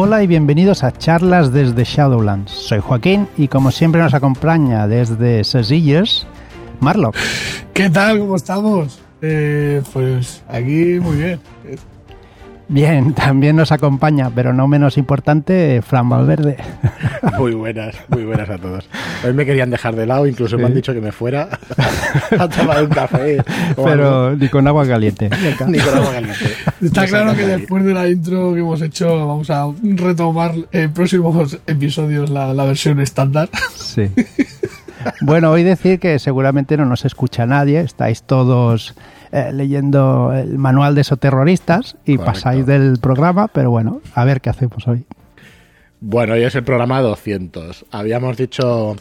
Hola 0.00 0.22
y 0.22 0.28
bienvenidos 0.28 0.84
a 0.84 0.92
charlas 0.92 1.52
desde 1.52 1.82
Shadowlands. 1.82 2.52
Soy 2.52 2.78
Joaquín 2.78 3.26
y 3.36 3.48
como 3.48 3.72
siempre 3.72 4.00
nos 4.00 4.14
acompaña 4.14 4.86
desde 4.86 5.42
Sesillas, 5.42 6.24
Marlock. 6.78 7.16
¿Qué 7.74 7.90
tal? 7.90 8.20
¿Cómo 8.20 8.36
estamos? 8.36 9.00
Eh, 9.20 9.82
pues 9.92 10.44
aquí 10.46 11.00
muy 11.00 11.16
bien. 11.16 11.40
Bien, 12.68 13.14
también 13.14 13.56
nos 13.56 13.72
acompaña, 13.72 14.30
pero 14.34 14.52
no 14.52 14.68
menos 14.68 14.98
importante, 14.98 15.80
Fran 15.82 16.08
Valverde. 16.08 16.58
Muy 17.38 17.52
buenas, 17.52 17.94
muy 18.08 18.24
buenas 18.24 18.48
a 18.50 18.58
todos. 18.58 18.88
Hoy 19.24 19.32
me 19.32 19.46
querían 19.46 19.70
dejar 19.70 19.94
de 19.94 20.06
lado, 20.06 20.26
incluso 20.26 20.56
me 20.58 20.64
han 20.64 20.74
dicho 20.74 20.92
que 20.92 21.00
me 21.00 21.12
fuera 21.12 21.48
a 22.38 22.48
tomar 22.48 22.82
un 22.82 22.90
café. 22.90 23.42
Pero 23.76 24.34
ni 24.34 24.48
con 24.48 24.66
agua 24.66 24.86
caliente. 24.86 25.30
Ni 25.66 25.78
con 25.78 25.96
agua 25.96 26.12
caliente. 26.12 26.46
Está 26.80 27.06
claro 27.06 27.36
que 27.36 27.46
después 27.46 27.84
de 27.84 27.94
la 27.94 28.08
intro 28.08 28.54
que 28.54 28.60
hemos 28.60 28.82
hecho, 28.82 29.26
vamos 29.26 29.50
a 29.50 29.66
retomar 29.82 30.54
en 30.72 30.92
próximos 30.92 31.58
episodios 31.66 32.30
la, 32.30 32.52
la 32.54 32.64
versión 32.64 33.00
estándar. 33.00 33.48
Sí. 33.76 34.10
Bueno, 35.20 35.50
hoy 35.50 35.62
decir 35.62 36.00
que 36.00 36.18
seguramente 36.18 36.76
no 36.76 36.84
nos 36.86 37.04
escucha 37.04 37.46
nadie, 37.46 37.80
estáis 37.80 38.22
todos 38.22 38.94
eh, 39.32 39.50
leyendo 39.52 40.32
el 40.32 40.58
manual 40.58 40.94
de 40.94 41.02
esos 41.02 41.18
terroristas 41.18 41.96
y 42.04 42.16
Correcto. 42.16 42.24
pasáis 42.24 42.66
del 42.66 42.98
programa, 43.00 43.48
pero 43.48 43.70
bueno, 43.70 44.00
a 44.14 44.24
ver 44.24 44.40
qué 44.40 44.50
hacemos 44.50 44.86
hoy. 44.88 45.04
Bueno, 46.00 46.34
hoy 46.34 46.42
es 46.44 46.54
el 46.54 46.64
programa 46.64 47.00
200. 47.00 47.86
Habíamos 47.90 48.36
dicho, 48.36 48.96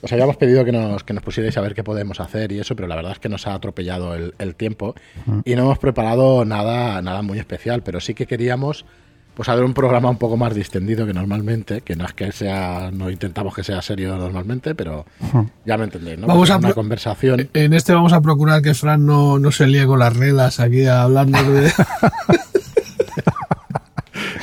os 0.00 0.12
habíamos 0.12 0.36
pedido 0.36 0.64
que 0.64 0.72
nos, 0.72 1.04
que 1.04 1.12
nos 1.12 1.22
pusierais 1.22 1.56
a 1.58 1.60
ver 1.60 1.74
qué 1.74 1.84
podemos 1.84 2.20
hacer 2.20 2.52
y 2.52 2.60
eso, 2.60 2.74
pero 2.74 2.88
la 2.88 2.96
verdad 2.96 3.12
es 3.12 3.18
que 3.18 3.28
nos 3.28 3.46
ha 3.46 3.54
atropellado 3.54 4.14
el, 4.14 4.34
el 4.38 4.54
tiempo 4.54 4.94
y 5.44 5.54
no 5.56 5.62
hemos 5.62 5.78
preparado 5.78 6.44
nada, 6.44 7.02
nada 7.02 7.22
muy 7.22 7.38
especial, 7.38 7.82
pero 7.82 8.00
sí 8.00 8.14
que 8.14 8.26
queríamos 8.26 8.86
pues 9.38 9.48
hacer 9.48 9.62
un 9.62 9.72
programa 9.72 10.10
un 10.10 10.16
poco 10.16 10.36
más 10.36 10.52
distendido 10.52 11.06
que 11.06 11.14
normalmente, 11.14 11.82
que 11.82 11.94
no 11.94 12.04
es 12.04 12.12
que 12.12 12.32
sea, 12.32 12.90
no 12.92 13.08
intentamos 13.08 13.54
que 13.54 13.62
sea 13.62 13.80
serio 13.82 14.16
normalmente, 14.16 14.74
pero 14.74 15.06
ya 15.64 15.78
me 15.78 15.84
entendéis, 15.84 16.18
¿no? 16.18 16.26
Vamos 16.26 16.50
a 16.50 16.56
una 16.56 16.72
conversación. 16.72 17.48
En 17.54 17.72
este 17.72 17.92
vamos 17.92 18.12
a 18.12 18.20
procurar 18.20 18.62
que 18.62 18.74
Fran 18.74 19.06
no, 19.06 19.38
no 19.38 19.52
se 19.52 19.68
líe 19.68 19.86
con 19.86 20.00
las 20.00 20.16
reglas 20.16 20.58
aquí 20.58 20.86
hablando 20.86 21.40
de... 21.52 21.72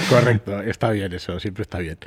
Correcto, 0.09 0.61
está 0.61 0.91
bien 0.91 1.11
eso, 1.13 1.39
siempre 1.39 1.63
está 1.63 1.79
bien. 1.79 1.97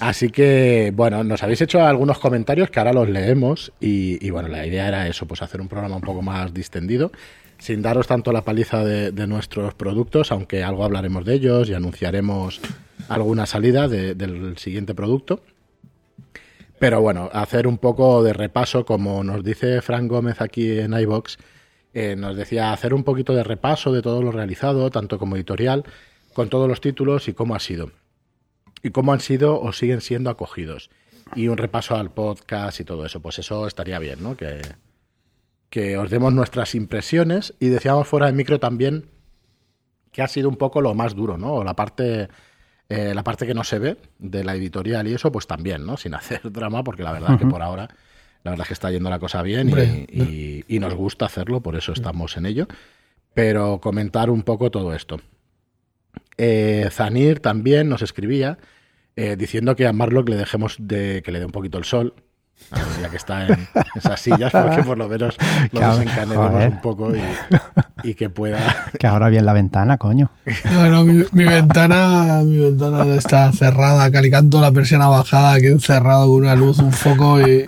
Así 0.00 0.30
que, 0.30 0.92
bueno, 0.94 1.22
nos 1.22 1.42
habéis 1.42 1.60
hecho 1.60 1.84
algunos 1.84 2.18
comentarios 2.18 2.70
que 2.70 2.78
ahora 2.78 2.92
los 2.92 3.08
leemos 3.08 3.72
y, 3.80 4.30
bueno, 4.30 4.48
la 4.48 4.66
idea 4.66 4.88
era 4.88 5.06
eso, 5.06 5.26
pues 5.26 5.42
hacer 5.42 5.60
un 5.60 5.68
programa 5.68 5.96
un 5.96 6.02
poco 6.02 6.22
más 6.22 6.54
distendido, 6.54 7.12
sin 7.58 7.82
daros 7.82 8.06
tanto 8.06 8.32
la 8.32 8.42
paliza 8.42 8.84
de, 8.84 9.12
de 9.12 9.26
nuestros 9.26 9.74
productos, 9.74 10.32
aunque 10.32 10.62
algo 10.64 10.84
hablaremos 10.84 11.24
de 11.24 11.34
ellos 11.34 11.68
y 11.68 11.74
anunciaremos 11.74 12.60
alguna 13.08 13.44
salida 13.46 13.86
de- 13.88 14.14
del 14.14 14.56
siguiente 14.56 14.94
producto. 14.94 15.40
Pero 16.78 17.00
bueno, 17.00 17.30
hacer 17.32 17.66
un 17.66 17.78
poco 17.78 18.22
de 18.22 18.32
repaso, 18.34 18.84
como 18.84 19.24
nos 19.24 19.42
dice 19.42 19.80
Frank 19.80 20.08
Gómez 20.10 20.40
aquí 20.40 20.78
en 20.78 20.92
iBox, 20.92 21.38
eh, 21.94 22.14
nos 22.16 22.36
decía 22.36 22.72
hacer 22.72 22.92
un 22.92 23.04
poquito 23.04 23.34
de 23.34 23.42
repaso 23.42 23.92
de 23.92 24.02
todo 24.02 24.22
lo 24.22 24.30
realizado, 24.32 24.90
tanto 24.90 25.18
como 25.18 25.36
editorial, 25.36 25.84
con 26.36 26.48
todos 26.50 26.68
los 26.68 26.80
títulos 26.80 27.26
y 27.28 27.32
cómo 27.32 27.54
ha 27.54 27.60
sido. 27.60 27.90
Y 28.82 28.90
cómo 28.90 29.12
han 29.12 29.20
sido 29.20 29.60
o 29.60 29.72
siguen 29.72 30.00
siendo 30.02 30.30
acogidos. 30.30 30.90
Y 31.34 31.48
un 31.48 31.56
repaso 31.56 31.96
al 31.96 32.10
podcast 32.12 32.78
y 32.78 32.84
todo 32.84 33.04
eso. 33.06 33.20
Pues 33.20 33.38
eso 33.38 33.66
estaría 33.66 33.98
bien, 33.98 34.22
¿no? 34.22 34.36
Que, 34.36 34.60
que 35.70 35.96
os 35.96 36.10
demos 36.10 36.32
nuestras 36.32 36.74
impresiones. 36.74 37.54
Y 37.58 37.68
decíamos 37.68 38.06
fuera 38.06 38.26
de 38.26 38.32
micro 38.32 38.60
también 38.60 39.06
que 40.12 40.22
ha 40.22 40.28
sido 40.28 40.48
un 40.48 40.56
poco 40.56 40.80
lo 40.80 40.94
más 40.94 41.14
duro, 41.16 41.36
¿no? 41.38 41.54
O 41.54 41.64
la 41.64 41.74
parte, 41.74 42.28
eh, 42.88 43.12
la 43.14 43.24
parte 43.24 43.46
que 43.46 43.54
no 43.54 43.64
se 43.64 43.78
ve 43.78 43.96
de 44.18 44.44
la 44.44 44.54
editorial 44.54 45.08
y 45.08 45.14
eso, 45.14 45.32
pues 45.32 45.46
también, 45.46 45.84
¿no? 45.86 45.96
Sin 45.96 46.14
hacer 46.20 46.40
drama, 46.52 46.84
porque 46.84 47.02
la 47.02 47.12
verdad 47.12 47.32
es 47.32 47.38
que 47.40 47.46
por 47.46 47.62
ahora, 47.62 47.88
la 48.44 48.50
verdad 48.52 48.64
es 48.64 48.68
que 48.68 48.74
está 48.74 48.90
yendo 48.90 49.10
la 49.10 49.18
cosa 49.18 49.42
bien 49.42 49.68
y- 50.08 50.64
y 50.68 50.78
nos 50.80 50.94
gusta 50.94 51.26
hacerlo, 51.26 51.60
por 51.60 51.76
eso 51.76 51.92
estamos 51.92 52.36
en 52.36 52.46
ello. 52.46 52.66
Pero 53.34 53.80
comentar 53.80 54.30
un 54.30 54.42
poco 54.42 54.70
todo 54.70 54.94
esto. 54.94 55.18
Eh, 56.38 56.88
Zanir 56.90 57.40
también 57.40 57.88
nos 57.88 58.02
escribía 58.02 58.58
eh, 59.16 59.36
diciendo 59.36 59.74
que 59.76 59.86
a 59.86 59.92
Marlock 59.92 60.28
le 60.28 60.36
dejemos 60.36 60.76
de 60.78 61.22
que 61.24 61.32
le 61.32 61.38
dé 61.38 61.46
un 61.46 61.52
poquito 61.52 61.78
el 61.78 61.84
sol, 61.84 62.14
a 62.70 62.76
ver, 62.76 62.86
ya 63.02 63.08
que 63.08 63.16
está 63.16 63.46
en 63.46 63.68
esas 63.94 64.20
sillas, 64.20 64.52
porque 64.52 64.82
por 64.82 64.98
lo 64.98 65.08
menos 65.08 65.36
lo 65.72 65.80
joder. 65.80 66.68
un 66.70 66.80
poco 66.80 67.14
y, 67.16 67.22
y 68.02 68.14
que 68.14 68.28
pueda 68.28 68.58
Que 68.98 69.06
ahora 69.06 69.28
bien 69.28 69.46
la 69.46 69.52
ventana, 69.52 69.96
coño. 69.98 70.30
Mi, 70.44 71.24
mi 71.32 71.44
ventana 71.44 72.42
mi 72.44 72.58
ventana 72.58 73.14
está 73.14 73.52
cerrada, 73.52 74.10
calicanto 74.10 74.60
la 74.60 74.72
persiana 74.72 75.08
bajada, 75.08 75.54
aquí 75.54 75.66
encerrado 75.66 76.26
con 76.26 76.36
una 76.36 76.54
luz, 76.54 76.78
un 76.78 76.92
foco 76.92 77.40
y... 77.40 77.64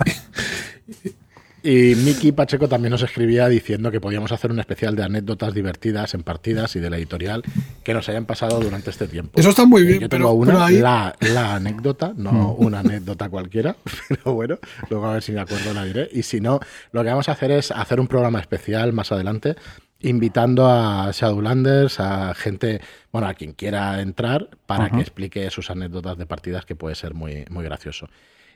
Y 1.61 1.95
Miki 1.95 2.31
Pacheco 2.31 2.69
también 2.69 2.91
nos 2.91 3.03
escribía 3.03 3.47
diciendo 3.49 3.91
que 3.91 3.99
podíamos 3.99 4.31
hacer 4.31 4.51
un 4.51 4.59
especial 4.59 4.95
de 4.95 5.03
anécdotas 5.03 5.53
divertidas 5.53 6.13
en 6.13 6.23
partidas 6.23 6.75
y 6.75 6.79
de 6.79 6.89
la 6.89 6.97
editorial 6.97 7.43
que 7.83 7.93
nos 7.93 8.07
hayan 8.07 8.25
pasado 8.25 8.59
durante 8.59 8.89
este 8.89 9.07
tiempo. 9.07 9.39
Eso 9.39 9.49
está 9.49 9.65
muy 9.65 9.83
bien, 9.83 9.99
Yo 9.99 10.09
pero, 10.09 10.25
tengo 10.25 10.33
una, 10.33 10.53
pero 10.53 10.63
ahí... 10.63 10.79
la, 10.79 11.15
la 11.19 11.55
anécdota, 11.55 12.13
no 12.15 12.53
una 12.53 12.79
anécdota 12.79 13.29
cualquiera, 13.29 13.75
pero 14.07 14.33
bueno, 14.33 14.57
luego 14.89 15.07
a 15.07 15.13
ver 15.13 15.23
si 15.23 15.31
me 15.33 15.41
acuerdo 15.41 15.73
la 15.73 15.83
diré. 15.83 16.09
Y 16.11 16.23
si 16.23 16.39
no, 16.39 16.59
lo 16.91 17.03
que 17.03 17.09
vamos 17.09 17.29
a 17.29 17.33
hacer 17.33 17.51
es 17.51 17.71
hacer 17.71 17.99
un 17.99 18.07
programa 18.07 18.39
especial 18.39 18.93
más 18.93 19.11
adelante, 19.11 19.55
invitando 20.01 20.67
a 20.67 21.11
Shadowlanders, 21.11 21.99
a 21.99 22.33
gente, 22.33 22.79
bueno, 23.11 23.27
a 23.27 23.33
quien 23.33 23.51
quiera 23.51 24.01
entrar, 24.01 24.49
para 24.65 24.89
que 24.89 25.01
explique 25.01 25.49
sus 25.49 25.69
anécdotas 25.69 26.17
de 26.17 26.25
partidas, 26.25 26.65
que 26.65 26.75
puede 26.75 26.95
ser 26.95 27.13
muy, 27.13 27.45
muy 27.49 27.65
gracioso. 27.65 28.07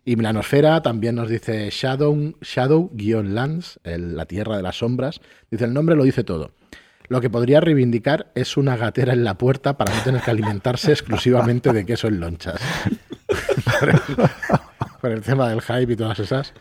Y 0.05 0.15
Milanosfera 0.15 0.81
también 0.81 1.15
nos 1.15 1.29
dice 1.29 1.69
Shadow, 1.71 2.35
Shadow-Lands, 2.41 3.79
el- 3.83 4.17
la 4.17 4.25
tierra 4.25 4.57
de 4.57 4.63
las 4.63 4.77
sombras. 4.77 5.21
Dice, 5.49 5.65
el 5.65 5.73
nombre 5.73 5.95
lo 5.95 6.03
dice 6.03 6.23
todo. 6.23 6.51
Lo 7.07 7.21
que 7.21 7.29
podría 7.29 7.59
reivindicar 7.61 8.31
es 8.35 8.57
una 8.57 8.75
gatera 8.75 9.13
en 9.13 9.23
la 9.23 9.37
puerta 9.37 9.77
para 9.77 9.93
no 9.93 10.01
tener 10.03 10.21
que 10.21 10.31
alimentarse 10.31 10.91
exclusivamente 10.91 11.71
de 11.71 11.85
queso 11.85 12.07
en 12.07 12.19
lonchas. 12.19 12.59
por, 15.01 15.11
el, 15.11 15.21
tema 15.21 15.49
del 15.49 15.61
hype 15.61 15.93
y 15.93 15.95
todas 15.95 16.19
esas 16.19 16.53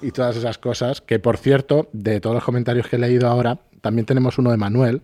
y 0.00 0.12
todas 0.12 0.36
esas 0.36 0.58
cosas. 0.58 1.00
Que 1.00 1.18
por 1.18 1.36
cierto, 1.36 1.88
de 1.92 2.20
todos 2.20 2.34
los 2.34 2.44
comentarios 2.44 2.86
que 2.88 2.96
he 2.96 2.98
leído 2.98 3.28
ahora, 3.28 3.58
también 3.80 4.06
tenemos 4.06 4.38
uno 4.38 4.50
de 4.50 4.56
Manuel 4.56 5.02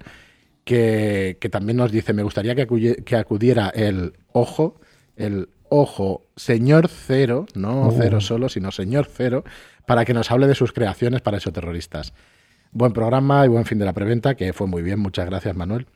que, 0.65 1.39
que 1.41 1.49
también 1.49 1.77
nos 1.77 1.91
dice: 1.91 2.13
Me 2.13 2.23
gustaría 2.23 2.55
que, 2.55 3.03
que 3.05 3.17
acudiera 3.17 3.69
el 3.71 4.15
ojo, 4.33 4.81
el 5.17 5.49
ojo, 5.69 6.27
señor 6.37 6.89
cero, 6.89 7.47
no 7.55 7.91
cero 7.97 8.21
solo, 8.21 8.49
sino 8.49 8.71
señor 8.71 9.09
cero, 9.11 9.45
para 9.87 10.05
que 10.05 10.15
nos 10.15 10.31
hable 10.31 10.47
de 10.47 10.55
sus 10.55 10.73
creaciones 10.73 11.21
para 11.21 11.39
esos 11.39 11.53
terroristas. 11.53 12.13
Buen 12.73 12.93
programa 12.93 13.45
y 13.45 13.49
buen 13.49 13.65
fin 13.65 13.79
de 13.79 13.85
la 13.85 13.93
preventa, 13.93 14.35
que 14.35 14.53
fue 14.53 14.67
muy 14.67 14.83
bien. 14.83 14.99
Muchas 14.99 15.27
gracias, 15.27 15.55
Manuel. 15.55 15.87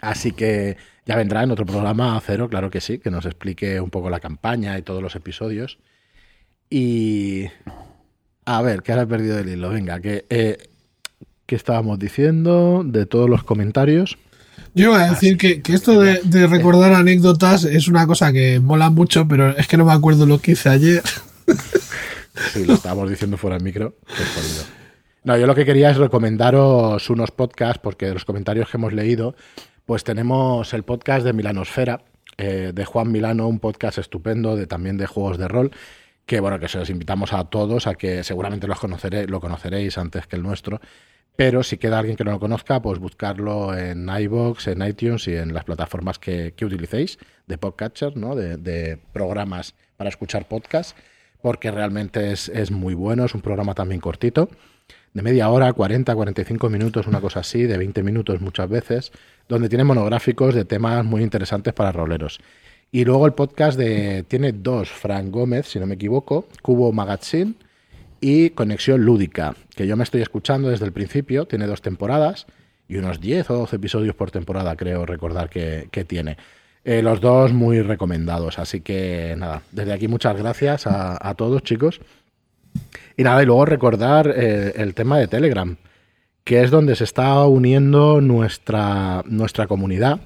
Así 0.00 0.32
que 0.32 0.76
ya 1.06 1.16
vendrá 1.16 1.42
en 1.42 1.50
otro 1.50 1.66
programa 1.66 2.16
a 2.16 2.20
cero, 2.20 2.48
claro 2.48 2.70
que 2.70 2.80
sí, 2.80 2.98
que 2.98 3.10
nos 3.10 3.26
explique 3.26 3.80
un 3.80 3.90
poco 3.90 4.10
la 4.10 4.20
campaña 4.20 4.78
y 4.78 4.82
todos 4.82 5.02
los 5.02 5.16
episodios. 5.16 5.78
Y. 6.70 7.46
A 8.44 8.62
ver, 8.62 8.82
que 8.82 8.92
ahora 8.92 9.02
he 9.02 9.06
perdido 9.06 9.38
el 9.38 9.48
hilo. 9.48 9.70
Venga, 9.70 10.00
que. 10.00 10.26
eh, 10.28 10.58
¿Qué 11.46 11.56
estábamos 11.56 11.98
diciendo 11.98 12.82
de 12.84 13.06
todos 13.06 13.30
los 13.30 13.42
comentarios? 13.42 14.18
Yo 14.74 14.90
iba 14.90 15.02
a 15.02 15.10
decir 15.10 15.36
que, 15.36 15.62
que 15.62 15.74
esto 15.74 16.00
de, 16.00 16.20
de 16.24 16.46
recordar 16.46 16.92
anécdotas 16.92 17.64
es 17.64 17.88
una 17.88 18.06
cosa 18.06 18.32
que 18.32 18.60
mola 18.60 18.90
mucho, 18.90 19.26
pero 19.26 19.56
es 19.56 19.66
que 19.66 19.76
no 19.76 19.84
me 19.84 19.92
acuerdo 19.92 20.26
lo 20.26 20.40
que 20.40 20.52
hice 20.52 20.68
ayer. 20.68 21.02
Sí, 22.52 22.64
lo 22.64 22.74
estábamos 22.74 23.10
diciendo 23.10 23.36
fuera 23.36 23.56
del 23.56 23.64
micro. 23.64 23.96
No, 25.24 25.36
yo 25.36 25.46
lo 25.46 25.54
que 25.54 25.64
quería 25.64 25.90
es 25.90 25.96
recomendaros 25.96 27.10
unos 27.10 27.30
podcasts, 27.30 27.80
porque 27.82 28.06
de 28.06 28.14
los 28.14 28.24
comentarios 28.24 28.70
que 28.70 28.76
hemos 28.76 28.92
leído, 28.92 29.34
pues 29.84 30.04
tenemos 30.04 30.72
el 30.72 30.84
podcast 30.84 31.24
de 31.24 31.32
Milanosfera, 31.32 32.02
eh, 32.36 32.72
de 32.74 32.84
Juan 32.84 33.10
Milano, 33.10 33.48
un 33.48 33.58
podcast 33.58 33.98
estupendo 33.98 34.54
de, 34.56 34.66
también 34.66 34.96
de 34.96 35.06
juegos 35.06 35.38
de 35.38 35.48
rol, 35.48 35.72
que 36.24 36.40
bueno, 36.40 36.58
que 36.58 36.68
se 36.68 36.78
los 36.78 36.90
invitamos 36.90 37.32
a 37.32 37.44
todos, 37.44 37.86
a 37.86 37.94
que 37.94 38.22
seguramente 38.22 38.66
los 38.66 38.78
conoceré, 38.78 39.26
lo 39.26 39.40
conoceréis 39.40 39.98
antes 39.98 40.26
que 40.26 40.36
el 40.36 40.42
nuestro. 40.42 40.80
Pero 41.38 41.62
si 41.62 41.76
queda 41.78 42.00
alguien 42.00 42.16
que 42.16 42.24
no 42.24 42.32
lo 42.32 42.40
conozca, 42.40 42.82
pues 42.82 42.98
buscarlo 42.98 43.72
en 43.72 44.08
iBox, 44.08 44.66
en 44.66 44.82
iTunes 44.82 45.28
y 45.28 45.36
en 45.36 45.54
las 45.54 45.62
plataformas 45.62 46.18
que, 46.18 46.52
que 46.56 46.64
utilicéis 46.64 47.16
de 47.46 47.56
podcatcher, 47.56 48.16
¿no? 48.16 48.34
de, 48.34 48.98
programas 49.12 49.76
para 49.96 50.10
escuchar 50.10 50.48
podcasts, 50.48 50.96
porque 51.40 51.70
realmente 51.70 52.32
es, 52.32 52.48
es 52.48 52.72
muy 52.72 52.94
bueno. 52.94 53.24
Es 53.24 53.36
un 53.36 53.40
programa 53.40 53.74
también 53.74 54.00
cortito, 54.00 54.48
de 55.14 55.22
media 55.22 55.48
hora, 55.48 55.72
40, 55.72 56.12
45 56.12 56.70
minutos, 56.70 57.06
una 57.06 57.20
cosa 57.20 57.38
así, 57.38 57.62
de 57.62 57.78
20 57.78 58.02
minutos 58.02 58.40
muchas 58.40 58.68
veces, 58.68 59.12
donde 59.48 59.68
tiene 59.68 59.84
monográficos 59.84 60.56
de 60.56 60.64
temas 60.64 61.04
muy 61.04 61.22
interesantes 61.22 61.72
para 61.72 61.92
roleros. 61.92 62.40
Y 62.90 63.04
luego 63.04 63.26
el 63.26 63.34
podcast 63.34 63.78
de 63.78 64.24
tiene 64.24 64.50
dos, 64.50 64.88
Frank 64.88 65.30
Gómez, 65.30 65.68
si 65.68 65.78
no 65.78 65.86
me 65.86 65.94
equivoco, 65.94 66.48
Cubo 66.62 66.90
Magazine 66.90 67.54
y 68.20 68.50
Conexión 68.50 69.04
Lúdica, 69.04 69.54
que 69.74 69.86
yo 69.86 69.96
me 69.96 70.04
estoy 70.04 70.22
escuchando 70.22 70.68
desde 70.68 70.86
el 70.86 70.92
principio, 70.92 71.46
tiene 71.46 71.66
dos 71.66 71.82
temporadas 71.82 72.46
y 72.88 72.96
unos 72.96 73.20
10 73.20 73.50
o 73.50 73.54
12 73.58 73.76
episodios 73.76 74.14
por 74.14 74.30
temporada, 74.30 74.76
creo 74.76 75.06
recordar 75.06 75.50
que, 75.50 75.88
que 75.90 76.04
tiene. 76.04 76.36
Eh, 76.84 77.02
los 77.02 77.20
dos 77.20 77.52
muy 77.52 77.82
recomendados. 77.82 78.58
Así 78.58 78.80
que 78.80 79.34
nada, 79.36 79.62
desde 79.72 79.92
aquí 79.92 80.08
muchas 80.08 80.36
gracias 80.36 80.86
a, 80.86 81.18
a 81.20 81.34
todos, 81.34 81.62
chicos. 81.62 82.00
Y 83.16 83.24
nada, 83.24 83.42
y 83.42 83.46
luego 83.46 83.64
recordar 83.64 84.32
eh, 84.34 84.72
el 84.76 84.94
tema 84.94 85.18
de 85.18 85.28
Telegram, 85.28 85.76
que 86.44 86.62
es 86.62 86.70
donde 86.70 86.96
se 86.96 87.04
está 87.04 87.44
uniendo 87.44 88.20
nuestra, 88.20 89.22
nuestra 89.26 89.66
comunidad 89.66 90.20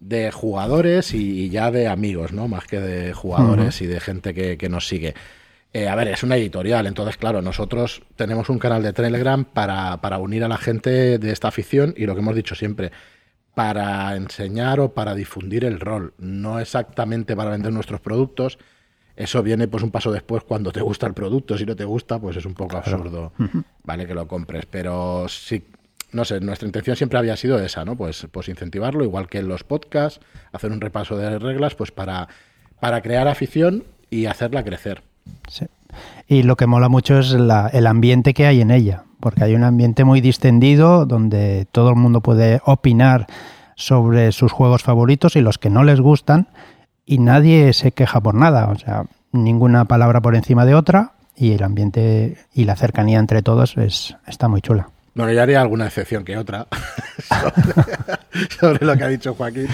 de 0.00 0.30
jugadores 0.32 1.14
y, 1.14 1.48
ya 1.48 1.70
de 1.70 1.86
amigos, 1.86 2.32
¿no? 2.32 2.48
Más 2.48 2.66
que 2.66 2.80
de 2.80 3.12
jugadores 3.12 3.80
y 3.80 3.86
de 3.86 4.00
gente 4.00 4.34
que, 4.34 4.58
que 4.58 4.68
nos 4.68 4.88
sigue. 4.88 5.14
Eh, 5.76 5.88
a 5.88 5.96
ver, 5.96 6.06
es 6.06 6.22
una 6.22 6.36
editorial, 6.36 6.86
entonces, 6.86 7.16
claro, 7.16 7.42
nosotros 7.42 8.02
tenemos 8.14 8.48
un 8.48 8.60
canal 8.60 8.80
de 8.84 8.92
Telegram 8.92 9.44
para, 9.44 10.00
para 10.00 10.18
unir 10.18 10.44
a 10.44 10.48
la 10.48 10.56
gente 10.56 11.18
de 11.18 11.32
esta 11.32 11.48
afición 11.48 11.94
y 11.96 12.06
lo 12.06 12.14
que 12.14 12.20
hemos 12.20 12.36
dicho 12.36 12.54
siempre, 12.54 12.92
para 13.54 14.14
enseñar 14.14 14.78
o 14.78 14.94
para 14.94 15.16
difundir 15.16 15.64
el 15.64 15.80
rol, 15.80 16.14
no 16.16 16.60
exactamente 16.60 17.34
para 17.34 17.50
vender 17.50 17.72
nuestros 17.72 18.00
productos. 18.00 18.56
Eso 19.16 19.42
viene 19.42 19.66
pues 19.66 19.82
un 19.82 19.90
paso 19.90 20.12
después 20.12 20.44
cuando 20.44 20.70
te 20.70 20.80
gusta 20.80 21.08
el 21.08 21.14
producto, 21.14 21.58
si 21.58 21.66
no 21.66 21.74
te 21.74 21.84
gusta, 21.84 22.20
pues 22.20 22.36
es 22.36 22.46
un 22.46 22.54
poco 22.54 22.76
absurdo, 22.76 23.32
¿vale? 23.82 24.06
Que 24.06 24.14
lo 24.14 24.28
compres, 24.28 24.66
pero 24.66 25.26
sí 25.28 25.64
no 26.12 26.24
sé, 26.24 26.38
nuestra 26.38 26.66
intención 26.66 26.94
siempre 26.94 27.18
había 27.18 27.36
sido 27.36 27.58
esa, 27.58 27.84
¿no? 27.84 27.96
Pues 27.96 28.28
pues 28.30 28.48
incentivarlo 28.48 29.02
igual 29.02 29.28
que 29.28 29.38
en 29.38 29.48
los 29.48 29.64
podcasts, 29.64 30.20
hacer 30.52 30.70
un 30.70 30.80
repaso 30.80 31.16
de 31.16 31.36
reglas 31.40 31.74
pues 31.74 31.90
para 31.90 32.28
para 32.78 33.02
crear 33.02 33.26
afición 33.26 33.82
y 34.08 34.26
hacerla 34.26 34.62
crecer. 34.62 35.02
Sí. 35.48 35.66
Y 36.26 36.42
lo 36.42 36.56
que 36.56 36.66
mola 36.66 36.88
mucho 36.88 37.18
es 37.18 37.32
la, 37.32 37.68
el 37.68 37.86
ambiente 37.86 38.34
que 38.34 38.46
hay 38.46 38.60
en 38.60 38.70
ella, 38.70 39.04
porque 39.20 39.44
hay 39.44 39.54
un 39.54 39.64
ambiente 39.64 40.04
muy 40.04 40.20
distendido 40.20 41.06
donde 41.06 41.66
todo 41.70 41.90
el 41.90 41.96
mundo 41.96 42.20
puede 42.20 42.60
opinar 42.64 43.26
sobre 43.76 44.32
sus 44.32 44.52
juegos 44.52 44.82
favoritos 44.82 45.36
y 45.36 45.40
los 45.40 45.58
que 45.58 45.70
no 45.70 45.84
les 45.84 46.00
gustan 46.00 46.48
y 47.06 47.18
nadie 47.18 47.72
se 47.72 47.92
queja 47.92 48.20
por 48.20 48.34
nada, 48.34 48.70
o 48.70 48.78
sea, 48.78 49.04
ninguna 49.32 49.84
palabra 49.84 50.20
por 50.20 50.34
encima 50.34 50.64
de 50.64 50.74
otra 50.74 51.12
y 51.36 51.52
el 51.52 51.62
ambiente 51.62 52.38
y 52.54 52.64
la 52.64 52.76
cercanía 52.76 53.18
entre 53.18 53.42
todos 53.42 53.76
es, 53.76 54.16
está 54.26 54.48
muy 54.48 54.60
chula. 54.60 54.88
Bueno, 55.14 55.32
yo 55.32 55.42
haría 55.42 55.60
alguna 55.60 55.86
excepción 55.86 56.24
que 56.24 56.36
otra 56.36 56.66
sobre, 57.28 58.46
sobre 58.58 58.84
lo 58.86 58.96
que 58.96 59.04
ha 59.04 59.08
dicho 59.08 59.34
Joaquín, 59.34 59.68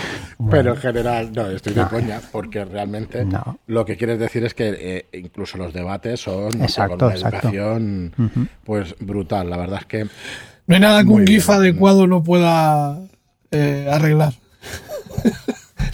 pero 0.50 0.74
en 0.74 0.76
general, 0.80 1.30
no, 1.34 1.46
estoy 1.50 1.72
de 1.72 1.80
No. 1.80 1.88
coña, 1.88 2.20
porque 2.30 2.64
realmente 2.64 3.24
No. 3.24 3.58
lo 3.66 3.84
que 3.86 3.96
quieres 3.96 4.18
decir 4.18 4.44
es 4.44 4.52
que 4.52 4.68
eh, 4.78 5.18
incluso 5.18 5.56
los 5.56 5.72
debates 5.72 6.20
son 6.20 6.60
Exacto, 6.62 6.98
con 6.98 7.06
una 7.06 7.14
exacto. 7.14 7.36
educación 7.48 8.12
pues 8.64 8.94
brutal. 9.00 9.48
La 9.48 9.56
verdad 9.56 9.78
es 9.80 9.86
que 9.86 10.04
No 10.66 10.74
hay 10.74 10.80
nada 10.80 11.02
que 11.02 11.08
un 11.08 11.24
bien. 11.24 11.38
GIF 11.40 11.48
adecuado 11.50 12.06
no 12.06 12.22
pueda 12.22 12.98
eh, 13.50 13.88
arreglar. 13.90 14.34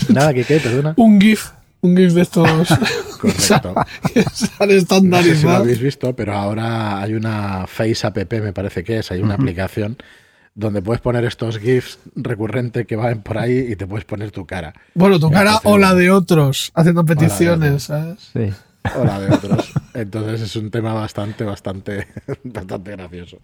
nada 0.09 0.35
que 0.35 0.43
qué, 0.45 0.59
perdona. 0.59 0.95
Un 0.97 1.21
GIF, 1.21 1.51
un 1.87 1.97
GIF 1.97 2.13
de 2.13 2.23
estos 2.23 2.49
Correcto. 3.21 3.75
que 4.15 4.23
salen 4.23 4.29
No 4.29 4.35
sé 4.35 4.47
si 4.47 4.67
lo 4.67 4.75
estandarizados. 4.79 5.57
habéis 5.61 5.81
visto, 5.81 6.15
pero 6.15 6.35
ahora 6.35 7.01
hay 7.01 7.15
una 7.15 7.67
Face 7.67 8.07
app, 8.07 8.17
me 8.33 8.53
parece 8.53 8.85
que 8.85 8.99
es, 8.99 9.11
hay 9.11 9.23
una 9.23 9.35
aplicación 9.35 9.97
donde 10.55 10.81
puedes 10.81 11.01
poner 11.03 11.25
estos 11.25 11.59
GIFs 11.59 11.99
recurrentes 12.17 12.87
que 12.87 12.97
van 12.97 13.23
por 13.23 13.39
ahí 13.39 13.59
y 13.71 13.77
te 13.77 13.87
puedes 13.87 14.05
poner 14.07 14.31
tu 14.31 14.47
cara. 14.47 14.73
Bueno, 14.95 15.19
tu 15.21 15.29
Y 15.29 15.33
cara 15.33 15.61
o 15.65 15.77
la 15.79 15.95
de 15.95 16.11
otros 16.11 16.73
haciendo 16.75 17.05
peticiones, 17.05 17.85
¿sabes? 17.85 18.31
Sí. 18.33 18.51
o 18.99 19.05
la 19.05 19.21
de 19.21 19.35
otros. 19.35 19.73
Entonces 19.95 20.41
es 20.41 20.57
un 20.57 20.71
tema 20.71 20.95
bastante, 20.95 21.45
bastante, 21.45 22.07
bastante 22.43 22.93
gracioso. 22.93 23.39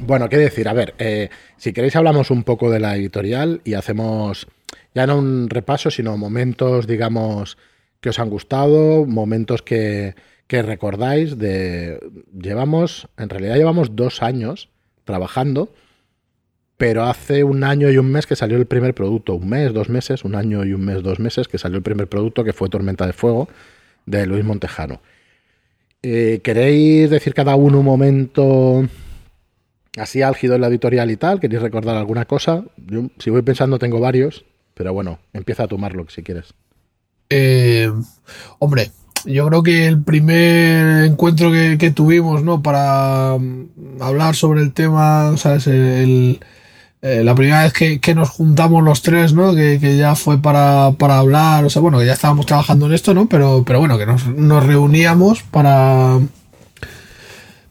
Bueno, 0.00 0.28
qué 0.30 0.38
decir, 0.38 0.68
a 0.68 0.72
ver, 0.72 0.94
eh, 0.98 1.28
si 1.58 1.74
queréis 1.74 1.94
hablamos 1.96 2.30
un 2.30 2.44
poco 2.44 2.70
de 2.70 2.80
la 2.80 2.96
editorial 2.96 3.60
y 3.64 3.74
hacemos 3.74 4.46
ya 4.94 5.06
no 5.06 5.18
un 5.18 5.48
repaso, 5.48 5.90
sino 5.90 6.16
momentos, 6.16 6.86
digamos, 6.86 7.56
que 8.00 8.10
os 8.10 8.18
han 8.18 8.28
gustado, 8.28 9.06
momentos 9.06 9.62
que, 9.62 10.14
recordáis 10.48 11.38
de... 11.38 11.98
Llevamos, 12.38 13.08
en 13.16 13.30
realidad 13.30 13.56
llevamos 13.56 13.96
dos 13.96 14.22
años 14.22 14.68
trabajando, 15.04 15.72
pero 16.76 17.04
hace 17.04 17.42
un 17.42 17.64
año 17.64 17.90
y 17.90 17.96
un 17.96 18.12
mes 18.12 18.26
que 18.26 18.36
salió 18.36 18.58
el 18.58 18.66
primer 18.66 18.92
producto, 18.92 19.34
un 19.34 19.48
mes, 19.48 19.72
dos 19.72 19.88
meses, 19.88 20.24
un 20.24 20.34
año 20.34 20.62
y 20.64 20.74
un 20.74 20.84
mes, 20.84 21.02
dos 21.02 21.20
meses, 21.20 21.48
que 21.48 21.56
salió 21.56 21.78
el 21.78 21.82
primer 21.82 22.06
producto 22.06 22.44
que 22.44 22.52
fue 22.52 22.68
Tormenta 22.68 23.06
de 23.06 23.14
Fuego 23.14 23.48
de 24.04 24.26
Luis 24.26 24.44
Montejano. 24.44 25.00
Eh, 26.02 26.40
¿Queréis 26.42 27.08
decir 27.08 27.32
cada 27.32 27.54
uno 27.54 27.78
un 27.78 27.84
momento 27.86 28.84
así 29.96 30.20
álgido 30.20 30.56
en 30.56 30.60
la 30.60 30.66
editorial 30.66 31.10
y 31.10 31.16
tal? 31.16 31.40
¿Queréis 31.40 31.62
recordar 31.62 31.96
alguna 31.96 32.24
cosa? 32.24 32.64
Si 33.18 33.30
voy 33.30 33.42
pensando, 33.42 33.78
tengo 33.78 34.00
varios, 34.00 34.44
pero 34.74 34.92
bueno, 34.92 35.18
empieza 35.32 35.64
a 35.64 35.68
tomarlo 35.68 36.06
si 36.08 36.22
quieres. 36.22 36.54
Eh, 37.30 37.90
hombre, 38.58 38.90
yo 39.24 39.46
creo 39.48 39.62
que 39.62 39.86
el 39.86 40.02
primer 40.02 41.04
encuentro 41.04 41.50
que, 41.52 41.78
que 41.78 41.90
tuvimos, 41.90 42.42
¿no? 42.42 42.62
Para 42.62 43.36
mm, 43.38 44.02
hablar 44.02 44.34
sobre 44.34 44.62
el 44.62 44.72
tema, 44.72 45.34
¿sabes? 45.36 45.66
El, 45.66 46.40
eh, 47.02 47.22
la 47.24 47.34
primera 47.34 47.62
vez 47.62 47.72
que, 47.72 48.00
que 48.00 48.14
nos 48.14 48.30
juntamos 48.30 48.82
los 48.84 49.02
tres, 49.02 49.32
¿no? 49.32 49.54
Que, 49.54 49.78
que 49.80 49.96
ya 49.96 50.14
fue 50.14 50.40
para, 50.40 50.92
para 50.98 51.18
hablar, 51.18 51.64
o 51.64 51.70
sea, 51.70 51.82
bueno, 51.82 51.98
que 51.98 52.06
ya 52.06 52.12
estábamos 52.12 52.46
trabajando 52.46 52.86
en 52.86 52.92
esto, 52.92 53.14
¿no? 53.14 53.28
Pero, 53.28 53.64
pero 53.66 53.78
bueno, 53.80 53.98
que 53.98 54.06
nos, 54.06 54.26
nos 54.26 54.64
reuníamos 54.64 55.42
para 55.42 56.18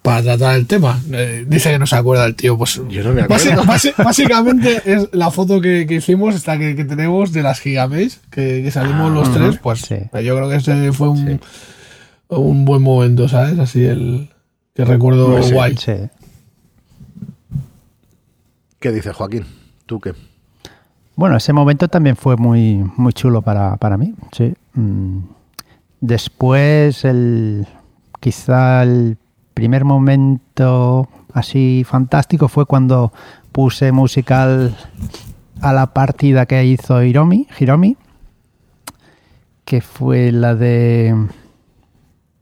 para 0.01 0.23
tratar 0.23 0.55
el 0.55 0.65
tema. 0.67 0.99
Eh, 1.11 1.45
dice 1.47 1.71
que 1.71 1.77
no 1.79 1.85
se 1.85 1.95
acuerda 1.95 2.25
el 2.25 2.35
tío, 2.35 2.57
pues 2.57 2.81
Yo 2.89 3.03
no 3.03 3.13
me 3.13 3.21
acuerdo. 3.21 3.63
básicamente 4.03 4.81
es 4.85 5.09
la 5.11 5.29
foto 5.31 5.61
que, 5.61 5.85
que 5.87 5.95
hicimos, 5.95 6.33
esta 6.35 6.57
que, 6.57 6.75
que 6.75 6.85
tenemos 6.85 7.31
de 7.31 7.43
las 7.43 7.59
Gigamesh, 7.59 8.17
que, 8.31 8.61
que 8.63 8.71
salimos 8.71 9.11
Ah, 9.11 9.13
los 9.13 9.31
tres, 9.33 9.59
pues 9.61 9.81
sí. 9.81 9.95
yo 10.23 10.35
creo 10.35 10.49
que 10.49 10.55
ese 10.55 10.91
fue 10.91 11.09
un, 11.09 11.27
Sí. 11.27 11.39
un 12.29 12.65
buen 12.65 12.81
momento, 12.81 13.27
¿sabes? 13.29 13.59
Así 13.59 13.83
el 13.85 14.29
que 14.73 14.85
recuerdo 14.85 15.31
Pues 15.33 15.47
sí. 15.47 15.53
guay. 15.53 15.77
Sí. 15.77 15.93
¿Qué 18.79 18.91
dice 18.91 19.13
Joaquín? 19.13 19.45
¿Tú 19.85 19.99
qué? 19.99 20.13
Bueno, 21.15 21.37
ese 21.37 21.53
momento 21.53 21.87
también 21.87 22.15
fue 22.15 22.35
muy, 22.37 22.83
muy 22.97 23.13
chulo 23.13 23.41
para, 23.41 23.75
para 23.77 23.97
mí, 23.97 24.13
sí. 24.31 24.53
Mm. 24.73 25.19
Después, 25.99 27.05
el, 27.05 27.67
quizá 28.19 28.81
el 28.81 29.17
primer 29.53 29.85
momento 29.85 31.07
así 31.33 31.83
fantástico 31.85 32.47
fue 32.47 32.65
cuando 32.65 33.11
puse 33.51 33.91
musical 33.91 34.75
a 35.61 35.73
la 35.73 35.93
partida 35.93 36.45
que 36.45 36.65
hizo 36.65 37.03
Hiromi, 37.03 37.47
Hiromi 37.59 37.97
que 39.65 39.81
fue 39.81 40.31
la 40.31 40.55
de 40.55 41.15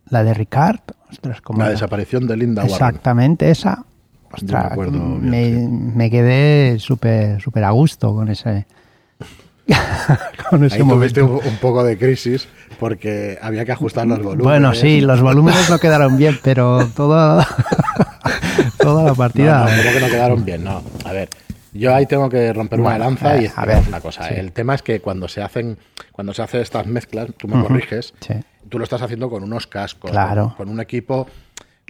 la 0.10 0.24
de 0.24 0.34
Ricard. 0.34 0.80
Ostras, 1.12 1.42
¿cómo 1.42 1.60
La 1.60 1.66
era? 1.66 1.74
desaparición 1.74 2.26
de 2.28 2.38
Linda 2.38 2.64
Warren. 2.64 2.74
Exactamente, 2.76 3.52
esa. 3.52 3.84
Ostras, 4.32 4.78
me 4.78 6.10
quedé 6.10 6.80
súper 6.80 7.42
súper 7.42 7.64
a 7.64 7.72
gusto 7.72 8.14
con 8.14 8.30
ese 8.30 8.66
con 10.50 10.64
ese 10.64 10.78
Ahí 10.78 10.84
momento. 10.84 11.26
un, 11.46 11.58
poco 11.58 11.84
de 11.84 11.98
crisis 11.98 12.48
porque 12.80 13.38
había 13.42 13.66
que 13.66 13.72
ajustar 13.72 14.08
los 14.08 14.18
volúmenes. 14.20 14.44
Bueno, 14.44 14.74
sí, 14.74 15.02
los 15.02 15.22
volúmenes 15.22 15.70
no 15.70 15.80
quedaron 15.80 16.18
bien, 16.18 16.40
pero 16.44 16.88
toda 16.96 17.46
toda 18.78 19.04
la 19.04 19.10
No, 19.10 19.16
partida. 19.16 19.66
no, 19.66 19.70
como 19.82 19.94
que 19.94 20.00
no 20.00 20.08
quedaron 20.08 20.46
bien, 20.46 20.64
no. 20.64 20.84
A 21.06 21.12
ver, 21.14 21.30
yo 21.74 21.94
ahí 21.94 22.06
tengo 22.06 22.30
que 22.30 22.52
romper 22.54 22.80
una 22.80 22.98
lanza 22.98 23.38
y 23.42 23.46
eh, 23.46 23.52
a 23.56 23.66
ver, 23.66 23.80
una 23.88 24.02
cosa. 24.02 24.28
sí. 24.28 24.34
El 24.36 24.52
tema 24.52 24.76
es 24.76 24.82
que 24.82 25.00
cuando 25.02 25.28
se 25.28 25.42
hacen, 25.42 25.78
cuando 26.12 26.34
se 26.34 26.42
hacen 26.42 26.62
estas 26.62 26.86
mezclas, 26.88 27.28
tú 27.38 27.48
me 27.48 27.62
corriges, 27.62 28.14
sí. 28.22 28.34
tú 28.70 28.78
lo 28.80 28.84
estás 28.84 29.02
haciendo 29.02 29.30
con 29.30 29.44
unos 29.44 29.68
cascos, 29.68 30.12
Claro. 30.12 30.54
con, 30.58 30.68
con 30.68 30.70
un 30.70 30.80
equipo, 30.80 31.28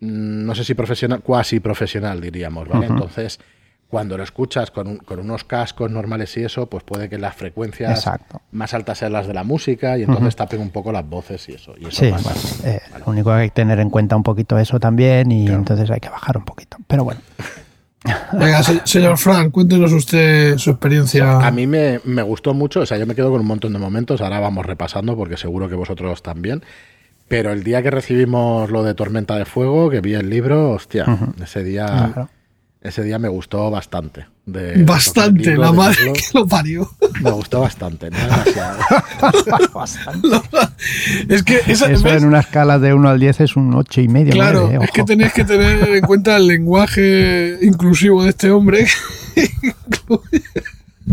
mm, 0.01 0.45
no 0.45 0.55
sé 0.55 0.63
si 0.63 0.73
profesional, 0.73 1.21
cuasi 1.21 1.59
profesional, 1.59 2.19
diríamos, 2.19 2.67
¿vale? 2.67 2.87
Entonces, 2.87 3.39
cuando 3.89 4.17
lo 4.17 4.23
escuchas 4.23 4.69
con, 4.71 4.87
un- 4.87 4.97
con 4.97 5.19
unos 5.19 5.43
cascos 5.43 5.89
normales 5.89 6.37
y 6.37 6.43
eso, 6.43 6.67
pues 6.67 6.83
puede 6.83 7.09
que 7.09 7.17
las 7.17 7.35
frecuencias 7.35 7.91
Exacto. 7.99 8.41
más 8.51 8.73
altas 8.75 8.99
sean 8.99 9.13
las 9.13 9.25
de 9.27 9.33
la 9.33 9.43
música 9.43 9.97
y 9.97 10.03
entonces 10.03 10.35
tapen 10.35 10.61
un 10.61 10.69
poco 10.69 10.91
las 10.91 11.07
voces 11.09 11.49
y 11.49 11.53
eso. 11.53 11.73
Y 11.79 11.87
eso 11.87 12.05
Sí, 12.05 12.11
pasa. 12.11 12.29
bueno, 12.61 12.75
eh, 12.77 12.81
lo 12.99 13.11
único 13.11 13.29
que 13.31 13.35
hay 13.35 13.47
que 13.49 13.55
tener 13.55 13.79
en 13.79 13.89
cuenta 13.89 14.15
un 14.15 14.21
poquito 14.23 14.59
eso 14.59 14.79
también 14.79 15.31
y 15.31 15.45
Claro. 15.45 15.59
entonces 15.59 15.89
hay 15.89 15.99
que 15.99 16.09
bajar 16.09 16.37
un 16.37 16.45
poquito. 16.45 16.77
Pero 16.87 17.03
bueno, 17.03 17.19
Venga, 18.31 18.63
se- 18.63 18.81
señor 18.85 19.17
Frank, 19.17 19.51
cuéntenos 19.51 19.91
usted 19.91 20.57
su 20.57 20.69
experiencia. 20.69 21.39
A 21.45 21.51
mí 21.51 21.67
me, 21.67 21.99
me 22.05 22.21
gustó 22.21 22.53
mucho, 22.53 22.81
o 22.81 22.85
sea, 22.85 22.97
yo 22.97 23.05
me 23.05 23.13
quedo 23.15 23.29
con 23.31 23.41
un 23.41 23.47
montón 23.47 23.73
de 23.73 23.79
momentos, 23.79 24.21
ahora 24.21 24.39
vamos 24.39 24.65
repasando 24.65 25.17
porque 25.17 25.35
seguro 25.35 25.67
que 25.67 25.75
vosotros 25.75 26.23
también. 26.23 26.63
Pero 27.27 27.51
el 27.51 27.63
día 27.63 27.83
que 27.83 27.91
recibimos 27.91 28.69
lo 28.71 28.83
de 28.83 28.93
Tormenta 28.93 29.35
de 29.35 29.45
Fuego, 29.45 29.89
que 29.89 29.99
vi 30.01 30.13
el 30.13 30.29
libro, 30.29 30.71
hostia, 30.71 31.05
ese 31.43 31.63
día 31.63 31.85
Claro. 31.85 32.29
Ese 32.81 33.03
día 33.03 33.19
me 33.19 33.27
gustó 33.27 33.69
bastante. 33.69 34.25
de- 34.45 34.83
Bastante, 34.83 35.49
libro, 35.51 35.61
la 35.61 35.71
de 35.71 35.77
madre 35.77 36.13
que 36.13 36.21
lo 36.33 36.47
parió. 36.47 36.89
Me 37.21 37.31
gustó 37.31 37.59
bastante, 37.61 38.09
no 38.09 38.17
demasiado. 38.17 38.79
es 41.29 41.43
que 41.43 41.59
esa, 41.67 41.91
eso 41.91 42.03
¿ves? 42.03 42.21
en 42.21 42.27
una 42.27 42.39
escala 42.39 42.79
de 42.79 42.93
1 42.93 43.09
al 43.09 43.19
10 43.19 43.41
es 43.41 43.55
un 43.55 43.75
8 43.75 44.01
y 44.01 44.07
medio. 44.07 44.31
Claro, 44.33 44.71
es 44.81 44.91
que 44.91 45.03
tenéis 45.03 45.33
que 45.33 45.43
tener 45.43 45.89
en 45.89 46.01
cuenta 46.05 46.37
el 46.37 46.47
lenguaje 46.47 47.57
inclusivo 47.61 48.23
de 48.23 48.29
este 48.29 48.49
hombre. 48.51 48.87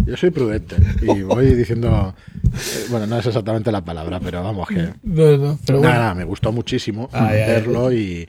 Yo 0.04 0.16
soy 0.16 0.30
prudente 0.30 0.76
y 1.02 1.22
voy 1.22 1.54
diciendo, 1.54 2.14
eh, 2.44 2.86
bueno, 2.90 3.06
no 3.06 3.18
es 3.18 3.26
exactamente 3.26 3.72
la 3.72 3.84
palabra, 3.84 4.20
pero 4.20 4.42
vamos 4.42 4.68
que... 4.68 4.90
No, 5.02 5.36
no, 5.36 5.58
pero 5.66 5.78
bueno. 5.78 5.94
Nada, 5.94 6.14
me 6.14 6.24
gustó 6.24 6.52
muchísimo 6.52 7.08
Ay, 7.12 7.38
ay, 7.40 7.48
verlo 7.48 7.92
y, 7.92 8.28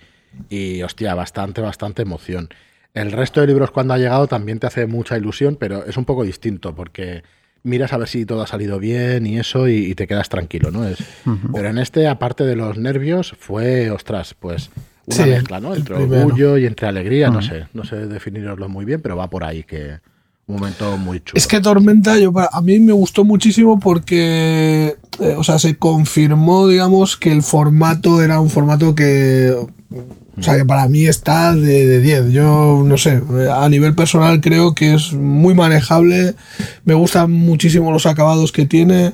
y, 0.49 0.81
hostia, 0.81 1.13
bastante, 1.13 1.61
bastante 1.61 2.01
emoción. 2.03 2.49
El 2.97 3.11
resto 3.11 3.41
de 3.41 3.47
libros 3.47 3.71
cuando 3.71 3.93
ha 3.93 3.97
llegado 3.97 4.27
también 4.27 4.59
te 4.59 4.67
hace 4.67 4.87
mucha 4.87 5.17
ilusión, 5.17 5.55
pero 5.59 5.85
es 5.85 5.97
un 5.97 6.05
poco 6.05 6.23
distinto 6.23 6.73
porque 6.73 7.23
miras 7.63 7.93
a 7.93 7.97
ver 7.97 8.07
si 8.07 8.25
todo 8.25 8.41
ha 8.41 8.47
salido 8.47 8.79
bien 8.79 9.27
y 9.27 9.37
eso 9.37 9.67
y, 9.67 9.85
y 9.85 9.95
te 9.95 10.07
quedas 10.07 10.29
tranquilo, 10.29 10.71
¿no? 10.71 10.87
Es, 10.87 10.97
Pero 11.53 11.69
en 11.69 11.77
este, 11.77 12.07
aparte 12.07 12.43
de 12.43 12.55
los 12.55 12.77
nervios, 12.77 13.35
fue, 13.39 13.91
ostras, 13.91 14.33
pues 14.39 14.71
una 15.05 15.15
Sí, 15.15 15.29
mezcla, 15.29 15.59
¿no? 15.59 15.75
Entre 15.75 15.95
orgullo 15.95 16.57
y 16.57 16.65
entre 16.65 16.87
alegría, 16.87 17.29
no 17.29 17.41
sé, 17.41 17.67
no 17.73 17.83
sé 17.83 18.07
definiroslo 18.07 18.67
muy 18.67 18.83
bien, 18.85 19.01
pero 19.01 19.15
va 19.15 19.29
por 19.29 19.43
ahí 19.43 19.63
que 19.63 19.99
un 20.47 20.55
momento 20.55 20.97
muy 20.97 21.19
chulo. 21.19 21.37
Es 21.37 21.45
que 21.45 21.59
Tormenta, 21.59 22.17
yo 22.17 22.31
a 22.51 22.61
mí 22.61 22.79
me 22.79 22.93
gustó 22.93 23.23
muchísimo 23.23 23.79
porque, 23.79 24.95
eh, 25.19 25.35
o 25.37 25.43
sea, 25.43 25.59
se 25.59 25.75
confirmó, 25.77 26.67
digamos, 26.67 27.17
que 27.17 27.31
el 27.31 27.43
formato 27.43 28.23
era 28.23 28.39
un 28.39 28.49
formato 28.49 28.95
que, 28.95 29.53
o 30.37 30.43
sea, 30.43 30.55
que 30.55 30.65
para 30.65 30.87
mí 30.87 31.05
está 31.05 31.55
de, 31.55 31.85
de 31.87 31.99
10. 31.99 32.31
Yo, 32.31 32.83
no 32.85 32.97
sé, 32.97 33.21
a 33.51 33.67
nivel 33.69 33.95
personal 33.95 34.39
creo 34.39 34.75
que 34.75 34.93
es 34.93 35.13
muy 35.13 35.55
manejable. 35.55 36.35
Me 36.85 36.93
gustan 36.93 37.31
muchísimo 37.31 37.91
los 37.91 38.05
acabados 38.05 38.51
que 38.51 38.65
tiene. 38.65 39.13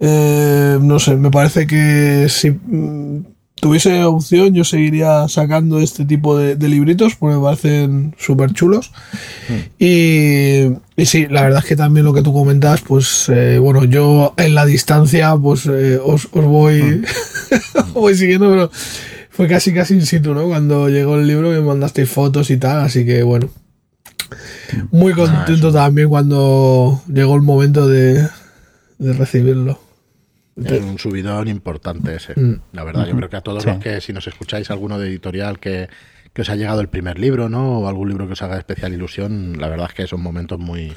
Eh, 0.00 0.78
no 0.80 0.98
sé, 0.98 1.16
me 1.16 1.30
parece 1.30 1.66
que 1.66 2.26
si 2.30 2.50
mm, 2.50 3.24
tuviese 3.56 4.04
opción 4.04 4.54
yo 4.54 4.64
seguiría 4.64 5.28
sacando 5.28 5.78
este 5.78 6.04
tipo 6.04 6.36
de, 6.38 6.56
de 6.56 6.68
libritos 6.68 7.16
porque 7.16 7.36
me 7.36 7.42
parecen 7.42 8.14
súper 8.18 8.52
chulos. 8.52 8.92
Y, 9.78 10.72
y 10.96 11.06
sí, 11.06 11.26
la 11.28 11.42
verdad 11.42 11.60
es 11.60 11.66
que 11.66 11.76
también 11.76 12.06
lo 12.06 12.14
que 12.14 12.22
tú 12.22 12.32
comentas, 12.32 12.80
pues 12.80 13.28
eh, 13.28 13.58
bueno, 13.58 13.84
yo 13.84 14.34
en 14.36 14.54
la 14.54 14.64
distancia 14.64 15.36
pues 15.36 15.66
eh, 15.66 15.98
os, 16.02 16.28
os 16.32 16.44
voy, 16.44 17.02
os 17.74 17.92
voy 17.92 18.14
siguiendo, 18.14 18.50
pero 18.50 18.70
fue 19.36 19.48
casi 19.48 19.72
casi 19.74 19.94
in 19.94 20.06
situ, 20.06 20.34
¿no? 20.34 20.46
Cuando 20.46 20.88
llegó 20.88 21.16
el 21.16 21.26
libro 21.26 21.50
me 21.50 21.60
mandasteis 21.60 22.08
fotos 22.08 22.50
y 22.50 22.56
tal, 22.56 22.80
así 22.80 23.04
que 23.04 23.22
bueno. 23.22 23.50
Muy 24.90 25.12
contento 25.12 25.72
también 25.72 26.08
cuando 26.08 27.00
llegó 27.06 27.36
el 27.36 27.42
momento 27.42 27.86
de, 27.86 28.26
de 28.98 29.12
recibirlo. 29.12 29.78
Es 30.56 30.80
un 30.82 30.98
subidón 30.98 31.48
importante 31.48 32.16
ese. 32.16 32.32
Mm. 32.40 32.60
La 32.72 32.82
verdad, 32.82 33.06
yo 33.06 33.14
creo 33.14 33.28
que 33.28 33.36
a 33.36 33.42
todos 33.42 33.62
Sí. 33.62 33.68
los 33.68 33.78
que, 33.78 34.00
si 34.00 34.12
nos 34.14 34.26
escucháis 34.26 34.70
alguno 34.70 34.98
de 34.98 35.08
editorial 35.08 35.58
que, 35.60 35.88
que 36.32 36.42
os 36.42 36.48
ha 36.48 36.56
llegado 36.56 36.80
el 36.80 36.88
primer 36.88 37.18
libro, 37.18 37.50
¿no? 37.50 37.80
O 37.80 37.88
algún 37.88 38.08
libro 38.08 38.26
que 38.26 38.32
os 38.32 38.42
haga 38.42 38.56
especial 38.56 38.94
ilusión, 38.94 39.58
la 39.60 39.68
verdad 39.68 39.88
es 39.90 39.94
que 39.94 40.06
son 40.06 40.22
momentos 40.22 40.58
muy, 40.58 40.94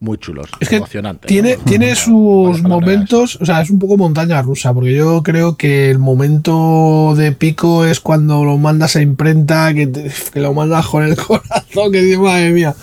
muy 0.00 0.16
chulos, 0.18 0.48
Es 0.60 0.68
que 0.68 0.76
emocionantes. 0.76 1.28
Tiene, 1.28 1.56
¿no? 1.56 1.64
tiene 1.64 1.94
sus 1.96 2.62
momentos, 2.62 3.36
o 3.40 3.44
sea, 3.46 3.60
es 3.62 3.70
un 3.70 3.78
poco 3.78 3.96
montaña 3.96 4.40
rusa, 4.42 4.72
porque 4.72 4.94
yo 4.94 5.22
creo 5.22 5.56
que 5.56 5.90
el 5.90 5.98
momento 5.98 7.14
de 7.16 7.32
pico 7.32 7.84
es 7.84 7.98
cuando 8.00 8.44
lo 8.44 8.58
mandas 8.58 8.94
a 8.96 9.02
imprenta, 9.02 9.72
que, 9.74 9.86
te- 9.88 10.10
que 10.32 10.40
lo 10.40 10.54
mandas 10.54 10.86
con 10.86 11.02
el 11.04 11.16
corazón, 11.26 11.90
que 11.92 12.00
dices, 12.02 12.18
madre 12.18 12.50
mía, 12.52 12.74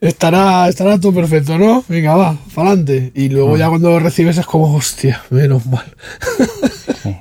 estará, 0.00 0.68
estará 0.68 0.98
todo 0.98 1.12
perfecto, 1.12 1.58
¿no? 1.58 1.84
Venga, 1.88 2.16
va, 2.16 2.36
para 2.54 2.68
adelante. 2.70 3.12
Y 3.14 3.28
luego 3.28 3.56
ya 3.56 3.68
cuando 3.68 3.90
lo 3.90 4.00
recibes 4.00 4.38
es 4.38 4.46
como, 4.46 4.74
hostia, 4.74 5.22
menos 5.30 5.66
mal. 5.66 5.84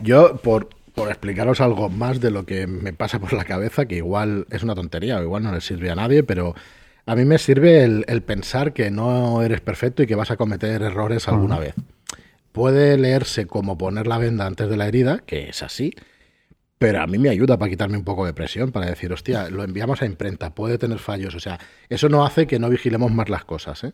Yo, 0.02 0.38
por, 0.38 0.70
por 0.96 1.10
explicaros 1.10 1.62
algo 1.62 1.90
más 1.90 2.20
de 2.20 2.32
lo 2.32 2.46
que 2.46 2.68
me 2.68 2.94
pasa 2.94 3.20
por 3.20 3.34
la 3.34 3.44
cabeza, 3.44 3.86
que 3.86 3.98
igual 3.98 4.46
es 4.50 4.64
una 4.64 4.76
tontería 4.76 5.18
o 5.20 5.24
igual 5.24 5.44
no 5.44 5.52
le 5.52 5.62
sirve 5.62 5.92
a 5.92 5.96
nadie, 5.96 6.24
pero 6.24 6.56
a 7.10 7.16
mí 7.16 7.26
me 7.26 7.40
sirve 7.40 7.84
el, 7.84 8.06
el 8.08 8.22
pensar 8.22 8.72
que 8.72 8.92
no 8.92 9.42
eres 9.42 9.62
perfecto 9.62 10.04
y 10.04 10.06
que 10.06 10.14
vas 10.14 10.30
a 10.30 10.38
cometer 10.38 10.84
errores 10.84 11.28
alguna 11.28 11.58
vez. 11.58 11.74
Puede 12.52 13.00
leerse 13.00 13.48
como 13.48 13.80
poner 13.80 14.06
la 14.06 14.20
venda 14.20 14.46
antes 14.46 14.70
de 14.70 14.78
la 14.78 14.88
herida, 14.88 15.18
que 15.26 15.50
es 15.50 15.64
así, 15.64 15.96
pero 16.78 17.02
a 17.02 17.08
mí 17.08 17.18
me 17.18 17.30
ayuda 17.30 17.58
para 17.58 17.72
quitarme 17.72 17.98
un 17.98 18.04
poco 18.04 18.28
de 18.28 18.34
presión, 18.34 18.72
para 18.72 18.86
decir, 18.86 19.12
hostia, 19.12 19.50
lo 19.50 19.64
enviamos 19.64 20.04
a 20.04 20.06
imprenta, 20.06 20.54
puede 20.54 20.78
tener 20.78 21.00
fallos, 21.00 21.34
o 21.34 21.40
sea, 21.40 21.58
eso 21.90 22.10
no 22.10 22.24
hace 22.24 22.46
que 22.46 22.60
no 22.60 22.70
vigilemos 22.70 23.12
más 23.12 23.28
las 23.28 23.44
cosas, 23.44 23.84
¿eh? 23.86 23.94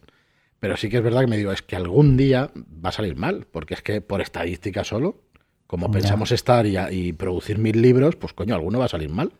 Pero 0.59 0.75
sí 0.75 0.89
que 0.89 0.97
es 0.97 1.03
verdad 1.03 1.21
que 1.21 1.27
me 1.27 1.37
digo, 1.37 1.53
es 1.53 1.61
que 1.61 1.77
algún 1.77 2.17
día 2.17 2.51
va 2.83 2.89
a 2.89 2.91
salir 2.91 3.15
mal, 3.15 3.47
porque 3.49 3.75
es 3.75 3.81
que 3.81 4.01
por 4.01 4.19
estadística 4.19 4.83
solo, 4.83 5.21
como 5.67 5.89
pensamos 5.89 6.33
estar 6.33 6.65
y, 6.65 6.77
y 6.91 7.13
producir 7.13 7.59
mil 7.59 7.81
libros, 7.81 8.17
pues 8.17 8.33
coño, 8.33 8.55
alguno 8.55 8.79
va 8.79 8.85
a 8.85 8.89
salir 8.89 9.09
mal, 9.09 9.31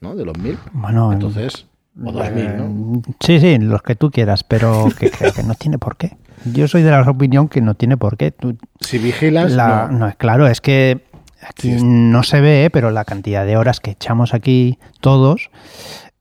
¿no? 0.00 0.16
De 0.16 0.24
los 0.24 0.36
mil. 0.36 0.58
Bueno, 0.72 1.12
Entonces, 1.12 1.66
o 2.04 2.12
dos 2.12 2.30
mil, 2.32 2.56
¿no? 2.56 2.98
eh, 2.98 3.12
Sí, 3.20 3.40
sí, 3.40 3.58
los 3.58 3.82
que 3.82 3.94
tú 3.96 4.10
quieras, 4.10 4.44
pero 4.44 4.88
que, 4.98 5.10
que- 5.10 5.32
que 5.32 5.42
no 5.42 5.54
tiene 5.54 5.78
por 5.78 5.96
qué. 5.96 6.16
Yo 6.44 6.68
soy 6.68 6.82
de 6.82 6.90
la 6.90 7.02
opinión 7.02 7.48
que 7.48 7.60
no 7.60 7.74
tiene 7.74 7.96
por 7.96 8.16
qué. 8.16 8.30
Tú- 8.30 8.56
Si 8.80 8.98
vigilas, 8.98 9.52
la- 9.52 9.88
no. 9.90 9.98
no, 9.98 10.08
es 10.08 10.16
claro, 10.16 10.46
es 10.46 10.60
que 10.60 11.04
aquí 11.46 11.78
Sí, 11.78 11.84
no 11.84 12.22
se 12.22 12.40
ve, 12.40 12.64
¿eh? 12.66 12.70
pero 12.70 12.90
la 12.90 13.04
cantidad 13.04 13.44
de 13.44 13.56
horas 13.56 13.80
que 13.80 13.90
echamos 13.92 14.32
aquí 14.34 14.78
todos, 15.00 15.50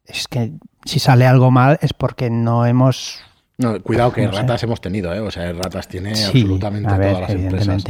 es 0.06 0.28
que 0.28 0.52
si 0.86 1.00
sale 1.00 1.26
algo 1.28 1.52
mal 1.52 1.78
es 1.82 1.94
porque 1.94 2.30
no 2.30 2.66
hemos... 2.66 3.22
No, 3.58 3.80
cuidado 3.82 4.12
que 4.14 4.26
No 4.26 4.32
sé. 4.34 4.40
ratas 4.42 4.64
hemos 4.64 4.80
tenido, 4.82 5.14
¿eh? 5.14 5.20
O 5.20 5.30
sea, 5.32 5.52
ratas 5.52 5.88
tiene 5.90 6.16
Sí, 6.16 6.24
absolutamente 6.42 6.90
a 6.94 6.98
ver, 6.98 7.14
todas 7.14 7.22
las 7.30 7.40
empresas. 7.42 7.84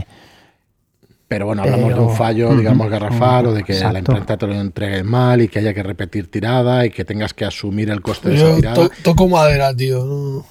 Pero 1.29 1.45
bueno, 1.45 1.61
hablamos 1.61 1.93
de 1.93 1.99
un 1.99 2.15
fallo, 2.15 2.55
digamos, 2.55 2.89
garrafal, 2.89 3.45
o 3.45 3.53
de 3.53 3.63
que 3.63 3.73
la 3.73 3.89
exacto. 3.89 3.99
imprenta 3.99 4.35
te 4.35 4.47
lo 4.47 4.53
entregue 4.55 5.03
mal 5.03 5.39
y 5.41 5.47
que 5.47 5.59
haya 5.59 5.75
que 5.75 5.83
repetir 5.83 6.29
tirada 6.29 6.87
y 6.87 6.89
que 6.89 7.05
tengas 7.05 7.35
que 7.35 7.45
asumir 7.45 7.91
el 7.91 8.01
coste 8.01 8.29
de 8.29 8.35
esa 8.35 8.55
tirada. 8.55 8.75
to- 8.75 8.91
toco 9.03 9.27
madera, 9.27 9.73
tío. 9.75 10.43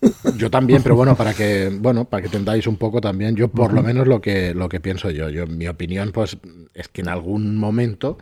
Yo 0.36 0.50
también, 0.50 0.82
pero 0.82 0.96
bueno, 0.96 1.14
para 1.16 1.34
que, 1.34 1.70
bueno, 1.80 2.04
para 2.06 2.20
que 2.20 2.26
entendáis 2.26 2.66
un 2.66 2.76
poco 2.76 3.00
también, 3.00 3.36
yo 3.36 3.48
por 3.48 3.72
lo 3.72 3.82
menos 3.82 4.06
lo 4.06 4.20
que, 4.20 4.52
lo 4.52 4.68
que 4.68 4.78
pienso 4.78 5.08
yo, 5.10 5.30
yo, 5.30 5.46
mi 5.46 5.66
opinión, 5.66 6.12
pues, 6.12 6.36
es 6.74 6.88
que 6.88 7.00
en 7.00 7.08
algún 7.08 7.56
momento, 7.56 8.18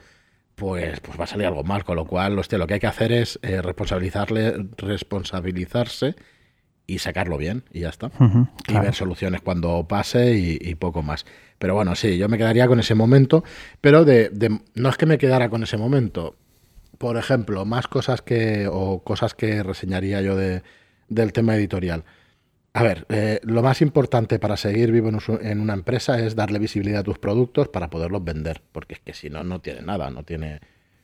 pues, 0.54 1.00
pues 1.00 1.18
va 1.18 1.24
a 1.24 1.26
salir 1.26 1.46
algo 1.46 1.64
mal, 1.64 1.82
con 1.82 1.96
lo 1.96 2.04
cual, 2.04 2.38
hostia, 2.38 2.56
lo 2.58 2.68
que 2.68 2.74
hay 2.74 2.80
que 2.80 2.86
hacer 2.86 3.10
es 3.10 3.40
eh, 3.42 3.60
responsabilizarle, 3.62 4.66
responsabilizarse 4.76 6.14
y 6.94 6.98
sacarlo 6.98 7.36
bien, 7.38 7.64
y 7.72 7.80
ya 7.80 7.88
está. 7.88 8.06
Y 8.08 8.62
claro. 8.64 8.84
ver 8.84 8.94
soluciones 8.94 9.40
cuando 9.40 9.86
pase 9.88 10.36
y, 10.36 10.58
y 10.60 10.74
poco 10.74 11.02
más. 11.02 11.24
Pero 11.58 11.74
bueno, 11.74 11.94
sí, 11.94 12.18
yo 12.18 12.28
me 12.28 12.38
quedaría 12.38 12.66
con 12.66 12.80
ese 12.80 12.94
momento, 12.94 13.44
pero 13.80 14.04
de, 14.04 14.28
de- 14.30 14.60
no 14.74 14.88
es 14.88 14.96
que 14.96 15.06
me 15.06 15.18
quedara 15.18 15.48
con 15.48 15.62
ese 15.62 15.76
momento. 15.76 16.36
Por 16.98 17.16
ejemplo, 17.16 17.64
más 17.64 17.88
cosas 17.88 18.22
que, 18.22 18.68
o 18.70 19.02
cosas 19.02 19.34
que 19.34 19.62
reseñaría 19.62 20.20
yo 20.22 20.36
de, 20.36 20.62
del 21.08 21.32
tema 21.32 21.56
editorial. 21.56 22.04
A 22.74 22.82
ver, 22.82 23.06
eh, 23.10 23.38
lo 23.42 23.62
más 23.62 23.82
importante 23.82 24.38
para 24.38 24.56
seguir 24.56 24.92
vivo 24.92 25.08
en, 25.10 25.18
en 25.46 25.60
una 25.60 25.74
empresa 25.74 26.18
es 26.18 26.34
darle 26.36 26.58
visibilidad 26.58 27.00
a 27.00 27.04
tus 27.04 27.18
productos 27.18 27.68
para 27.68 27.90
poderlos 27.90 28.24
vender, 28.24 28.62
porque 28.72 28.94
es 28.94 29.00
que 29.00 29.12
si 29.14 29.28
no, 29.30 29.44
no 29.44 29.60
tiene 29.60 29.82
nada, 29.82 30.10
no 30.10 30.22
tiene, 30.22 30.60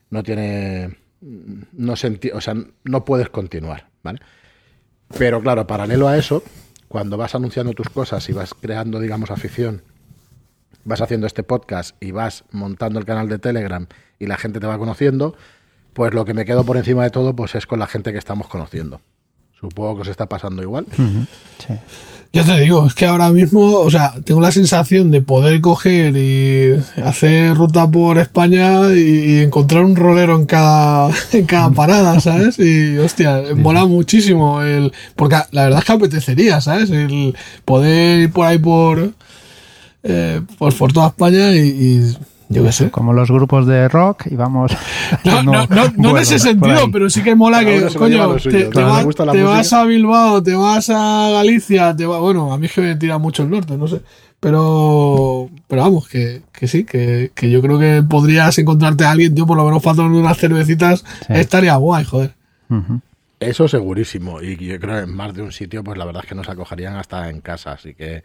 no 0.08 0.22
tiene, 0.22 0.96
no 1.20 1.94
senti- 1.96 2.30
o 2.32 2.40
sea, 2.40 2.54
no 2.84 3.04
puedes 3.04 3.28
continuar, 3.28 3.88
¿vale? 4.02 4.20
Pero 5.16 5.40
claro, 5.40 5.66
paralelo 5.66 6.08
a 6.08 6.18
eso, 6.18 6.42
cuando 6.88 7.16
vas 7.16 7.34
anunciando 7.34 7.72
tus 7.72 7.88
cosas 7.88 8.28
y 8.28 8.32
vas 8.32 8.54
creando, 8.54 9.00
digamos, 9.00 9.30
afición, 9.30 9.82
vas 10.84 11.00
haciendo 11.00 11.26
este 11.26 11.42
podcast 11.42 11.96
y 12.02 12.10
vas 12.10 12.44
montando 12.50 12.98
el 12.98 13.04
canal 13.04 13.28
de 13.28 13.38
Telegram 13.38 13.86
y 14.18 14.26
la 14.26 14.36
gente 14.36 14.60
te 14.60 14.66
va 14.66 14.78
conociendo, 14.78 15.36
pues 15.92 16.12
lo 16.14 16.24
que 16.24 16.34
me 16.34 16.44
quedo 16.44 16.64
por 16.64 16.76
encima 16.76 17.04
de 17.04 17.10
todo, 17.10 17.34
pues 17.34 17.54
es 17.54 17.66
con 17.66 17.78
la 17.78 17.86
gente 17.86 18.12
que 18.12 18.18
estamos 18.18 18.48
conociendo. 18.48 19.00
Supongo 19.60 19.96
que 19.96 20.02
os 20.02 20.08
está 20.08 20.26
pasando 20.26 20.62
igual. 20.62 20.86
Sí. 21.58 21.74
Ya 22.32 22.44
te 22.44 22.60
digo, 22.60 22.86
es 22.86 22.94
que 22.94 23.06
ahora 23.06 23.30
mismo, 23.30 23.78
o 23.78 23.90
sea, 23.90 24.12
tengo 24.22 24.40
la 24.42 24.52
sensación 24.52 25.10
de 25.10 25.22
poder 25.22 25.60
coger 25.62 26.14
y 26.16 26.74
hacer 27.02 27.54
ruta 27.56 27.90
por 27.90 28.18
España 28.18 28.92
y, 28.94 28.98
y 28.98 29.38
encontrar 29.40 29.82
un 29.84 29.96
rolero 29.96 30.36
en 30.36 30.44
cada, 30.44 31.10
en 31.32 31.46
cada 31.46 31.70
parada, 31.70 32.20
¿sabes? 32.20 32.58
Y 32.58 32.98
hostia, 32.98 33.42
mola 33.56 33.86
muchísimo 33.86 34.60
el. 34.62 34.92
Porque 35.16 35.36
la 35.52 35.64
verdad 35.64 35.78
es 35.80 35.84
que 35.86 35.92
apetecería, 35.92 36.60
¿sabes? 36.60 36.90
El 36.90 37.34
poder 37.64 38.20
ir 38.20 38.30
por 38.32 38.46
ahí 38.46 38.58
por. 38.58 39.12
eh, 40.02 40.42
pues 40.58 40.74
por 40.74 40.92
toda 40.92 41.08
España 41.08 41.52
y, 41.54 41.60
y 41.68 42.16
yo 42.48 42.64
qué 42.64 42.72
sé. 42.72 42.90
Como 42.90 43.12
los 43.12 43.30
grupos 43.30 43.66
de 43.66 43.88
rock 43.88 44.26
y 44.30 44.36
vamos... 44.36 44.72
No, 45.24 45.42
no, 45.42 45.52
no, 45.52 45.66
no 45.68 45.84
en 45.84 45.94
vuelos 45.96 46.20
ese 46.22 46.38
sentido, 46.38 46.90
pero 46.92 47.08
sí 47.10 47.22
que 47.22 47.34
mola 47.34 47.64
Cada 47.64 47.88
que, 47.88 47.94
coño, 47.94 48.38
suyo. 48.38 48.58
te, 48.58 48.64
te 48.66 48.82
va- 48.82 49.04
te 49.32 49.42
vas 49.42 49.72
a 49.72 49.84
Bilbao, 49.84 50.42
te 50.42 50.54
vas 50.54 50.90
a 50.90 51.30
Galicia, 51.32 51.94
te 51.96 52.04
va, 52.06 52.18
bueno, 52.18 52.52
a 52.52 52.58
mí 52.58 52.66
es 52.66 52.72
que 52.72 52.80
me 52.82 52.96
tira 52.96 53.18
mucho 53.18 53.42
el 53.42 53.50
norte, 53.50 53.76
no 53.76 53.86
sé. 53.88 54.00
Pero, 54.40 55.48
pero 55.66 55.82
vamos, 55.82 56.08
que, 56.08 56.42
que 56.52 56.68
sí, 56.68 56.84
que, 56.84 57.32
que 57.34 57.50
yo 57.50 57.60
creo 57.60 57.78
que 57.78 58.02
podrías 58.08 58.56
encontrarte 58.58 59.04
a 59.04 59.10
alguien, 59.10 59.34
tío, 59.34 59.46
por 59.46 59.56
lo 59.56 59.64
menos 59.64 59.82
para 59.82 59.96
tomar 59.96 60.12
unas 60.12 60.38
cervecitas, 60.38 61.04
Sí. 61.26 61.32
estaría 61.34 61.74
guay, 61.76 62.04
joder. 62.04 62.34
Ujú. 62.70 63.00
Eso 63.40 63.68
segurísimo. 63.68 64.42
Y 64.42 64.56
yo 64.56 64.80
creo 64.80 64.96
que 64.96 65.02
en 65.04 65.14
más 65.14 65.32
de 65.32 65.42
un 65.42 65.52
sitio, 65.52 65.84
pues 65.84 65.96
la 65.96 66.04
verdad 66.04 66.22
es 66.24 66.28
que 66.28 66.34
nos 66.34 66.48
acogerían 66.48 66.96
hasta 66.96 67.28
en 67.30 67.40
casa. 67.40 67.72
Así 67.72 67.94
que, 67.94 68.22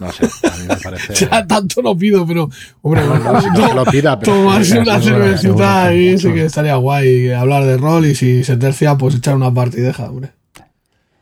no 0.00 0.10
sé, 0.10 0.24
a 0.24 0.56
mí 0.56 0.64
me 0.68 0.76
parece... 0.76 1.14
Ya 1.30 1.46
tanto 1.46 1.82
no 1.82 1.96
pido, 1.96 2.26
pero, 2.26 2.50
hombre, 2.82 3.02
No, 3.06 3.16
no, 3.18 3.40
si 3.40 3.48
no 3.50 3.74
lo 3.74 3.84
pida, 3.84 4.18
pero- 4.18 4.32
tomarse 4.32 4.78
una 4.80 5.00
cervecita 5.00 5.84
ahí 5.84 6.18
sí 6.18 6.32
que 6.32 6.46
estaría 6.46 6.74
guay. 6.76 7.30
Hablar 7.30 7.64
de 7.64 7.76
rol 7.76 8.06
y 8.06 8.14
si 8.16 8.42
se 8.42 8.56
tercia, 8.56 8.96
pues 8.96 9.14
echar 9.14 9.36
una 9.36 9.54
partideja, 9.54 10.10
hombre. 10.10 10.30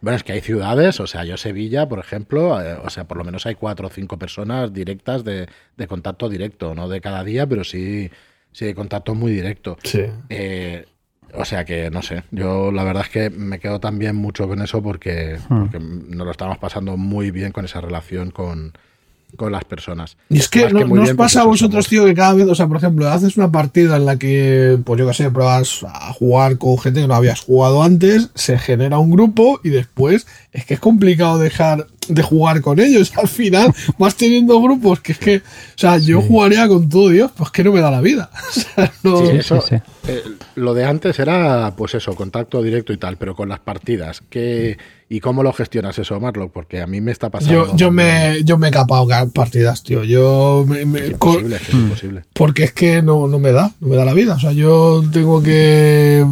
Bueno, 0.01 0.17
es 0.17 0.23
que 0.23 0.33
hay 0.33 0.41
ciudades, 0.43 1.01
o 1.01 1.07
sea, 1.07 1.25
yo 1.25 1.39
Sevilla, 1.39 1.89
por 1.89 1.99
ejemplo, 1.99 2.61
eh, 2.63 2.77
o 2.85 2.91
sea, 2.91 3.05
por 3.05 3.17
lo 3.17 3.25
menos 3.25 3.47
hay 3.47 3.55
cuatro 3.55 3.87
o 3.87 3.91
cinco 3.91 4.19
personas 4.19 4.71
directas 4.71 5.25
de, 5.25 5.49
de 5.79 5.87
contacto 5.87 6.29
directo, 6.29 6.75
no 6.75 6.91
de 6.91 7.01
cada 7.01 7.25
día, 7.25 7.47
pero 7.47 7.65
sí, 7.65 8.11
sí 8.53 8.67
de 8.67 8.75
contacto 8.75 9.15
muy 9.15 9.33
directo. 9.33 9.79
Sí. 9.83 10.03
Eh, 10.29 10.85
o 11.37 11.45
sea 11.45 11.65
que, 11.65 11.91
no 11.91 12.03
sé, 12.03 12.23
yo 12.31 12.71
la 12.73 12.85
verdad 12.85 13.05
es 13.05 13.11
que 13.11 13.31
me 13.31 13.59
quedo 13.59 13.81
también 13.81 14.17
mucho 14.17 14.47
con 14.49 14.63
eso 14.63 14.83
porque, 14.83 15.39
Hmm. 15.49 15.61
porque 15.63 15.79
nos 15.81 16.25
lo 16.27 16.31
estamos 16.31 16.59
pasando 16.59 16.97
muy 16.97 17.31
bien 17.31 17.53
con 17.53 17.65
esa 17.65 17.81
relación 17.81 18.31
con, 18.31 18.73
con 19.37 19.51
las 19.51 19.65
personas. 19.65 20.17
Y 20.29 20.39
es 20.39 20.49
que 20.49 20.69
no, 20.71 20.87
muy 20.87 20.99
¿no 20.99 21.03
os 21.05 21.15
pasa 21.15 21.41
a 21.43 21.45
vosotros, 21.45 21.87
somos- 21.87 21.89
tío, 21.89 22.05
que 22.05 22.15
cada 22.15 22.35
vez, 22.35 22.47
o 22.47 22.55
sea, 22.55 22.69
por 22.69 22.77
ejemplo, 22.77 23.09
haces 23.09 23.37
una 23.37 23.51
partida 23.51 23.97
en 23.97 24.07
la 24.07 24.17
que, 24.17 24.79
pues 24.85 24.97
yo 24.99 25.09
qué 25.09 25.15
sé, 25.15 25.31
pruebas 25.31 25.85
a 25.89 26.13
jugar 26.13 26.57
con 26.57 26.79
gente 26.79 27.01
que 27.01 27.09
no 27.09 27.15
habías 27.17 27.41
jugado 27.41 27.83
antes, 27.83 28.31
se 28.37 28.57
genera 28.59 28.99
un 28.99 29.11
grupo 29.11 29.61
y 29.65 29.71
después 29.71 30.27
es 30.53 30.65
que 30.67 30.75
es 30.75 30.81
complicado 30.81 31.39
dejar 31.41 31.89
de 32.09 32.23
jugar 32.23 32.61
con 32.61 32.81
ellos. 32.81 33.13
Al 33.19 33.29
final 33.29 33.73
vas 33.99 34.15
teniendo 34.17 34.61
grupos 34.61 35.01
que 35.01 35.13
es 35.13 35.19
que, 35.19 35.37
o 35.39 35.41
sea, 35.77 35.99
yo 35.99 36.21
jugaría 36.23 36.67
con 36.69 36.89
todo 36.89 37.09
Dios, 37.09 37.31
pues 37.37 37.51
que 37.51 37.65
no 37.65 37.73
me 37.73 37.81
da 37.81 37.91
la 37.91 38.01
vida. 38.01 38.31
O 38.49 38.53
sea, 38.61 38.93
no- 39.03 39.19
Sí, 39.21 39.27
Sí, 39.33 39.37
eso, 39.37 39.61
sí, 39.61 39.77
sí. 39.77 39.83
eh, 40.09 40.23
lo 40.57 40.75
de 40.75 40.85
antes 40.85 41.19
era, 41.19 41.75
pues 41.77 41.95
eso, 41.95 42.15
contacto 42.15 42.63
directo 42.63 42.93
y 42.93 42.97
tal, 42.97 43.17
pero 43.17 43.35
con 43.35 43.49
las 43.49 43.59
partidas, 43.61 44.23
¿qué, 44.31 44.77
¿y 45.09 45.21
cómo 45.21 45.43
lo 45.43 45.53
gestionas 45.53 45.99
eso, 45.99 46.19
Marlock? 46.21 46.53
Porque 46.53 46.81
a 46.81 46.87
mí 46.87 47.01
me 47.01 47.13
está 47.13 47.31
pasando. 47.31 47.67
yo, 47.69 47.77
yo 47.77 47.91
me, 47.91 48.43
yo 48.45 48.59
me 48.59 48.69
he 48.69 48.71
capado 48.71 49.07
ca- 49.07 49.27
partidas, 49.27 49.83
tío. 49.83 50.05
Yo 50.05 50.65
me, 50.67 50.85
me- 50.87 51.01
Es 51.01 51.11
imposible, 51.13 51.57
es 51.57 51.75
imposible. 51.75 52.23
Porque 52.33 52.65
es 52.65 52.73
que 52.73 53.03
no, 53.03 53.27
no 53.29 53.39
me 53.39 53.53
da, 53.53 53.73
no 53.81 53.89
me 53.89 53.97
da 53.97 54.05
la 54.05 54.15
vida. 54.15 54.35
O 54.35 54.41
sea, 54.41 54.53
yo 54.53 55.03
tengo 55.13 55.43
que 55.43 56.25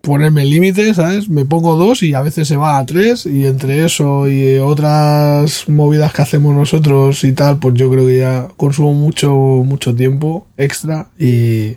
ponerme 0.00 0.44
límites, 0.44 0.96
¿sabes? 0.96 1.28
Me 1.28 1.44
pongo 1.44 1.76
dos 1.76 2.02
y 2.02 2.14
a 2.14 2.20
veces 2.22 2.48
se 2.48 2.56
va 2.56 2.78
a 2.78 2.86
tres 2.86 3.26
y 3.26 3.46
entre 3.46 3.84
eso 3.84 4.28
y 4.28 4.58
otras 4.58 5.68
movidas 5.68 6.12
que 6.12 6.22
hacemos 6.22 6.54
nosotros 6.54 7.24
y 7.24 7.32
tal, 7.32 7.58
pues 7.58 7.74
yo 7.74 7.90
creo 7.90 8.06
que 8.06 8.18
ya 8.18 8.48
consumo 8.56 8.92
mucho, 8.94 9.30
mucho 9.32 9.94
tiempo 9.94 10.46
extra 10.56 11.08
y, 11.18 11.76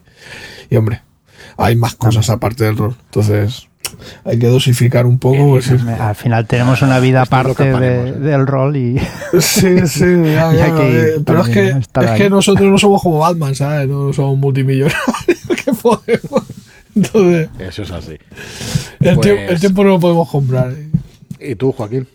y 0.70 0.76
hombre, 0.78 1.02
hay 1.58 1.76
más 1.76 1.96
cosas 1.96 2.30
aparte 2.30 2.64
del 2.64 2.78
rol. 2.78 2.96
Entonces, 3.06 3.68
hay 4.24 4.40
que 4.40 4.48
dosificar 4.48 5.06
un 5.06 5.20
poco. 5.20 5.50
pues, 5.50 5.66
sí. 5.66 5.76
Al 6.00 6.16
final 6.16 6.48
tenemos 6.48 6.82
una 6.82 7.00
vida 7.00 7.24
aparte 7.24 7.64
de- 7.74 8.10
¿eh? 8.10 8.12
del 8.14 8.48
rol 8.48 8.78
y 8.78 8.98
Sí, 9.40 9.86
sí, 9.88 10.06
ya, 10.24 10.54
Y 10.54 10.58
ya, 10.58 10.66
hay 10.66 10.72
que 10.72 10.90
ir 10.90 10.96
eh, 10.96 11.14
pero 11.26 11.42
es 11.42 11.50
que, 11.50 11.70
es 11.70 11.90
ahí. 11.96 12.18
que 12.18 12.30
nosotros 12.30 12.70
no 12.72 12.78
somos 12.78 13.02
como 13.02 13.20
Batman, 13.20 13.54
¿sabes? 13.56 13.90
No 13.90 14.14
somos 14.14 14.38
multimillonarios 14.38 14.96
que 15.66 15.74
podemos. 15.74 16.44
Entonces, 16.96 17.50
Eso 17.60 17.84
es 17.84 17.92
así. 17.92 18.12
el, 19.00 19.16
Pues- 19.16 19.22
tiempo, 19.22 19.52
el 19.52 19.60
tiempo 19.60 19.84
no 19.84 19.90
lo 19.92 20.00
podemos 20.00 20.30
comprar. 20.30 20.72
¿eh? 20.72 20.90
¿Y 21.52 21.56
tú, 21.56 21.72
Joaquín? 21.72 22.08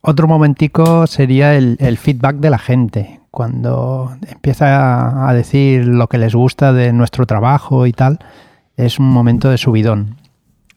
Otro 0.00 0.26
momentico 0.28 1.06
sería 1.06 1.54
el, 1.56 1.76
el 1.80 1.96
feedback 1.98 2.36
de 2.36 2.50
la 2.50 2.58
gente. 2.58 3.20
Cuando 3.30 4.14
empieza 4.28 5.28
a 5.28 5.32
decir 5.32 5.86
lo 5.86 6.08
que 6.08 6.18
les 6.18 6.34
gusta 6.34 6.72
de 6.72 6.92
nuestro 6.92 7.24
trabajo 7.26 7.86
y 7.86 7.92
tal, 7.92 8.18
es 8.76 8.98
un 8.98 9.06
momento 9.08 9.48
de 9.48 9.56
subidón. 9.58 10.16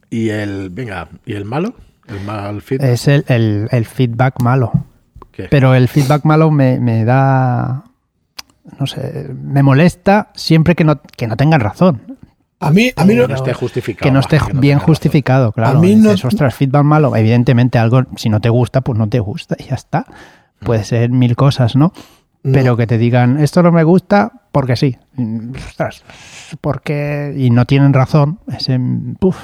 ¿Y 0.10 0.30
el, 0.30 0.70
venga, 0.70 1.10
¿y 1.26 1.34
el 1.34 1.44
malo? 1.46 1.76
¿El 2.08 2.22
mal 2.22 2.62
fit? 2.62 2.82
Es 2.82 3.08
el, 3.08 3.26
el- 3.28 3.68
el 3.72 3.86
feedback 3.86 4.40
malo. 4.42 4.72
¿Qué? 5.32 5.48
Pero 5.50 5.74
el 5.76 5.88
feedback 5.90 6.24
malo 6.24 6.50
me, 6.52 6.80
me 6.80 7.04
da. 7.04 7.84
No 8.80 8.88
sé, 8.88 9.30
me 9.44 9.62
molesta 9.64 10.30
siempre 10.36 10.76
que 10.76 10.84
no, 10.86 11.02
que 11.18 11.28
no 11.28 11.36
tengan 11.36 11.60
razón. 11.60 12.02
A 12.60 12.72
mí, 12.72 12.92
a 12.96 13.04
mí 13.06 13.16
no, 13.16 13.24
que 13.24 13.28
no 13.30 13.36
esté 13.36 13.54
justificado. 13.54 14.04
Que 14.04 14.12
no 14.12 14.20
esté 14.22 14.40
que 14.40 14.54
no 14.54 14.62
bien 14.62 14.80
justificado, 14.80 15.52
claro. 15.52 15.78
A 15.78 15.82
mí 15.82 15.96
no- 15.96 16.12
Es, 16.12 16.24
ostras, 16.24 16.56
feedback 16.56 16.84
malo. 16.84 17.16
Evidentemente, 17.16 17.78
algo, 17.78 18.04
si 18.16 18.30
no 18.30 18.40
te 18.40 18.50
gusta, 18.50 18.82
pues 18.82 18.98
no 18.98 19.08
te 19.10 19.20
gusta 19.20 19.56
y 19.60 19.66
ya 19.66 19.76
está. 19.76 20.06
Puede 20.60 20.84
ser 20.84 21.10
mil 21.10 21.36
cosas, 21.36 21.76
¿no? 21.76 21.92
No. 22.46 22.54
Pero 22.54 22.78
que 22.78 22.86
te 22.86 22.98
digan, 23.00 23.40
esto 23.40 23.64
no 23.64 23.72
me 23.72 23.84
gusta 23.84 24.32
porque 24.52 24.75
sí. 24.75 24.96
Ostras, 25.67 26.04
porque. 26.62 27.34
Y 27.36 27.50
no 27.50 27.65
tienen 27.65 27.91
razón. 27.91 28.39
Ese. 28.56 28.80
Puf. 29.19 29.36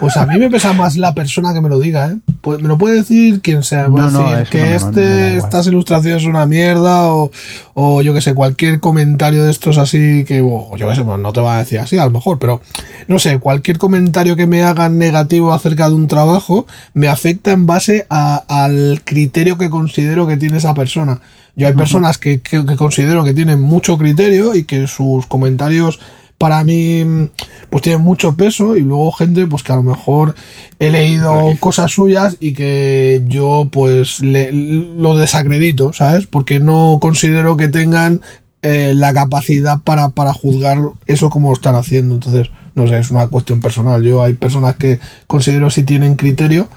Pues 0.00 0.16
a 0.16 0.26
mí 0.26 0.38
me 0.38 0.50
pesa 0.50 0.72
más 0.72 0.96
la 0.96 1.14
persona 1.14 1.54
que 1.54 1.60
me 1.60 1.68
lo 1.68 1.78
diga, 1.78 2.08
¿eh? 2.10 2.16
Pues 2.40 2.60
me 2.60 2.68
lo 2.68 2.76
puede 2.78 2.96
decir 2.96 3.40
quien 3.42 3.62
sea. 3.62 3.88
Me 3.88 4.00
No, 4.00 4.10
no, 4.10 4.30
decir 4.30 4.38
eso 4.40 4.50
que 4.50 4.74
este, 4.74 5.36
estas 5.36 5.66
ilustraciones 5.68 6.22
son 6.22 6.32
una 6.32 6.46
mierda 6.46 7.12
o, 7.12 7.30
o 7.74 8.02
yo 8.02 8.12
que 8.12 8.20
sé, 8.20 8.34
cualquier 8.34 8.80
comentario 8.80 9.44
de 9.44 9.50
estos 9.50 9.78
así 9.78 10.24
que, 10.26 10.40
o 10.42 10.76
yo 10.76 10.88
que 10.88 10.96
sé, 10.96 11.04
pues 11.04 11.18
no 11.18 11.32
te 11.32 11.40
va 11.40 11.56
a 11.56 11.58
decir 11.60 11.78
así 11.78 11.96
a 11.96 12.04
lo 12.06 12.10
mejor, 12.10 12.38
pero 12.38 12.60
no 13.06 13.18
sé, 13.18 13.38
cualquier 13.38 13.78
comentario 13.78 14.34
que 14.36 14.46
me 14.46 14.62
hagan 14.64 14.98
negativo 14.98 15.52
acerca 15.52 15.88
de 15.88 15.94
un 15.94 16.08
trabajo 16.08 16.66
me 16.94 17.08
afecta 17.08 17.52
en 17.52 17.66
base 17.66 18.06
a- 18.10 18.42
al 18.48 19.02
criterio 19.04 19.56
que 19.58 19.70
considero 19.70 20.26
que 20.26 20.36
tiene 20.36 20.56
esa 20.58 20.74
persona. 20.74 21.20
Yo 21.60 21.66
hay 21.68 21.72
personas 21.74 22.18
que, 22.18 22.40
que- 22.40 22.64
que 22.66 22.76
considero 22.76 23.22
que 23.24 23.34
tienen 23.34 23.60
mucho 23.60 23.96
criterio 23.98 24.54
y 24.54 24.64
que 24.64 24.86
sus 24.86 25.26
comentarios 25.26 26.00
para 26.38 26.64
mí 26.64 27.04
mm, 27.04 27.28
pues 27.68 27.82
tienen 27.82 28.00
mucho 28.02 28.34
peso 28.34 28.74
y 28.76 28.80
luego 28.80 29.12
gente 29.12 29.46
pues 29.46 29.62
que 29.62 29.72
a 29.72 29.76
lo 29.76 29.82
mejor 29.82 30.34
he 30.78 30.90
leído 30.90 31.50
cosas 31.60 31.92
suyas 31.92 32.36
y 32.40 32.54
que 32.54 33.22
yo 33.28 33.68
pues 33.70 34.20
le- 34.20 34.50
lo 34.52 35.16
desacredito, 35.16 35.92
¿sabes? 35.92 36.26
Porque 36.26 36.58
no 36.58 36.98
considero 37.00 37.56
que 37.58 37.68
tengan 37.68 38.22
eh, 38.62 38.92
la 38.94 39.12
capacidad 39.12 39.80
para, 39.82 40.10
para 40.10 40.32
juzgar 40.32 40.78
eso 41.06 41.30
como 41.30 41.48
lo 41.48 41.54
están 41.54 41.74
haciendo. 41.76 42.14
Entonces, 42.14 42.50
no 42.74 42.86
sé, 42.86 42.98
es 42.98 43.10
una 43.10 43.26
cuestión 43.28 43.60
personal. 43.60 44.02
Yo 44.02 44.22
hay 44.22 44.34
personas 44.34 44.76
que 44.76 44.98
considero 45.26 45.70
si 45.70 45.82
tienen 45.82 46.14
criterio. 46.16 46.68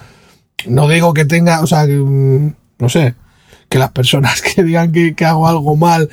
No 0.67 0.87
digo 0.87 1.13
que 1.13 1.25
tenga, 1.25 1.61
o 1.61 1.67
sea, 1.67 1.85
que, 1.85 1.95
mm, 1.97 2.53
no 2.79 2.89
sé, 2.89 3.15
que 3.73 3.79
las 3.79 3.91
personas 3.91 4.41
que 4.55 4.63
digan 4.63 4.91
que, 4.91 5.15
que 5.15 5.25
hago 5.25 5.47
algo 5.47 5.75
mal 5.75 6.09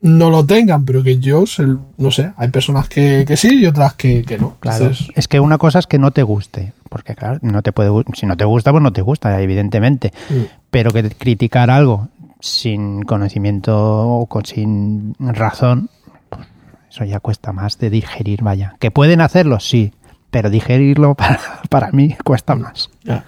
no 0.00 0.30
lo 0.30 0.44
tengan, 0.46 0.84
pero 0.84 1.02
que 1.02 1.18
yo, 1.18 1.44
se- 1.46 1.66
no 1.96 2.10
sé, 2.12 2.32
hay 2.36 2.48
personas 2.50 2.88
que, 2.88 3.24
que 3.26 3.36
sí 3.36 3.60
y 3.62 3.66
otras 3.66 3.94
que, 3.94 4.22
que 4.22 4.38
no. 4.38 4.56
Claro. 4.60 4.84
Entonces, 4.84 5.08
Es 5.16 5.26
que 5.26 5.40
una 5.40 5.58
cosa 5.58 5.78
es 5.80 5.86
que 5.88 5.98
no 5.98 6.10
te 6.12 6.22
guste. 6.22 6.72
Porque, 6.88 7.14
claro, 7.16 7.38
no 7.42 7.62
te 7.62 7.72
puede, 7.72 7.90
si 8.14 8.24
no 8.26 8.36
te 8.36 8.44
gusta, 8.44 8.70
pues 8.70 8.82
no 8.82 8.92
te 8.92 9.02
gusta, 9.02 9.40
evidentemente. 9.42 10.12
Mm. 10.30 10.34
Pero 10.70 10.90
que 10.92 11.02
criticar 11.10 11.68
algo 11.70 12.08
sin 12.40 13.02
conocimiento 13.02 13.74
o 13.76 14.26
con, 14.26 14.44
sin 14.46 15.14
razón, 15.18 15.90
pues, 16.30 16.46
eso 16.90 17.04
ya 17.04 17.18
cuesta 17.20 17.52
más 17.52 17.78
de 17.78 17.90
digerir, 17.90 18.42
vaya. 18.42 18.76
Que 18.78 18.90
pueden 18.92 19.20
hacerlo, 19.20 19.58
sí, 19.60 19.92
pero 20.30 20.48
digerirlo 20.48 21.14
para, 21.16 21.40
para 21.68 21.90
mí 21.90 22.14
cuesta 22.24 22.54
más. 22.54 22.88
ya. 23.02 23.24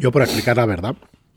Yo 0.00 0.10
por 0.10 0.22
explicar 0.22 0.56
la 0.56 0.66
verdad, 0.66 0.96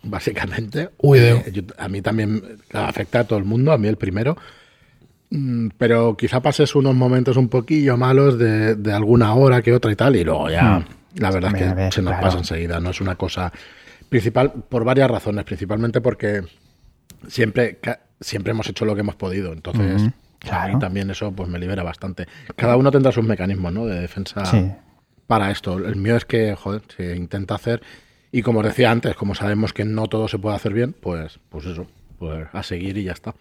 básicamente. 0.09 0.89
Uy, 0.97 1.19
eh, 1.19 1.43
yo- 1.53 1.63
a 1.77 1.87
mí 1.89 2.01
también 2.01 2.41
claro, 2.67 2.87
afecta 2.87 3.19
a 3.19 3.23
todo 3.25 3.39
el 3.39 3.45
mundo, 3.45 3.71
a 3.71 3.77
mí 3.77 3.87
el 3.87 3.97
primero. 3.97 4.37
Mm, 5.29 5.69
Pero 5.77 6.15
quizá 6.15 6.41
pases 6.41 6.73
unos 6.75 6.95
momentos 6.95 7.35
un 7.37 7.49
poquillo 7.49 7.97
malos 7.97 8.37
de, 8.39 8.75
de 8.75 8.93
alguna 8.93 9.33
hora 9.35 9.61
que 9.61 9.73
otra 9.73 9.91
y 9.91 9.95
tal, 9.95 10.15
y 10.15 10.23
luego 10.23 10.49
ya, 10.49 10.79
Mm. 10.79 10.85
la 11.19 11.31
verdad 11.31 11.55
es 11.55 11.61
que 11.63 11.73
ver, 11.73 11.93
se 11.93 12.01
nos 12.01 12.11
claro. 12.11 12.25
pasa 12.25 12.37
enseguida, 12.37 12.79
no 12.79 12.91
es 12.91 13.01
una 13.01 13.15
cosa 13.15 13.51
principal, 14.09 14.53
por 14.69 14.85
varias 14.85 15.11
razones, 15.11 15.43
principalmente 15.43 15.99
porque 15.99 16.43
siempre, 17.27 17.79
siempre 18.21 18.51
hemos 18.51 18.69
hecho 18.69 18.85
lo 18.85 18.95
que 18.95 19.01
hemos 19.01 19.15
podido, 19.15 19.51
entonces 19.51 19.95
Ujú, 20.01 20.05
a 20.05 20.05
mí 20.05 20.13
claro. 20.39 20.79
también 20.79 21.09
eso 21.11 21.31
pues 21.33 21.49
me 21.49 21.59
libera 21.59 21.83
bastante. 21.83 22.25
Cada 22.55 22.77
uno 22.77 22.89
tendrá 22.91 23.11
sus 23.11 23.25
mecanismos 23.25 23.73
¿no? 23.73 23.85
de 23.85 23.99
defensa 23.99 24.45
Sí. 24.45 24.71
para 25.27 25.51
esto. 25.51 25.77
El 25.77 25.97
mío 25.97 26.15
es 26.15 26.23
que, 26.23 26.55
joder, 26.55 26.83
se 26.95 27.15
intenta 27.17 27.55
hacer. 27.55 27.81
Y 28.31 28.41
como 28.41 28.59
os 28.59 28.65
decía 28.65 28.91
antes, 28.91 29.15
como 29.15 29.35
sabemos 29.35 29.73
que 29.73 29.85
no 29.85 30.07
todo 30.07 30.27
se 30.27 30.37
puede 30.37 30.55
hacer 30.55 30.73
bien, 30.73 30.93
pues, 30.99 31.39
pues 31.49 31.65
eso, 31.65 31.87
pues 32.19 32.47
a 32.51 32.63
seguir 32.63 32.97
y 32.97 33.03
ya 33.03 33.13
está. 33.13 33.33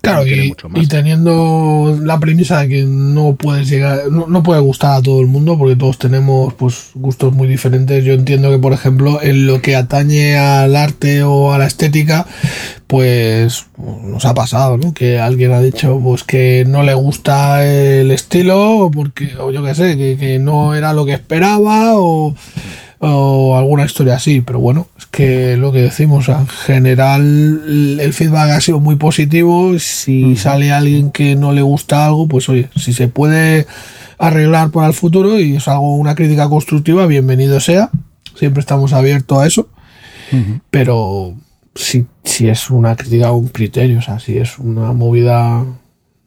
Claro, 0.00 0.26
y, 0.26 0.48
mucho 0.48 0.68
más. 0.68 0.82
y 0.82 0.88
teniendo 0.88 1.96
la 2.02 2.18
premisa 2.18 2.60
de 2.60 2.68
que 2.68 2.84
no 2.84 3.36
puedes 3.36 3.68
llegar, 3.68 4.10
no, 4.10 4.26
no 4.26 4.42
puede 4.42 4.60
gustar 4.60 4.98
a 4.98 5.02
todo 5.02 5.20
el 5.20 5.28
mundo, 5.28 5.56
porque 5.56 5.76
todos 5.76 5.98
tenemos 5.98 6.52
pues 6.54 6.90
gustos 6.94 7.32
muy 7.32 7.46
diferentes. 7.46 8.04
Yo 8.04 8.14
entiendo 8.14 8.50
que, 8.50 8.58
por 8.58 8.72
ejemplo, 8.72 9.22
en 9.22 9.46
lo 9.46 9.62
que 9.62 9.76
atañe 9.76 10.36
al 10.36 10.74
arte 10.74 11.22
o 11.22 11.52
a 11.52 11.58
la 11.58 11.66
estética, 11.66 12.26
pues 12.88 13.66
nos 13.76 14.24
ha 14.24 14.34
pasado, 14.34 14.78
¿no? 14.78 14.94
Que 14.94 15.20
alguien 15.20 15.52
ha 15.52 15.60
dicho 15.60 16.00
pues 16.02 16.24
que 16.24 16.64
no 16.66 16.82
le 16.82 16.94
gusta 16.94 17.64
el 17.64 18.10
estilo, 18.10 18.78
o 18.78 18.90
porque, 18.90 19.36
o 19.38 19.52
yo 19.52 19.62
qué 19.64 19.74
sé, 19.76 19.96
que, 19.96 20.16
que 20.16 20.40
no 20.40 20.74
era 20.74 20.92
lo 20.92 21.06
que 21.06 21.12
esperaba, 21.12 21.92
o 21.94 22.34
o 23.12 23.56
alguna 23.56 23.84
historia 23.84 24.16
así, 24.16 24.40
pero 24.40 24.58
bueno, 24.58 24.88
es 24.98 25.06
que 25.06 25.56
lo 25.56 25.72
que 25.72 25.82
decimos, 25.82 26.28
en 26.28 26.46
general 26.46 27.98
el 28.00 28.12
feedback 28.12 28.50
ha 28.50 28.60
sido 28.60 28.80
muy 28.80 28.96
positivo, 28.96 29.78
si 29.78 30.36
sale 30.36 30.72
alguien 30.72 31.10
que 31.10 31.36
no 31.36 31.52
le 31.52 31.62
gusta 31.62 32.06
algo, 32.06 32.28
pues 32.28 32.48
oye, 32.48 32.70
si 32.76 32.92
se 32.92 33.08
puede 33.08 33.66
arreglar 34.18 34.70
para 34.70 34.86
el 34.86 34.94
futuro 34.94 35.38
y 35.38 35.56
es 35.56 35.68
algo, 35.68 35.96
una 35.96 36.14
crítica 36.14 36.48
constructiva, 36.48 37.06
bienvenido 37.06 37.60
sea, 37.60 37.90
siempre 38.34 38.60
estamos 38.60 38.92
abiertos 38.92 39.38
a 39.38 39.46
eso, 39.46 39.68
pero 40.70 41.34
si, 41.74 42.06
si 42.24 42.48
es 42.48 42.70
una 42.70 42.96
crítica 42.96 43.30
o 43.30 43.36
un 43.36 43.48
criterio, 43.48 43.98
o 43.98 44.02
sea, 44.02 44.18
si 44.18 44.38
es 44.38 44.58
una 44.58 44.92
movida, 44.92 45.64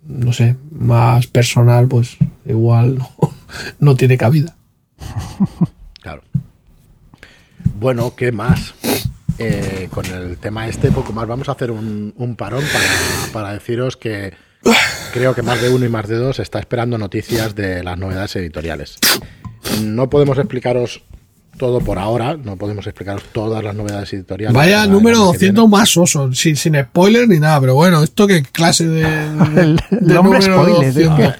no 0.06 0.34
sé, 0.34 0.56
más 0.72 1.28
personal, 1.28 1.88
pues 1.88 2.18
igual 2.46 3.00
no, 3.00 3.10
no 3.80 3.96
tiene 3.96 4.18
cabida. 4.18 4.56
Claro. 6.02 6.22
Bueno, 7.80 8.16
¿qué 8.16 8.32
más? 8.32 8.74
Eh, 9.40 9.88
con 9.94 10.06
el 10.06 10.38
tema 10.38 10.68
este, 10.68 10.92
poco 10.92 11.14
más. 11.14 11.28
Vamos 11.28 11.48
a 11.48 11.52
hacer 11.52 11.70
un, 11.70 12.36
parón 12.38 12.64
para, 12.74 13.34
para 13.34 13.54
deciros 13.54 13.98
que 13.98 14.34
creo 15.14 15.36
que 15.36 15.44
más 15.44 15.62
de 15.62 15.70
uno 15.70 15.86
y 15.86 15.90
más 15.90 16.08
de 16.08 16.16
dos 16.16 16.40
está 16.40 16.60
esperando 16.60 16.98
noticias 16.98 17.54
de 17.56 17.84
las 17.84 17.98
novedades 17.98 18.36
editoriales. 18.36 18.98
No 19.84 20.10
podemos 20.10 20.38
explicaros 20.38 21.04
todo 21.58 21.80
por 21.82 21.98
ahora, 22.00 22.38
no 22.38 22.56
podemos 22.56 22.86
explicaros 22.88 23.24
todas 23.32 23.64
las 23.64 23.76
novedades 23.76 24.12
editoriales. 24.14 24.56
Vaya 24.56 24.86
número 24.88 25.18
el 25.18 25.24
año 25.24 25.32
que 25.34 25.38
200 25.40 25.70
más 25.70 25.98
oso, 25.98 26.32
sin, 26.34 26.56
sin 26.56 26.76
spoiler 26.82 27.28
ni 27.28 27.40
nada, 27.40 27.60
pero 27.60 27.76
bueno, 27.76 28.04
esto 28.04 28.28
qué 28.28 28.44
clase 28.44 28.88
de, 28.88 29.02
El- 29.02 29.80
de 29.92 30.18
hombre 30.18 30.40
número 30.40 30.64
spoiler, 30.64 30.84
es 30.90 30.94
200. 30.96 31.18
que- 31.18 31.34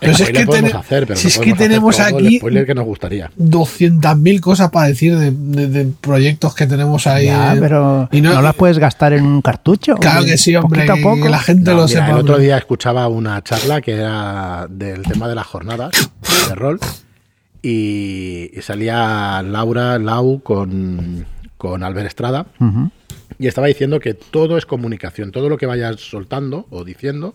Pero 0.00 0.14
si 0.14 0.22
es 0.22 0.30
que, 0.30 0.46
tene- 0.46 0.72
hacer, 0.72 1.06
pero 1.06 1.18
si 1.18 1.24
no 1.26 1.28
es 1.30 1.38
que 1.40 1.52
tenemos 1.54 2.00
aquí 2.00 2.38
spoiler 2.38 2.64
que 2.66 2.74
nos 2.74 2.84
gustaría. 2.86 3.30
200.000 3.36 4.40
cosas 4.40 4.70
para 4.70 4.86
decir 4.88 5.18
de, 5.18 5.30
de- 5.32 5.66
de 5.68 5.84
proyectos 6.00 6.54
que 6.54 6.66
tenemos 6.66 7.06
ahí. 7.06 7.26
Ya, 7.26 7.56
pero 7.60 8.08
y 8.12 8.20
no, 8.20 8.40
las 8.40 8.54
puedes 8.54 8.78
gastar 8.78 9.12
en 9.12 9.24
un 9.26 9.42
cartucho. 9.42 9.96
Claro 9.96 10.24
que 10.24 10.38
sí, 10.38 10.54
hombre, 10.56 10.80
Poquito 10.86 10.92
a 10.92 10.96
que- 10.96 11.02
poco. 11.02 11.22
que 11.22 11.28
la 11.28 11.38
gente 11.40 11.70
No, 11.72 11.76
lo 11.78 11.86
mira, 11.86 12.00
sepa. 12.06 12.10
el 12.12 12.22
otro 12.22 12.38
día 12.38 12.56
escuchaba 12.56 13.08
una 13.08 13.42
charla 13.42 13.80
que 13.80 13.92
era 13.92 14.66
del 14.70 15.02
tema 15.02 15.28
de 15.28 15.34
las 15.34 15.46
jornadas 15.46 15.90
de 16.48 16.54
rol 16.54 16.78
y, 17.62 18.50
y 18.56 18.62
salía 18.62 19.42
Laura 19.42 19.98
Lau 19.98 20.42
con, 20.42 21.26
con 21.56 21.82
Albert 21.82 22.06
Estrada 22.08 22.46
y 23.38 23.46
estaba 23.46 23.66
diciendo 23.66 24.00
que 24.00 24.14
todo 24.14 24.56
es 24.58 24.66
comunicación, 24.66 25.32
todo 25.32 25.48
lo 25.48 25.56
que 25.56 25.66
vayas 25.66 26.00
soltando 26.00 26.66
o 26.70 26.84
diciendo 26.84 27.34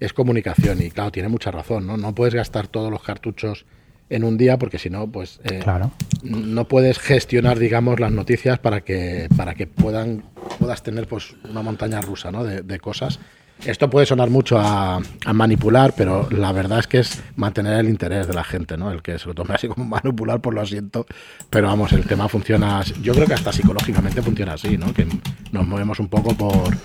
es 0.00 0.12
comunicación 0.12 0.82
y 0.82 0.90
claro, 0.90 1.12
tiene 1.12 1.28
mucha 1.28 1.50
razón, 1.50 1.86
¿no? 1.86 1.96
No 1.96 2.14
puedes 2.14 2.34
gastar 2.34 2.66
todos 2.68 2.90
los 2.90 3.02
cartuchos 3.02 3.64
en 4.10 4.22
un 4.24 4.36
día 4.36 4.58
porque 4.58 4.78
si 4.78 4.90
no, 4.90 5.06
pues 5.06 5.40
eh, 5.44 5.60
Claro. 5.62 5.90
no 6.22 6.66
puedes 6.68 6.98
gestionar, 6.98 7.58
digamos, 7.58 8.00
las 8.00 8.12
noticias 8.12 8.58
para 8.58 8.82
que, 8.82 9.28
para 9.36 9.54
que 9.54 9.66
puedan, 9.66 10.24
puedas 10.58 10.82
tener 10.82 11.06
pues 11.08 11.34
una 11.48 11.62
montaña 11.62 12.00
rusa 12.00 12.30
¿no? 12.30 12.44
de, 12.44 12.62
de 12.62 12.78
cosas. 12.80 13.18
Esto 13.64 13.88
puede 13.88 14.04
sonar 14.04 14.28
mucho 14.28 14.58
a, 14.58 14.96
a 14.96 15.32
manipular, 15.32 15.94
pero 15.96 16.28
la 16.30 16.52
verdad 16.52 16.80
es 16.80 16.86
que 16.86 16.98
es 16.98 17.22
mantener 17.36 17.80
el 17.80 17.88
interés 17.88 18.26
de 18.26 18.34
la 18.34 18.44
gente, 18.44 18.76
¿no? 18.76 18.90
El 18.90 19.00
que 19.00 19.18
se 19.18 19.26
lo 19.26 19.34
tome 19.34 19.54
así 19.54 19.68
como 19.68 19.84
manipular, 19.86 20.40
por 20.40 20.54
lo 20.54 20.60
asiento. 20.60 21.06
Pero 21.48 21.68
vamos, 21.68 21.92
el 21.92 22.04
tema 22.04 22.28
funciona. 22.28 22.82
Yo 23.00 23.14
creo 23.14 23.26
que 23.26 23.34
hasta 23.34 23.52
psicológicamente 23.52 24.20
funciona 24.20 24.54
así, 24.54 24.76
¿no? 24.76 24.92
Que 24.92 25.06
nos 25.52 25.66
movemos 25.66 25.98
un 25.98 26.08
poco 26.08 26.34
por 26.34 26.76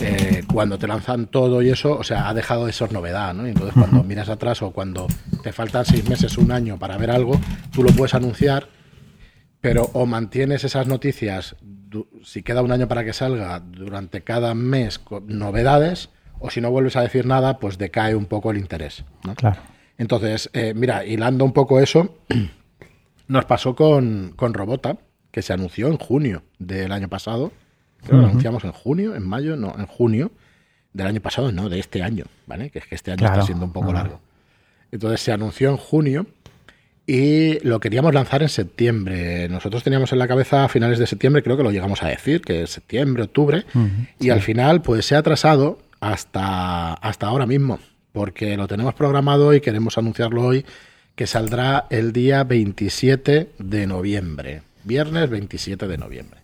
eh, 0.00 0.44
cuando 0.50 0.78
te 0.78 0.86
lanzan 0.86 1.26
todo 1.26 1.60
y 1.60 1.70
eso, 1.70 1.98
o 1.98 2.04
sea, 2.04 2.28
ha 2.28 2.34
dejado 2.34 2.66
de 2.66 2.72
ser 2.72 2.92
novedad, 2.92 3.34
¿no? 3.34 3.46
Y 3.46 3.50
entonces 3.50 3.74
cuando 3.74 4.02
miras 4.02 4.28
atrás 4.28 4.62
o 4.62 4.70
cuando 4.70 5.06
te 5.42 5.52
faltan 5.52 5.84
seis 5.84 6.08
meses, 6.08 6.38
un 6.38 6.50
año 6.50 6.78
para 6.78 6.96
ver 6.96 7.10
algo, 7.10 7.38
tú 7.72 7.82
lo 7.82 7.90
puedes 7.90 8.14
anunciar 8.14 8.68
pero 9.66 9.90
o 9.94 10.06
mantienes 10.06 10.62
esas 10.62 10.86
noticias, 10.86 11.56
si 12.24 12.42
queda 12.42 12.62
un 12.62 12.72
año 12.72 12.88
para 12.88 13.04
que 13.04 13.12
salga, 13.12 13.60
durante 13.60 14.22
cada 14.22 14.54
mes 14.54 14.98
con 14.98 15.26
novedades, 15.38 16.10
o 16.38 16.50
si 16.50 16.60
no 16.60 16.70
vuelves 16.70 16.96
a 16.96 17.02
decir 17.02 17.26
nada, 17.26 17.58
pues 17.58 17.78
decae 17.78 18.14
un 18.14 18.26
poco 18.26 18.50
el 18.50 18.58
interés. 18.58 19.04
¿no? 19.24 19.34
Claro. 19.34 19.60
Entonces, 19.98 20.50
eh, 20.52 20.74
mira, 20.74 21.04
hilando 21.04 21.44
un 21.44 21.52
poco 21.52 21.80
eso, 21.80 22.18
nos 23.28 23.44
pasó 23.46 23.74
con, 23.74 24.32
con 24.36 24.54
Robota, 24.54 24.98
que 25.30 25.42
se 25.42 25.52
anunció 25.52 25.88
en 25.88 25.96
junio 25.98 26.42
del 26.58 26.92
año 26.92 27.08
pasado. 27.08 27.52
Creo 27.98 28.10
que 28.20 28.22
lo 28.22 28.28
anunciamos 28.28 28.64
en 28.64 28.72
junio, 28.72 29.14
en 29.14 29.26
mayo, 29.26 29.56
no, 29.56 29.74
en 29.78 29.86
junio 29.86 30.30
del 30.92 31.06
año 31.08 31.20
pasado, 31.20 31.52
no, 31.52 31.68
de 31.68 31.78
este 31.78 32.02
año, 32.02 32.24
¿vale? 32.46 32.70
Que 32.70 32.78
es 32.78 32.86
que 32.86 32.94
este 32.94 33.10
año 33.10 33.18
Claro. 33.18 33.34
está 33.34 33.46
siendo 33.46 33.64
un 33.64 33.72
poco 33.72 33.92
largo. 33.92 34.20
Entonces 34.92 35.20
se 35.20 35.32
anunció 35.32 35.70
en 35.70 35.76
junio 35.76 36.26
y 37.06 37.60
lo 37.60 37.78
queríamos 37.78 38.12
lanzar 38.12 38.42
en 38.42 38.48
septiembre. 38.48 39.48
Nosotros 39.48 39.84
teníamos 39.84 40.12
en 40.12 40.18
la 40.18 40.26
cabeza 40.26 40.64
a 40.64 40.68
finales 40.68 40.98
de 40.98 41.06
septiembre, 41.06 41.42
creo 41.42 41.56
que 41.56 41.62
lo 41.62 41.70
llegamos 41.70 42.02
a 42.02 42.08
decir, 42.08 42.40
que 42.40 42.62
es 42.62 42.70
septiembre, 42.70 43.22
octubre, 43.22 43.64
y 44.18 44.30
al 44.30 44.40
final 44.40 44.82
pues 44.82 45.06
se 45.06 45.14
ha 45.14 45.18
atrasado 45.18 45.78
hasta, 46.00 46.94
hasta 46.94 47.26
ahora 47.26 47.46
mismo, 47.46 47.78
porque 48.12 48.56
lo 48.56 48.66
tenemos 48.66 48.94
programado 48.94 49.54
y 49.54 49.60
queremos 49.60 49.98
anunciarlo 49.98 50.42
hoy, 50.42 50.64
que 51.14 51.26
saldrá 51.26 51.86
el 51.90 52.12
día 52.12 52.44
27 52.44 53.50
de 53.58 53.86
noviembre, 53.86 54.62
viernes 54.84 55.30
27 55.30 55.86
de 55.86 55.98
noviembre. 55.98 56.40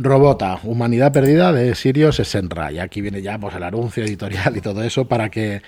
Robota, 0.00 0.60
Humanidad 0.62 1.12
Perdida 1.12 1.52
de 1.52 1.74
Sirius 1.74 2.16
Senra. 2.16 2.70
Y 2.70 2.78
aquí 2.78 3.00
viene 3.00 3.20
ya 3.20 3.36
pues, 3.36 3.56
el 3.56 3.64
anuncio 3.64 4.04
editorial 4.04 4.56
y 4.56 4.60
todo 4.60 4.84
eso 4.84 5.08
para 5.08 5.28
que 5.28 5.60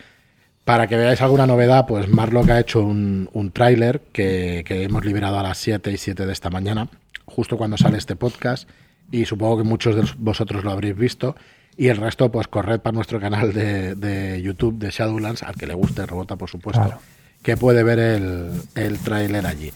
para 0.65 0.87
que 0.87 0.97
veáis 0.97 1.21
alguna 1.21 1.47
novedad, 1.47 1.87
pues 1.87 2.09
Marlock 2.09 2.51
ha 2.51 2.61
hecho 2.61 2.81
un, 2.83 3.29
un 3.33 3.51
tráiler 3.51 4.01
que, 4.13 4.63
que 4.67 4.83
hemos 4.85 5.05
liberado 5.05 5.39
a 5.39 5.43
las 5.43 5.59
7 5.59 5.91
y 5.91 5.97
7 5.97 6.27
de 6.27 6.33
esta 6.33 6.51
mañana, 6.51 6.89
justo 7.25 7.57
cuando 7.57 7.77
sale 7.77 7.99
este 7.99 8.15
podcast, 8.17 8.69
y 9.11 9.25
supongo 9.25 9.59
que 9.59 9.65
muchos 9.65 9.97
de 9.97 10.05
vosotros 10.19 10.63
lo 10.65 10.71
habréis 10.71 10.97
visto. 10.97 11.35
Y 11.77 11.89
el 11.89 11.97
resto, 11.97 12.31
pues 12.31 12.47
corred 12.47 12.79
para 12.81 12.95
nuestro 12.95 13.19
canal 13.21 13.53
de, 13.53 13.95
de 13.95 14.43
YouTube 14.43 14.79
de 14.79 14.91
Shadowlands, 14.91 15.43
al 15.43 15.55
que 15.55 15.67
le 15.67 15.75
guste 15.75 16.05
Robota, 16.07 16.37
por 16.37 16.51
supuesto, 16.51 16.83
Claro. 16.83 17.01
que 17.43 17.57
puede 17.57 17.83
ver 17.83 17.99
el, 17.99 18.51
el 18.75 18.99
tráiler 18.99 19.47
allí. 19.47 19.73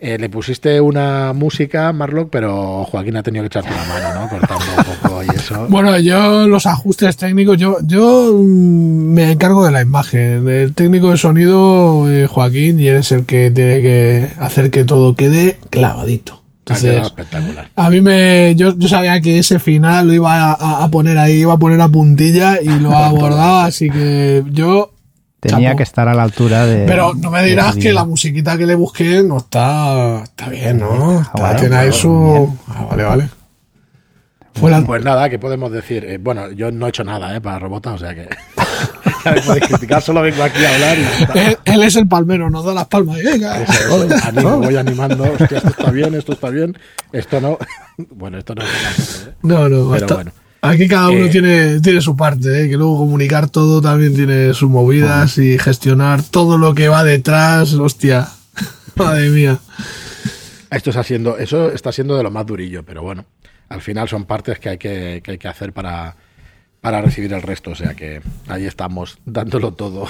Eh, 0.00 0.18
le 0.18 0.28
pusiste 0.28 0.80
una 0.80 1.32
música, 1.32 1.92
Marlock, 1.92 2.28
pero 2.30 2.84
Joaquín 2.84 3.16
ha 3.16 3.22
tenido 3.22 3.42
que 3.42 3.46
echarte 3.46 3.70
una 3.72 3.84
mano, 3.84 4.20
¿no? 4.20 4.28
Cortando 4.28 4.64
un 4.76 4.84
poco 4.84 5.22
y 5.22 5.28
eso. 5.34 5.66
Bueno, 5.70 5.98
yo 5.98 6.46
los 6.46 6.66
ajustes 6.66 7.16
técnicos, 7.16 7.56
yo, 7.56 7.78
yo 7.86 8.32
mm, 8.34 9.12
me 9.14 9.32
encargo 9.32 9.64
de 9.64 9.70
la 9.72 9.82
imagen. 9.82 10.46
El 10.48 10.74
técnico 10.74 11.10
de 11.10 11.16
sonido, 11.16 12.10
eh, 12.10 12.26
Joaquín, 12.26 12.80
y 12.80 12.88
eres 12.88 13.12
el 13.12 13.24
que 13.24 13.50
tiene 13.50 13.80
que 13.80 14.28
hacer 14.38 14.70
que 14.70 14.84
todo 14.84 15.14
quede 15.14 15.58
clavadito. 15.70 16.34
Ha 16.66 16.72
Entonces, 16.76 17.02
espectacular. 17.02 17.68
a 17.76 17.90
mí 17.90 18.00
me, 18.00 18.54
yo, 18.56 18.74
yo 18.76 18.88
sabía 18.88 19.20
que 19.20 19.38
ese 19.38 19.58
final 19.58 20.06
lo 20.08 20.14
iba 20.14 20.52
a, 20.52 20.84
a 20.84 20.88
poner 20.90 21.18
ahí, 21.18 21.40
iba 21.40 21.52
a 21.52 21.58
poner 21.58 21.78
a 21.82 21.88
puntilla 21.88 22.60
y 22.62 22.80
lo 22.80 22.92
ha 22.96 23.08
abordado, 23.08 23.60
así 23.60 23.90
que 23.90 24.42
yo 24.50 24.93
Tenía 25.44 25.68
Chapo. 25.68 25.76
que 25.76 25.82
estar 25.82 26.08
a 26.08 26.14
la 26.14 26.22
altura 26.22 26.64
de. 26.64 26.86
Pero 26.86 27.12
no 27.12 27.30
me 27.30 27.42
dirás 27.44 27.76
que 27.76 27.92
la 27.92 28.06
musiquita 28.06 28.56
que 28.56 28.64
le 28.64 28.74
busqué 28.74 29.22
no 29.22 29.36
está, 29.36 30.22
está 30.22 30.48
bien, 30.48 30.78
¿no? 30.78 31.20
Está, 31.20 31.32
bueno, 31.38 31.60
tiene 31.60 31.76
ahí 31.76 31.88
claro, 31.90 32.02
su... 32.02 32.58
Ah, 32.66 32.86
vale, 32.88 33.02
vale. 33.02 33.28
Pues 34.86 35.04
nada, 35.04 35.28
¿qué 35.28 35.38
podemos 35.38 35.70
decir? 35.70 36.02
Eh, 36.06 36.16
bueno, 36.18 36.50
yo 36.50 36.70
no 36.70 36.86
he 36.86 36.88
hecho 36.88 37.04
nada 37.04 37.36
eh, 37.36 37.42
para 37.42 37.58
Robota, 37.58 37.92
o 37.92 37.98
sea 37.98 38.14
que. 38.14 38.26
podéis 39.46 39.66
criticar, 39.66 40.00
solo 40.00 40.22
vengo 40.22 40.42
aquí 40.42 40.64
a 40.64 40.74
hablar 40.74 40.96
y. 40.98 41.38
él, 41.38 41.58
él 41.66 41.82
es 41.82 41.96
el 41.96 42.08
palmero, 42.08 42.48
nos 42.48 42.64
da 42.64 42.72
las 42.72 42.86
palmas. 42.86 43.18
y 43.18 43.22
venga. 43.22 43.60
Eso 43.60 44.04
es, 44.04 44.24
animo, 44.24 44.58
voy 44.60 44.76
animando, 44.76 45.24
hostia, 45.24 45.58
esto 45.58 45.68
está 45.68 45.90
bien, 45.90 46.14
esto 46.14 46.32
está 46.32 46.48
bien, 46.48 46.78
esto 47.12 47.40
no. 47.42 47.58
bueno, 48.10 48.38
esto 48.38 48.54
no 48.54 48.62
es 48.62 48.68
nada, 48.68 49.30
¿eh? 49.30 49.34
No, 49.42 49.68
no, 49.68 49.90
Pero 49.92 50.06
bueno. 50.06 50.32
Aquí 50.70 50.88
cada 50.88 51.10
uno 51.10 51.26
Eh, 51.26 51.28
tiene, 51.28 51.80
tiene 51.80 52.00
su 52.00 52.16
parte, 52.16 52.64
¿eh? 52.64 52.68
que 52.68 52.76
luego 52.76 52.96
comunicar 52.98 53.50
todo 53.50 53.80
también 53.82 54.14
tiene 54.14 54.54
sus 54.54 54.70
movidas 54.70 55.36
y 55.38 55.58
gestionar 55.58 56.22
todo 56.22 56.56
lo 56.56 56.74
que 56.74 56.88
va 56.88 57.04
detrás, 57.04 57.74
hostia. 57.74 58.28
Madre 58.96 59.28
mía. 59.28 59.58
Esto 60.70 60.90
está 60.90 61.02
siendo, 61.02 61.38
eso 61.38 61.70
está 61.70 61.92
siendo 61.92 62.16
de 62.16 62.22
lo 62.22 62.30
más 62.30 62.46
durillo, 62.46 62.82
pero 62.82 63.02
bueno, 63.02 63.26
al 63.68 63.80
final 63.80 64.08
son 64.08 64.24
partes 64.24 64.58
que 64.58 64.70
hay 64.70 64.78
que, 64.78 65.20
que 65.22 65.32
hay 65.32 65.38
que 65.38 65.48
hacer 65.48 65.72
para, 65.72 66.16
para 66.80 67.00
recibir 67.02 67.32
el 67.32 67.42
resto, 67.42 67.70
o 67.70 67.74
sea 67.74 67.94
que 67.94 68.22
ahí 68.48 68.64
estamos, 68.64 69.18
dándolo 69.24 69.72
todo. 69.72 70.06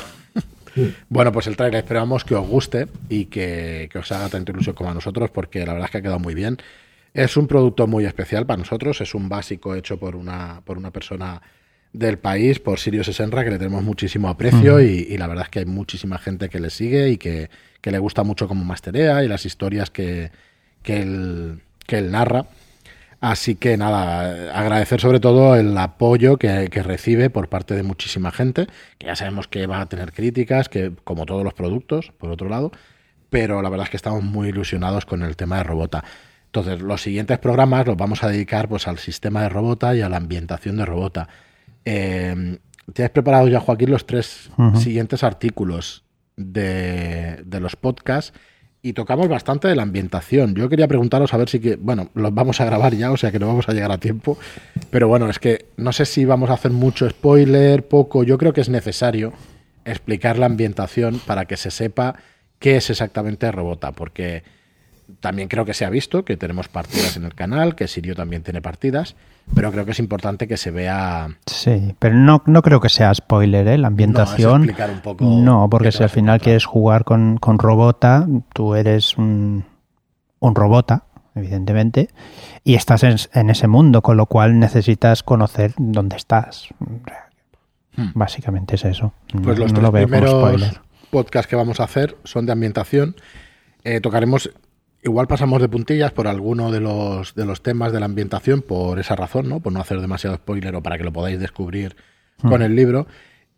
bueno, 1.08 1.32
pues 1.32 1.46
el 1.48 1.56
trailer 1.56 1.82
esperamos 1.82 2.24
que 2.24 2.34
os 2.34 2.46
guste 2.46 2.86
y 3.08 3.26
que, 3.26 3.88
que 3.92 3.98
os 3.98 4.10
haga 4.12 4.28
tanta 4.28 4.52
ilusión 4.52 4.74
como 4.74 4.90
a 4.90 4.94
nosotros, 4.94 5.30
porque 5.30 5.66
la 5.66 5.72
verdad 5.72 5.86
es 5.86 5.90
que 5.90 5.98
ha 5.98 6.02
quedado 6.02 6.18
muy 6.18 6.34
bien. 6.34 6.58
Es 7.14 7.36
un 7.36 7.46
producto 7.46 7.86
muy 7.86 8.06
especial 8.06 8.44
para 8.44 8.58
nosotros, 8.58 9.00
es 9.00 9.14
un 9.14 9.28
básico 9.28 9.76
hecho 9.76 9.98
por 9.98 10.16
una, 10.16 10.62
por 10.64 10.76
una 10.76 10.90
persona 10.90 11.40
del 11.92 12.18
país, 12.18 12.58
por 12.58 12.80
Sirius 12.80 13.06
Senra, 13.06 13.44
que 13.44 13.50
le 13.50 13.58
tenemos 13.58 13.84
muchísimo 13.84 14.28
aprecio 14.28 14.80
y, 14.80 15.06
y 15.08 15.16
la 15.16 15.28
verdad 15.28 15.44
es 15.44 15.50
que 15.50 15.60
hay 15.60 15.64
muchísima 15.64 16.18
gente 16.18 16.48
que 16.48 16.58
le 16.58 16.70
sigue 16.70 17.10
y 17.10 17.16
que, 17.16 17.50
que 17.80 17.92
le 17.92 18.00
gusta 18.00 18.24
mucho 18.24 18.48
como 18.48 18.64
masterea 18.64 19.22
y 19.22 19.28
las 19.28 19.46
historias 19.46 19.90
que, 19.90 20.32
que, 20.82 21.02
él, 21.02 21.60
que 21.86 21.98
él 21.98 22.10
narra. 22.10 22.46
Así 23.20 23.54
que 23.54 23.76
nada, 23.76 24.58
agradecer 24.58 25.00
sobre 25.00 25.20
todo 25.20 25.54
el 25.54 25.78
apoyo 25.78 26.36
que, 26.36 26.68
que 26.68 26.82
recibe 26.82 27.30
por 27.30 27.48
parte 27.48 27.74
de 27.74 27.84
muchísima 27.84 28.32
gente, 28.32 28.66
que 28.98 29.06
ya 29.06 29.14
sabemos 29.14 29.46
que 29.46 29.68
va 29.68 29.80
a 29.80 29.86
tener 29.86 30.12
críticas, 30.12 30.68
que 30.68 30.90
como 31.04 31.26
todos 31.26 31.44
los 31.44 31.54
productos, 31.54 32.12
por 32.18 32.32
otro 32.32 32.48
lado, 32.48 32.72
pero 33.30 33.62
la 33.62 33.70
verdad 33.70 33.84
es 33.84 33.90
que 33.90 33.96
estamos 33.96 34.24
muy 34.24 34.48
ilusionados 34.48 35.06
con 35.06 35.22
el 35.22 35.36
tema 35.36 35.58
de 35.58 35.62
Robota. 35.62 36.04
Entonces, 36.54 36.82
los 36.82 37.02
siguientes 37.02 37.36
programas 37.40 37.84
los 37.84 37.96
vamos 37.96 38.22
a 38.22 38.28
dedicar 38.28 38.68
pues 38.68 38.86
al 38.86 38.98
sistema 38.98 39.42
de 39.42 39.48
Robota 39.48 39.92
y 39.96 40.02
a 40.02 40.08
la 40.08 40.18
ambientación 40.18 40.76
de 40.76 40.84
Robota. 40.84 41.28
Eh, 41.84 42.58
¿Tienes 42.92 43.10
preparados 43.10 43.50
ya, 43.50 43.58
Joaquín, 43.58 43.90
los 43.90 44.06
tres 44.06 44.50
siguientes 44.76 45.24
artículos 45.24 46.04
de, 46.36 47.42
de 47.44 47.58
los 47.58 47.74
podcasts? 47.74 48.32
Y 48.82 48.92
tocamos 48.92 49.26
bastante 49.26 49.66
de 49.66 49.74
la 49.74 49.82
ambientación. 49.82 50.54
Yo 50.54 50.68
quería 50.68 50.86
preguntaros 50.86 51.34
a 51.34 51.38
ver 51.38 51.48
si 51.48 51.58
que, 51.58 51.74
bueno, 51.74 52.10
los 52.14 52.32
vamos 52.32 52.60
a 52.60 52.66
grabar 52.66 52.94
ya, 52.94 53.10
o 53.10 53.16
sea 53.16 53.32
que 53.32 53.40
no 53.40 53.48
vamos 53.48 53.68
a 53.68 53.72
llegar 53.72 53.90
a 53.90 53.98
tiempo. 53.98 54.38
Pero 54.90 55.08
bueno, 55.08 55.28
es 55.28 55.40
que 55.40 55.66
no 55.76 55.92
sé 55.92 56.04
si 56.04 56.24
vamos 56.24 56.50
a 56.50 56.52
hacer 56.52 56.70
mucho 56.70 57.10
spoiler, 57.10 57.88
poco. 57.88 58.22
Yo 58.22 58.38
creo 58.38 58.52
que 58.52 58.60
es 58.60 58.68
necesario 58.68 59.32
explicar 59.84 60.38
la 60.38 60.46
ambientación 60.46 61.18
para 61.26 61.46
que 61.46 61.56
se 61.56 61.72
sepa 61.72 62.14
qué 62.60 62.76
es 62.76 62.90
exactamente 62.90 63.50
Robota, 63.50 63.90
porque 63.90 64.44
también 65.20 65.48
creo 65.48 65.64
que 65.64 65.74
se 65.74 65.84
ha 65.84 65.90
visto 65.90 66.24
que 66.24 66.36
tenemos 66.36 66.68
partidas 66.68 67.16
en 67.16 67.24
el 67.24 67.34
canal, 67.34 67.74
que 67.74 67.88
Sirio 67.88 68.14
también 68.14 68.42
tiene 68.42 68.62
partidas, 68.62 69.16
pero 69.54 69.70
creo 69.72 69.84
que 69.84 69.92
es 69.92 69.98
importante 69.98 70.48
que 70.48 70.56
se 70.56 70.70
vea. 70.70 71.28
Sí, 71.46 71.94
pero 71.98 72.14
no, 72.14 72.42
no 72.46 72.62
creo 72.62 72.80
que 72.80 72.88
sea 72.88 73.14
spoiler, 73.14 73.66
¿eh? 73.68 73.78
La 73.78 73.88
ambientación. 73.88 74.66
No, 74.66 74.86
un 74.86 75.00
poco 75.00 75.24
no 75.24 75.68
porque 75.70 75.92
si 75.92 76.02
al 76.02 76.10
final 76.10 76.40
quieres 76.40 76.64
jugar 76.64 77.04
con, 77.04 77.36
con 77.38 77.58
Robota, 77.58 78.26
tú 78.52 78.74
eres 78.74 79.16
un, 79.18 79.64
un 80.44 80.54
robota, 80.54 81.04
evidentemente, 81.34 82.08
y 82.62 82.74
estás 82.74 83.02
en, 83.02 83.50
ese 83.50 83.66
mundo, 83.66 84.02
con 84.02 84.16
lo 84.16 84.26
cual 84.26 84.58
necesitas 84.58 85.22
conocer 85.22 85.74
dónde 85.78 86.16
estás. 86.16 86.68
Hmm. 87.96 88.10
Básicamente 88.14 88.76
es 88.76 88.84
eso. 88.84 89.12
Pues 89.42 89.58
los 89.58 89.72
tres 89.72 89.90
primeros 89.90 90.80
podcasts 91.10 91.48
que 91.48 91.56
vamos 91.56 91.80
a 91.80 91.84
hacer 91.84 92.16
son 92.24 92.46
de 92.46 92.52
ambientación. 92.52 93.16
Eh, 93.84 94.00
tocaremos 94.00 94.50
Igual 95.04 95.26
pasamos 95.26 95.60
de 95.60 95.68
puntillas 95.68 96.12
por 96.12 96.26
alguno 96.26 96.72
de 96.72 96.80
los, 96.80 97.34
de 97.34 97.44
los 97.44 97.62
temas 97.62 97.92
de 97.92 98.00
la 98.00 98.06
ambientación 98.06 98.62
por 98.62 98.98
esa 98.98 99.14
razón, 99.14 99.50
¿no? 99.50 99.60
Por 99.60 99.70
no 99.70 99.80
hacer 99.80 100.00
demasiado 100.00 100.34
spoiler 100.36 100.74
o 100.76 100.82
para 100.82 100.96
que 100.96 101.04
lo 101.04 101.12
podáis 101.12 101.38
descubrir 101.38 101.94
hmm. 102.42 102.48
con 102.48 102.62
el 102.62 102.74
libro. 102.74 103.06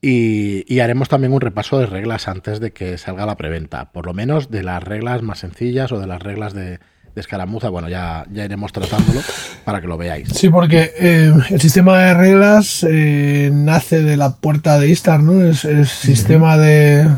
Y, 0.02 0.80
haremos 0.80 1.08
también 1.08 1.32
un 1.32 1.40
repaso 1.40 1.78
de 1.78 1.86
reglas 1.86 2.28
antes 2.28 2.60
de 2.60 2.72
que 2.72 2.98
salga 2.98 3.26
la 3.26 3.36
preventa. 3.36 3.92
Por 3.92 4.06
lo 4.06 4.12
menos 4.12 4.50
de 4.50 4.62
las 4.62 4.82
reglas 4.82 5.22
más 5.22 5.38
sencillas 5.38 5.90
o 5.92 6.00
de 6.00 6.06
las 6.06 6.20
reglas 6.20 6.52
de, 6.52 6.80
escaramuza. 7.14 7.70
Bueno, 7.70 7.88
ya, 7.88 8.26
ya 8.30 8.44
iremos 8.44 8.72
tratándolo 8.72 9.20
para 9.64 9.80
que 9.80 9.86
lo 9.86 9.96
veáis. 9.96 10.28
Sí, 10.28 10.48
porque 10.48 10.92
eh, 10.98 11.32
el 11.50 11.60
sistema 11.60 11.98
de 11.98 12.14
reglas 12.14 12.84
eh, 12.88 13.50
nace 13.52 14.02
de 14.02 14.16
la 14.16 14.36
puerta 14.36 14.78
de 14.78 14.88
Istar, 14.88 15.22
¿no? 15.22 15.42
Es 15.44 15.64
el 15.64 15.86
sistema 15.86 16.58
de 16.58 17.08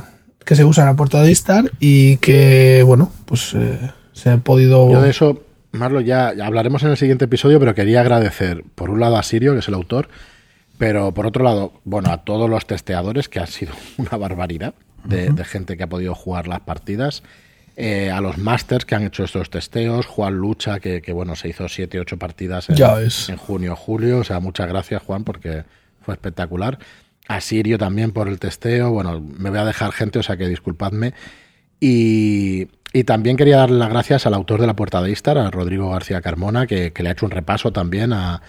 que 0.45 0.55
se 0.55 0.65
usa 0.65 0.85
en 0.85 0.91
la 0.91 0.97
puerta 0.97 1.21
de 1.23 1.31
Istar 1.31 1.73
y 1.81 2.19
que, 2.19 2.83
bueno, 2.87 3.11
pues... 3.25 3.55
Eh, 3.55 3.79
se 4.19 4.31
ha 4.31 4.37
podido... 4.39 4.91
Yo 4.91 5.01
de 5.01 5.11
eso, 5.11 5.43
Marlo, 5.73 6.01
ya, 6.01 6.29
hablaremos 6.29 6.83
en 6.83 6.91
el 6.91 6.97
siguiente 6.97 7.27
episodio, 7.27 7.61
pero 7.61 7.75
quería 7.75 8.01
agradecer, 8.01 8.65
por 8.75 8.91
un 8.91 9.01
lado, 9.01 9.17
a 9.17 9.23
Sirio, 9.23 9.53
que 9.53 9.61
es 9.61 9.69
el 9.69 9.75
autor, 9.75 10.09
pero 10.77 11.15
por 11.15 11.27
otro 11.27 11.45
lado, 11.45 11.73
bueno, 11.85 12.11
a 12.11 12.25
todos 12.25 12.51
los 12.51 12.67
testeadores, 12.67 13.29
que 13.29 13.39
ha 13.39 13.47
sido 13.47 13.75
una 13.97 14.17
barbaridad 14.17 14.75
de, 15.05 15.33
gente 15.45 15.77
que 15.77 15.85
ha 15.85 15.89
podido 15.89 16.15
jugar 16.15 16.49
las 16.49 16.61
partidas. 16.61 17.23
Eh, 17.81 18.11
a 18.11 18.21
los 18.21 18.39
masters 18.39 18.85
que 18.85 18.97
han 18.97 19.05
hecho 19.05 19.23
estos 19.23 19.51
testeos, 19.51 20.05
Juan 20.07 20.35
Lucha, 20.35 20.81
que, 20.81 21.01
bueno, 21.13 21.37
se 21.37 21.49
hizo 21.49 21.69
7, 21.69 22.01
8 22.01 22.17
partidas 22.17 22.69
en, 22.71 22.77
en 22.77 23.37
junio, 23.37 23.77
julio. 23.77 24.19
O 24.19 24.25
sea, 24.25 24.41
muchas 24.41 24.67
gracias, 24.67 25.01
Juan, 25.03 25.23
porque 25.23 25.63
fue 26.03 26.15
espectacular. 26.15 26.81
A 27.29 27.41
Sirio 27.41 27.79
también 27.79 28.11
por 28.11 28.27
el 28.27 28.41
testeo. 28.41 28.91
Bueno, 28.91 29.21
me 29.21 29.51
voy 29.51 29.61
a 29.61 29.65
dejar 29.65 29.93
gente, 29.93 30.19
o 30.19 30.25
sea 30.25 30.37
que 30.37 30.49
disculpadme. 30.49 31.15
Y, 31.81 32.67
y 32.93 33.05
también 33.05 33.37
quería 33.37 33.59
darle 33.59 33.79
las 33.79 33.91
gracias 33.91 34.27
al 34.27 34.35
autor 34.35 34.61
de 34.61 34.67
La 34.67 34.75
Puerta 34.75 35.03
de 35.03 35.11
Istar, 35.11 35.39
a 35.39 35.51
Rodrigo 35.51 35.91
García 35.91 36.21
Carmona, 36.21 36.67
que, 36.67 36.93
le 36.97 37.09
ha 37.09 37.13
hecho 37.13 37.27
un 37.27 37.33
repaso 37.33 37.73
también 37.73 38.13
a, 38.13 38.41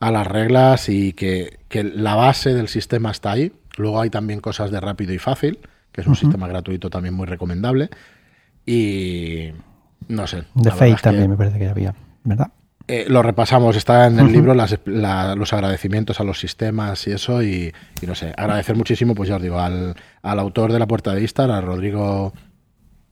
las 0.00 0.26
reglas 0.26 0.88
y 0.88 1.12
que, 1.12 1.58
la 1.94 2.14
base 2.14 2.54
del 2.54 2.68
sistema 2.68 3.10
está 3.10 3.32
ahí. 3.32 3.52
Luego 3.76 4.00
hay 4.00 4.10
también 4.10 4.40
cosas 4.40 4.70
de 4.70 4.80
rápido 4.80 5.12
y 5.12 5.18
fácil, 5.18 5.58
que 5.92 6.00
es 6.00 6.06
un 6.06 6.16
sistema 6.16 6.48
gratuito 6.48 6.90
también 6.90 7.14
muy 7.14 7.26
recomendable. 7.26 7.90
Y 8.64 9.50
no 10.08 10.26
sé. 10.26 10.44
De 10.54 10.70
Fate 10.70 10.96
también 11.02 11.30
me 11.30 11.36
parece 11.36 11.58
que 11.58 11.68
había, 11.68 11.94
¿verdad? 12.24 12.50
Eh, 12.88 13.06
lo 13.08 13.20
repasamos, 13.22 13.74
está 13.74 14.06
en 14.06 14.20
el 14.20 14.30
libro 14.30 14.54
los 14.54 15.52
agradecimientos 15.52 16.20
a 16.20 16.24
los 16.24 16.38
sistemas 16.38 17.04
y 17.08 17.12
eso, 17.12 17.42
y, 17.42 17.72
no 18.06 18.14
sé, 18.14 18.32
agradecer 18.36 18.76
muchísimo, 18.76 19.14
pues 19.14 19.28
ya 19.28 19.36
os 19.36 19.42
digo, 19.42 19.58
al, 19.58 19.96
al 20.22 20.38
autor 20.38 20.72
de 20.72 20.78
La 20.78 20.86
Puerta 20.86 21.12
de 21.12 21.22
Istar, 21.22 21.50
a 21.50 21.60
Rodrigo 21.60 22.32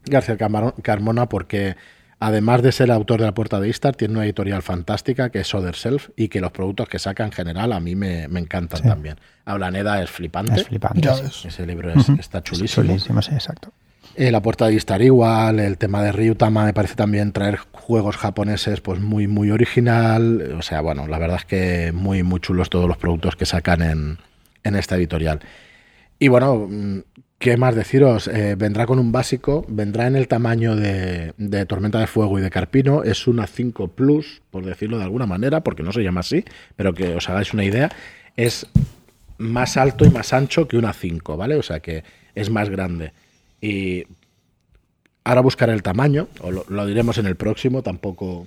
García 0.06 0.36
Carmona 0.36 1.28
porque 1.28 1.76
además 2.20 2.62
de 2.62 2.72
ser 2.72 2.90
autor 2.90 3.20
de 3.20 3.26
La 3.26 3.34
Puerta 3.34 3.60
de 3.60 3.68
Istar, 3.68 3.96
tiene 3.96 4.14
una 4.14 4.24
editorial 4.24 4.62
fantástica 4.62 5.30
que 5.30 5.40
es 5.40 5.54
Other 5.54 5.74
Self 5.74 6.10
y 6.16 6.28
que 6.28 6.40
los 6.40 6.52
productos 6.52 6.88
que 6.88 6.98
saca 6.98 7.24
en 7.24 7.32
general 7.32 7.72
a 7.72 7.80
mí 7.80 7.96
me, 7.96 8.24
encantan 8.24 8.82
también. 8.82 9.16
Hablaneda 9.44 10.02
es 10.02 10.10
flipante. 10.10 10.60
Es 10.60 10.66
flipante. 10.66 11.08
Ese 11.08 11.66
libro 11.66 11.92
está 12.18 12.42
chulísimo. 12.42 12.86
chulísimo, 12.86 13.22
sí, 13.22 13.34
exacto. 13.34 13.72
Eh, 14.16 14.30
la 14.30 14.40
Puerta 14.40 14.66
de 14.66 14.74
Istar 14.74 15.02
igual, 15.02 15.58
el 15.58 15.76
tema 15.76 16.02
de 16.02 16.12
Ryutama 16.12 16.64
me 16.64 16.72
parece 16.72 16.94
también 16.94 17.32
traer 17.32 17.58
juegos 17.72 18.16
japoneses 18.16 18.80
pues 18.80 19.00
muy 19.00 19.26
muy 19.26 19.50
original, 19.50 20.54
o 20.56 20.62
sea, 20.62 20.82
bueno, 20.82 21.08
la 21.08 21.18
verdad 21.18 21.38
es 21.38 21.44
que 21.44 21.90
muy 21.92 22.22
muy 22.22 22.38
chulos 22.38 22.70
todos 22.70 22.86
los 22.86 22.96
productos 22.96 23.34
que 23.34 23.44
sacan 23.44 23.82
en, 23.82 24.18
en 24.62 24.76
esta 24.76 24.94
editorial. 24.96 25.40
Y 26.18 26.28
bueno, 26.28 26.68
mm, 26.70 27.00
¿Qué 27.44 27.58
más 27.58 27.74
deciros? 27.74 28.26
Eh, 28.26 28.54
vendrá 28.56 28.86
con 28.86 28.98
un 28.98 29.12
básico, 29.12 29.66
vendrá 29.68 30.06
en 30.06 30.16
el 30.16 30.28
tamaño 30.28 30.76
de, 30.76 31.34
Tormenta 31.68 31.98
de 31.98 32.06
Fuego 32.06 32.38
y 32.38 32.42
de 32.42 32.48
Carpino, 32.48 33.02
es 33.02 33.26
una 33.26 33.46
5 33.46 33.88
Plus, 33.88 34.40
por 34.50 34.64
decirlo 34.64 34.96
de 34.96 35.04
alguna 35.04 35.26
manera, 35.26 35.60
porque 35.60 35.82
no 35.82 35.92
se 35.92 36.02
llama 36.02 36.20
así, 36.20 36.42
pero 36.74 36.94
que 36.94 37.14
os 37.14 37.28
hagáis 37.28 37.52
una 37.52 37.62
idea, 37.62 37.90
es 38.34 38.66
más 39.36 39.76
alto 39.76 40.06
y 40.06 40.10
más 40.10 40.32
ancho 40.32 40.66
que 40.66 40.78
una 40.78 40.94
5, 40.94 41.36
¿vale? 41.36 41.56
O 41.56 41.62
sea 41.62 41.80
que 41.80 42.02
es 42.34 42.48
más 42.48 42.70
grande. 42.70 43.12
Y 43.60 44.04
ahora 45.22 45.42
buscaré 45.42 45.74
el 45.74 45.82
tamaño, 45.82 46.28
o 46.40 46.50
lo, 46.50 46.86
diremos 46.86 47.18
en 47.18 47.26
el 47.26 47.36
próximo, 47.36 47.82
tampoco... 47.82 48.46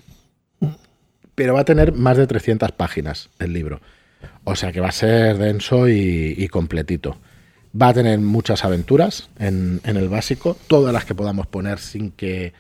Pero 1.36 1.54
va 1.54 1.60
a 1.60 1.66
tener 1.66 1.94
más 1.94 2.18
de 2.18 2.26
300 2.26 2.72
páginas 2.72 3.30
el 3.38 3.54
libro. 3.54 3.80
O 4.44 4.56
sea 4.56 4.72
que 4.72 4.80
va 4.82 4.88
a 4.88 4.92
ser 4.92 5.38
denso 5.38 5.88
y 5.88 6.48
completito. 6.48 7.20
Va 7.80 7.90
a 7.90 7.94
tener 7.94 8.20
muchas 8.20 8.66
aventuras 8.66 9.30
en, 9.38 9.82
el 9.84 10.10
básico, 10.10 10.58
todas 10.68 10.94
las 10.94 11.06
que 11.06 11.14
podamos 11.14 11.46
poner 11.48 11.80
sin 11.80 12.12
que, 12.12 12.54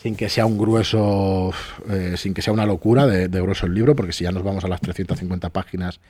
sin 0.00 0.14
que 0.14 0.28
sea 0.28 0.46
un 0.46 0.56
grueso, 0.56 1.52
eh, 1.90 2.14
sin 2.16 2.32
que 2.32 2.42
sea 2.42 2.52
una 2.52 2.66
locura 2.66 3.06
de, 3.06 3.28
grueso 3.28 3.66
el 3.66 3.74
libro, 3.74 3.96
porque 3.96 4.12
si 4.12 4.24
ya 4.24 4.30
nos 4.30 4.44
vamos 4.44 4.64
a 4.64 4.68
las 4.68 4.80
350 4.80 5.50
páginas 5.50 6.00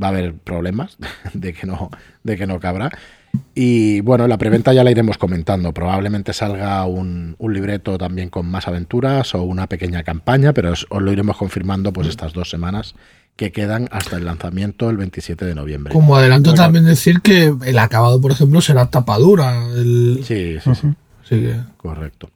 va 0.00 0.08
a 0.08 0.10
haber 0.10 0.34
problemas 0.34 0.98
de 1.32 1.52
que 1.52 1.66
no, 1.66 1.90
de 2.22 2.36
que 2.36 2.46
no 2.46 2.60
cabrá. 2.60 2.90
Y 3.54 4.00
bueno, 4.00 4.26
la 4.28 4.38
preventa 4.38 4.72
ya 4.72 4.84
la 4.84 4.90
iremos 4.90 5.18
comentando. 5.18 5.72
Probablemente 5.72 6.32
salga 6.32 6.84
un, 6.86 7.36
un, 7.38 7.52
libreto 7.54 7.98
también 7.98 8.30
con 8.30 8.46
más 8.46 8.68
aventuras 8.68 9.34
o 9.34 9.42
una 9.42 9.68
pequeña 9.68 10.02
campaña, 10.02 10.52
pero 10.52 10.72
os, 10.72 10.86
lo 10.90 11.12
iremos 11.12 11.36
confirmando 11.36 11.92
pues 11.92 12.08
estas 12.08 12.32
dos 12.32 12.50
semanas 12.50 12.94
que 13.36 13.52
quedan 13.52 13.88
hasta 13.92 14.16
el 14.16 14.24
lanzamiento 14.24 14.88
el 14.88 14.96
27 14.96 15.44
de 15.44 15.54
noviembre. 15.54 15.92
Como 15.92 16.16
adelanto 16.16 16.54
también 16.54 16.86
decir 16.86 17.20
que 17.20 17.54
el 17.64 17.78
acabado, 17.78 18.20
por 18.20 18.32
ejemplo, 18.32 18.60
será 18.60 18.90
tapadura. 18.90 19.66
Sí, 19.74 20.56
sí, 20.62 20.70
sí. 21.22 21.52
Correcto. 21.76 22.30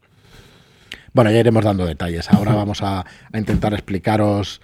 Bueno, 1.13 1.31
ya 1.31 1.41
iremos 1.41 1.65
dando 1.65 1.87
detalles. 1.87 2.31
Ahora 2.31 2.55
vamos 2.55 2.83
a, 2.83 3.05
intentar 3.35 3.73
explicaros, 3.73 4.61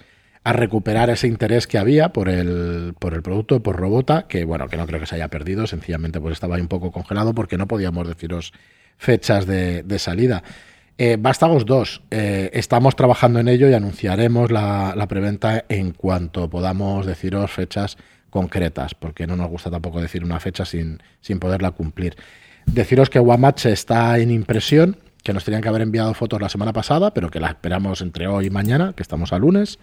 a 0.46 0.52
recuperar 0.52 1.10
ese 1.10 1.26
interés 1.26 1.66
que 1.66 1.76
había 1.76 2.10
por 2.10 2.28
el, 2.28 2.94
por 3.00 3.14
el 3.14 3.22
producto, 3.22 3.64
por 3.64 3.74
Robota, 3.74 4.28
que 4.28 4.44
bueno, 4.44 4.68
que 4.68 4.76
no 4.76 4.86
creo 4.86 5.00
que 5.00 5.06
se 5.06 5.16
haya 5.16 5.26
perdido, 5.26 5.66
sencillamente 5.66 6.20
pues 6.20 6.34
estaba 6.34 6.54
ahí 6.54 6.62
un 6.62 6.68
poco 6.68 6.92
congelado 6.92 7.34
porque 7.34 7.58
no 7.58 7.66
podíamos 7.66 8.06
deciros 8.06 8.52
fechas 8.96 9.44
de, 9.44 9.98
salida. 9.98 10.44
Eh, 10.98 11.16
Vástagos 11.18 11.66
2, 11.66 12.02
eh, 12.12 12.50
estamos 12.52 12.94
trabajando 12.94 13.40
en 13.40 13.48
ello 13.48 13.68
y 13.68 13.74
anunciaremos 13.74 14.52
la, 14.52 15.04
preventa 15.08 15.64
en 15.68 15.90
cuanto 15.90 16.48
podamos 16.48 17.06
deciros 17.06 17.50
fechas 17.50 17.96
concretas, 18.30 18.94
porque 18.94 19.26
no 19.26 19.34
nos 19.34 19.48
gusta 19.48 19.68
tampoco 19.68 20.00
decir 20.00 20.22
una 20.22 20.38
fecha 20.38 20.64
sin, 20.64 21.02
sin 21.20 21.40
poderla 21.40 21.72
cumplir. 21.72 22.14
Deciros 22.66 23.10
que 23.10 23.18
Wamatch 23.18 23.66
está 23.66 24.16
en 24.20 24.30
impresión, 24.30 24.96
que 25.24 25.32
nos 25.32 25.44
tenían 25.44 25.60
que 25.60 25.68
haber 25.68 25.82
enviado 25.82 26.14
fotos 26.14 26.40
la 26.40 26.48
semana 26.48 26.72
pasada, 26.72 27.12
pero 27.12 27.30
que 27.30 27.40
la 27.40 27.48
esperamos 27.48 28.00
entre 28.00 28.28
hoy 28.28 28.46
y 28.46 28.50
mañana, 28.50 28.92
que 28.96 29.02
estamos 29.02 29.32
a 29.32 29.40
lunes. 29.40 29.80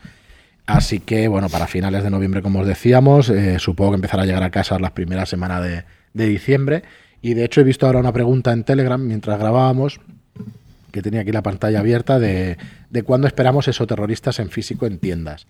Así 0.66 1.00
que, 1.00 1.28
bueno, 1.28 1.50
para 1.50 1.68
finales 1.68 2.04
de 2.04 2.10
noviembre, 2.10 2.42
como 2.42 2.60
os 2.62 2.68
decíamos, 2.68 3.30
eh, 3.30 3.60
supongo 3.60 3.92
que 3.92 3.96
empezará 3.96 4.24
a 4.24 4.26
llegar 4.26 4.44
a 4.44 4.50
casa 4.50 4.80
las 4.80 4.92
primeras 4.92 5.30
semanas 5.30 5.64
de, 5.64 5.84
diciembre. 6.28 6.84
Y 7.22 7.34
de 7.34 7.46
hecho 7.46 7.62
he 7.62 7.64
visto 7.64 7.86
ahora 7.86 8.00
una 8.00 8.14
pregunta 8.14 8.52
en 8.54 8.64
Telegram 8.64 9.02
mientras 9.02 9.40
grabábamos 9.40 10.00
que 10.92 11.02
tenía 11.02 11.22
aquí 11.22 11.32
la 11.32 11.42
pantalla 11.42 11.80
abierta, 11.80 12.20
de, 12.20 12.58
de 12.92 13.04
cuándo 13.04 13.26
esperamos 13.26 13.68
esos 13.68 13.88
terroristas 13.88 14.38
en 14.40 14.52
físico 14.52 14.86
en 14.86 15.00
tiendas. 15.00 15.48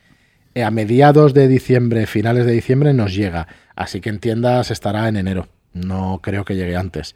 Eh, 0.56 0.64
a 0.64 0.72
mediados 0.72 1.34
de 1.34 1.50
diciembre, 1.50 2.08
finales 2.08 2.46
de 2.46 2.54
diciembre, 2.54 2.94
nos 2.94 3.14
llega. 3.14 3.48
Así 3.76 4.00
que 4.00 4.10
en 4.10 4.20
tiendas 4.20 4.72
estará 4.72 5.08
en 5.10 5.18
enero. 5.18 5.50
No 5.74 6.22
creo 6.24 6.46
que 6.46 6.56
llegue 6.56 6.78
antes. 6.78 7.16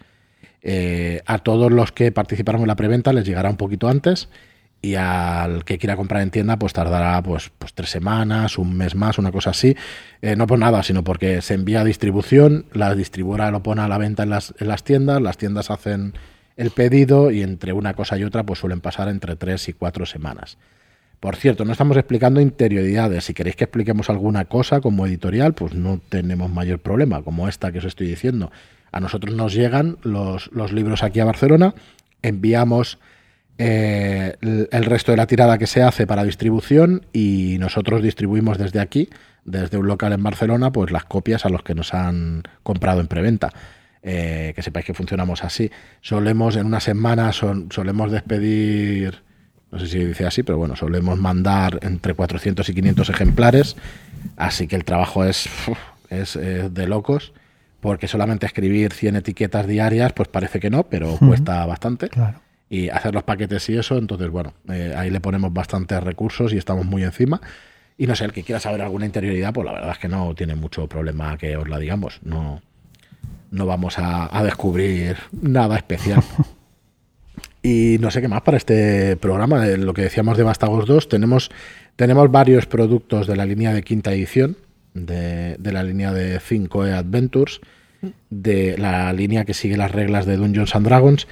Eh, 0.62 1.22
a 1.26 1.38
todos 1.40 1.72
los 1.72 1.94
que 1.94 2.12
participaron 2.12 2.62
en 2.62 2.68
la 2.68 2.76
preventa 2.76 3.14
les 3.14 3.26
llegará 3.26 3.50
un 3.50 3.58
poquito 3.58 3.88
antes 3.88 4.28
y 4.82 4.96
al 4.96 5.66
que 5.66 5.78
quiera 5.78 5.96
comprar 5.96 6.22
en 6.22 6.32
tienda 6.32 6.58
pues 6.58 6.74
tardará 6.74 7.22
pues, 7.24 7.52
pues 7.58 7.74
tres 7.74 7.90
semanas, 7.90 8.58
un 8.58 8.76
mes 8.78 8.96
más, 8.96 9.18
una 9.18 9.32
cosa 9.32 9.52
así. 9.52 9.76
Eh, 10.22 10.36
no 10.36 10.48
por 10.48 10.60
nada, 10.60 10.84
sino 10.84 11.04
porque 11.04 11.42
se 11.42 11.54
envía 11.54 11.82
a 11.82 11.84
distribución, 11.84 12.66
la 12.74 12.94
distribuidora 12.96 13.52
lo 13.52 13.63
pone 13.63 13.82
a 13.82 13.88
la 13.88 13.98
venta 13.98 14.24
en 14.24 14.30
las, 14.30 14.54
en 14.60 14.68
las 14.68 14.84
tiendas, 14.84 15.22
las 15.22 15.38
tiendas 15.38 15.72
hacen 15.72 16.13
el 16.56 16.72
pedido 16.72 17.32
y 17.32 17.44
entre 17.44 17.74
una 17.74 17.94
cosa 17.94 18.18
y 18.18 18.24
otra 18.24 18.44
pues 18.44 18.60
suelen 18.60 18.82
pasar 18.82 19.10
entre 19.10 19.36
tres 19.36 19.70
y 19.70 19.74
cuatro 19.74 20.06
semanas. 20.06 20.58
Por 21.20 21.36
cierto, 21.36 21.66
no 21.66 21.72
estamos 21.72 21.98
explicando 21.98 22.40
interioridades. 22.40 23.26
Si 23.26 23.34
queréis 23.34 23.56
que 23.56 23.63
expliquemos 23.63 24.10
alguna 24.10 24.46
cosa 24.46 24.82
como 24.82 25.08
editorial, 25.08 25.54
pues 25.54 25.74
no 25.74 26.00
tenemos 26.10 26.52
mayor 26.52 26.80
problema, 26.80 27.24
como 27.24 27.48
esta 27.48 27.72
que 27.72 27.80
os 27.80 27.86
estoy 27.86 28.08
diciendo. 28.08 28.52
A 28.92 29.00
nosotros 29.00 29.34
nos 29.36 29.54
llegan 29.54 29.98
los, 30.04 30.52
libros 30.72 31.04
aquí 31.04 31.20
a 31.20 31.26
Barcelona, 31.26 31.74
enviamos 32.22 33.00
eh, 33.58 34.36
el 34.41 34.86
resto 34.86 35.12
de 35.12 35.17
la 35.17 35.26
tirada 35.26 35.58
que 35.58 35.67
se 35.67 35.82
hace 35.82 36.06
para 36.06 36.24
distribución 36.24 37.06
y 37.12 37.58
nosotros 37.60 38.04
distribuimos 38.04 38.58
desde 38.58 38.80
aquí, 38.80 39.10
desde 39.46 39.78
un 39.78 39.88
local 39.88 40.13
en 40.13 40.22
Barcelona, 40.22 40.72
pues 40.72 40.91
las 40.91 41.06
copias 41.06 41.46
a 41.46 41.50
los 41.50 41.63
que 41.63 41.74
nos 41.74 41.93
han 41.93 42.43
comprado 42.63 43.02
en 43.02 43.08
preventa. 43.08 43.52
Eh, 44.04 44.54
que 44.56 44.62
sepáis 44.62 44.86
que 44.86 44.93
funcionamos 44.93 45.43
así. 45.43 45.70
Solemos 46.02 46.56
en 46.56 46.65
una 46.65 46.80
semana 46.80 47.34
solemos 47.34 48.12
despedir, 48.12 49.22
no 49.72 49.80
sé 49.80 49.88
si 49.88 50.00
dice 50.00 50.26
así, 50.26 50.43
pero 50.43 50.58
bueno, 50.58 50.76
solemos 50.76 51.17
mandar 51.17 51.80
entre 51.82 52.13
400 52.13 52.70
y 52.70 52.74
500 52.74 53.10
ejemplares, 53.10 53.76
así 54.38 54.67
que 54.67 54.78
el 54.78 54.86
trabajo 54.86 55.26
es, 55.26 55.50
es, 56.10 56.36
de 56.36 56.88
locos 56.88 57.34
porque 57.82 58.08
solamente 58.08 58.46
escribir 58.46 58.93
100 58.93 59.17
etiquetas 59.17 59.67
diarias, 59.67 60.13
pues 60.13 60.30
parece 60.30 60.60
que 60.60 60.70
no, 60.70 60.84
pero 60.84 61.17
cuesta 61.17 61.65
bastante. 61.65 62.10
Claro 62.10 62.39
y 62.69 62.89
hacer 62.89 63.13
los 63.13 63.23
paquetes 63.23 63.69
y 63.69 63.77
eso. 63.77 63.97
Entonces, 63.97 64.30
bueno, 64.30 64.53
eh, 64.69 64.93
ahí 64.95 65.10
le 65.10 65.19
ponemos 65.19 65.53
bastantes 65.53 66.01
recursos 66.03 66.53
y 66.53 66.58
estamos 66.58 66.86
muy 66.86 67.03
encima. 67.03 67.41
Y 67.97 68.08
no 68.08 68.15
sé, 68.15 68.25
el 68.25 68.34
que 68.34 68.43
quiera 68.43 68.60
saber 68.60 68.82
alguna 68.82 69.06
interioridad, 69.06 69.53
pues 69.53 69.65
la 69.65 69.73
verdad 69.73 69.91
es 69.91 69.97
que 69.97 70.08
no 70.08 70.36
tiene 70.36 70.56
mucho 70.56 70.88
problema 70.88 71.38
que 71.38 71.58
os 71.58 71.67
la 71.67 71.80
digamos. 71.80 72.19
No, 72.21 72.62
no 73.51 73.65
vamos 73.65 73.95
a, 73.97 74.43
descubrir 74.43 75.17
nada 75.32 75.77
especial. 75.77 76.21
y 77.63 77.97
no 77.99 78.12
sé 78.12 78.21
qué 78.21 78.27
más 78.27 78.41
para 78.41 78.58
este 78.58 79.17
programa. 79.17 79.65
De 79.65 79.77
lo 79.77 79.93
que 79.93 80.03
decíamos 80.03 80.38
de 80.38 80.43
Vástagos 80.43 80.86
2, 80.86 81.10
tenemos, 81.10 81.49
tenemos 81.95 82.30
varios 82.32 82.67
productos 82.67 83.25
de 83.25 83.36
la 83.36 83.45
línea 83.45 83.73
de 83.73 83.82
quinta 83.84 84.13
edición, 84.13 84.58
de, 84.93 85.56
de 85.58 85.71
la 85.71 85.84
línea 85.84 86.13
de 86.13 86.39
5E 86.39 86.93
Adventures, 86.93 87.62
de 88.30 88.77
la 88.77 89.12
línea 89.12 89.43
que 89.43 89.56
sigue 89.56 89.75
las 89.75 89.91
reglas 89.91 90.27
de 90.27 90.38
Dungeons 90.38 90.75
and 90.75 90.86
Dragons 90.86 91.27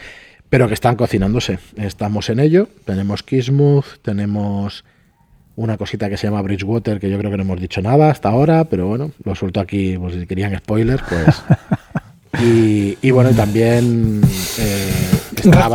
pero 0.56 0.70
que 0.70 0.74
están 0.74 0.96
cocinándose. 0.96 1.60
Estamos 1.76 2.30
en 2.30 2.40
ello. 2.40 2.70
Tenemos 2.86 3.24
Kismuth, 3.24 4.00
tenemos 4.02 4.86
una 5.58 5.76
cosita 5.76 6.10
que 6.10 6.16
se 6.16 6.28
llama 6.28 6.42
Bridgewater, 6.44 6.98
que 6.98 7.10
yo 7.10 7.18
creo 7.18 7.30
que 7.30 7.36
no 7.36 7.44
hemos 7.44 7.60
dicho 7.60 7.82
nada 7.82 8.10
hasta 8.10 8.30
ahora, 8.30 8.64
pero 8.64 8.88
bueno, 8.88 9.12
lo 9.26 9.36
suelto 9.36 9.60
aquí, 9.60 9.98
pues 9.98 10.16
si 10.16 10.26
querían 10.26 10.58
spoilers, 10.58 11.04
pues... 11.10 11.26
Y, 13.02 13.12
bueno, 13.12 13.30
también 13.32 14.22
eh, 14.60 14.92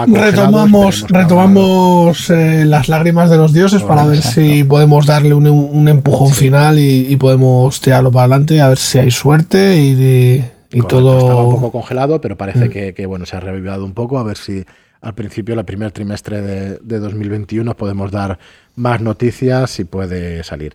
retomamos, 0.08 1.06
retomamos 1.08 2.28
eh, 2.28 2.66
las 2.66 2.90
lágrimas 2.90 3.30
de 3.30 3.38
los 3.38 3.54
dioses 3.54 3.82
para 3.82 4.04
ver 4.04 4.20
si 4.20 4.62
podemos 4.64 5.06
darle 5.06 5.32
un, 5.32 5.88
empujón 5.88 6.32
final 6.32 6.78
y, 6.78 7.16
podemos 7.16 7.80
tirarlo 7.80 8.12
para 8.12 8.24
adelante, 8.24 8.60
a 8.60 8.68
ver 8.68 8.76
si 8.76 8.98
hay 8.98 9.10
suerte 9.10 9.78
y, 9.78 9.92
y 9.92 10.44
todo... 10.88 11.18
Estaba 11.18 11.44
un 11.44 11.54
poco 11.54 11.72
congelado, 11.72 12.20
pero 12.20 12.37
parece 12.37 12.68
mm. 12.68 12.94
que, 12.94 13.06
bueno, 13.06 13.26
se 13.26 13.37
ha 13.37 13.40
revivido 13.40 13.85
un 13.85 13.94
poco. 13.94 14.18
A 14.18 14.22
ver 14.22 14.37
si 14.37 14.64
al 15.00 15.14
principio, 15.14 15.59
el 15.59 15.64
primer 15.64 15.92
trimestre 15.92 16.42
de, 16.42 16.78
de 16.83 16.98
2021, 16.98 17.76
podemos 17.76 18.11
dar 18.11 18.38
más 18.76 19.00
noticias 19.00 19.80
y 19.80 19.85
puede 19.85 20.44
salir. 20.44 20.74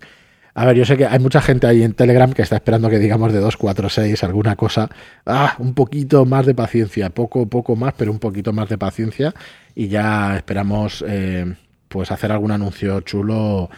A 0.58 0.66
ver, 0.66 0.78
yo 0.78 0.86
sé 0.86 0.96
que 0.96 1.06
hay 1.06 1.20
mucha 1.20 1.42
gente 1.42 1.68
ahí 1.68 1.84
en 1.84 1.94
Telegram 1.94 2.32
que 2.32 2.42
está 2.42 2.56
esperando 2.56 2.90
que 2.90 2.98
digamos 2.98 3.34
de 3.34 3.40
2, 3.40 3.58
4, 3.58 3.90
6, 3.90 4.24
alguna 4.24 4.56
cosa. 4.56 4.90
Ah, 5.26 5.56
un 5.60 5.74
poquito 5.74 6.26
más 6.26 6.46
de 6.46 6.56
paciencia, 6.56 7.10
poco, 7.10 7.46
poco 7.48 7.76
más, 7.76 7.94
pero 7.98 8.10
un 8.14 8.20
poquito 8.20 8.54
más 8.54 8.70
de 8.70 8.78
paciencia. 8.78 9.34
Y 9.76 9.90
ya 9.90 10.38
esperamos 10.38 11.04
eh, 11.06 11.56
pues 11.90 12.10
hacer 12.10 12.32
algún 12.32 12.52
anuncio 12.52 13.02
chulo, 13.02 13.70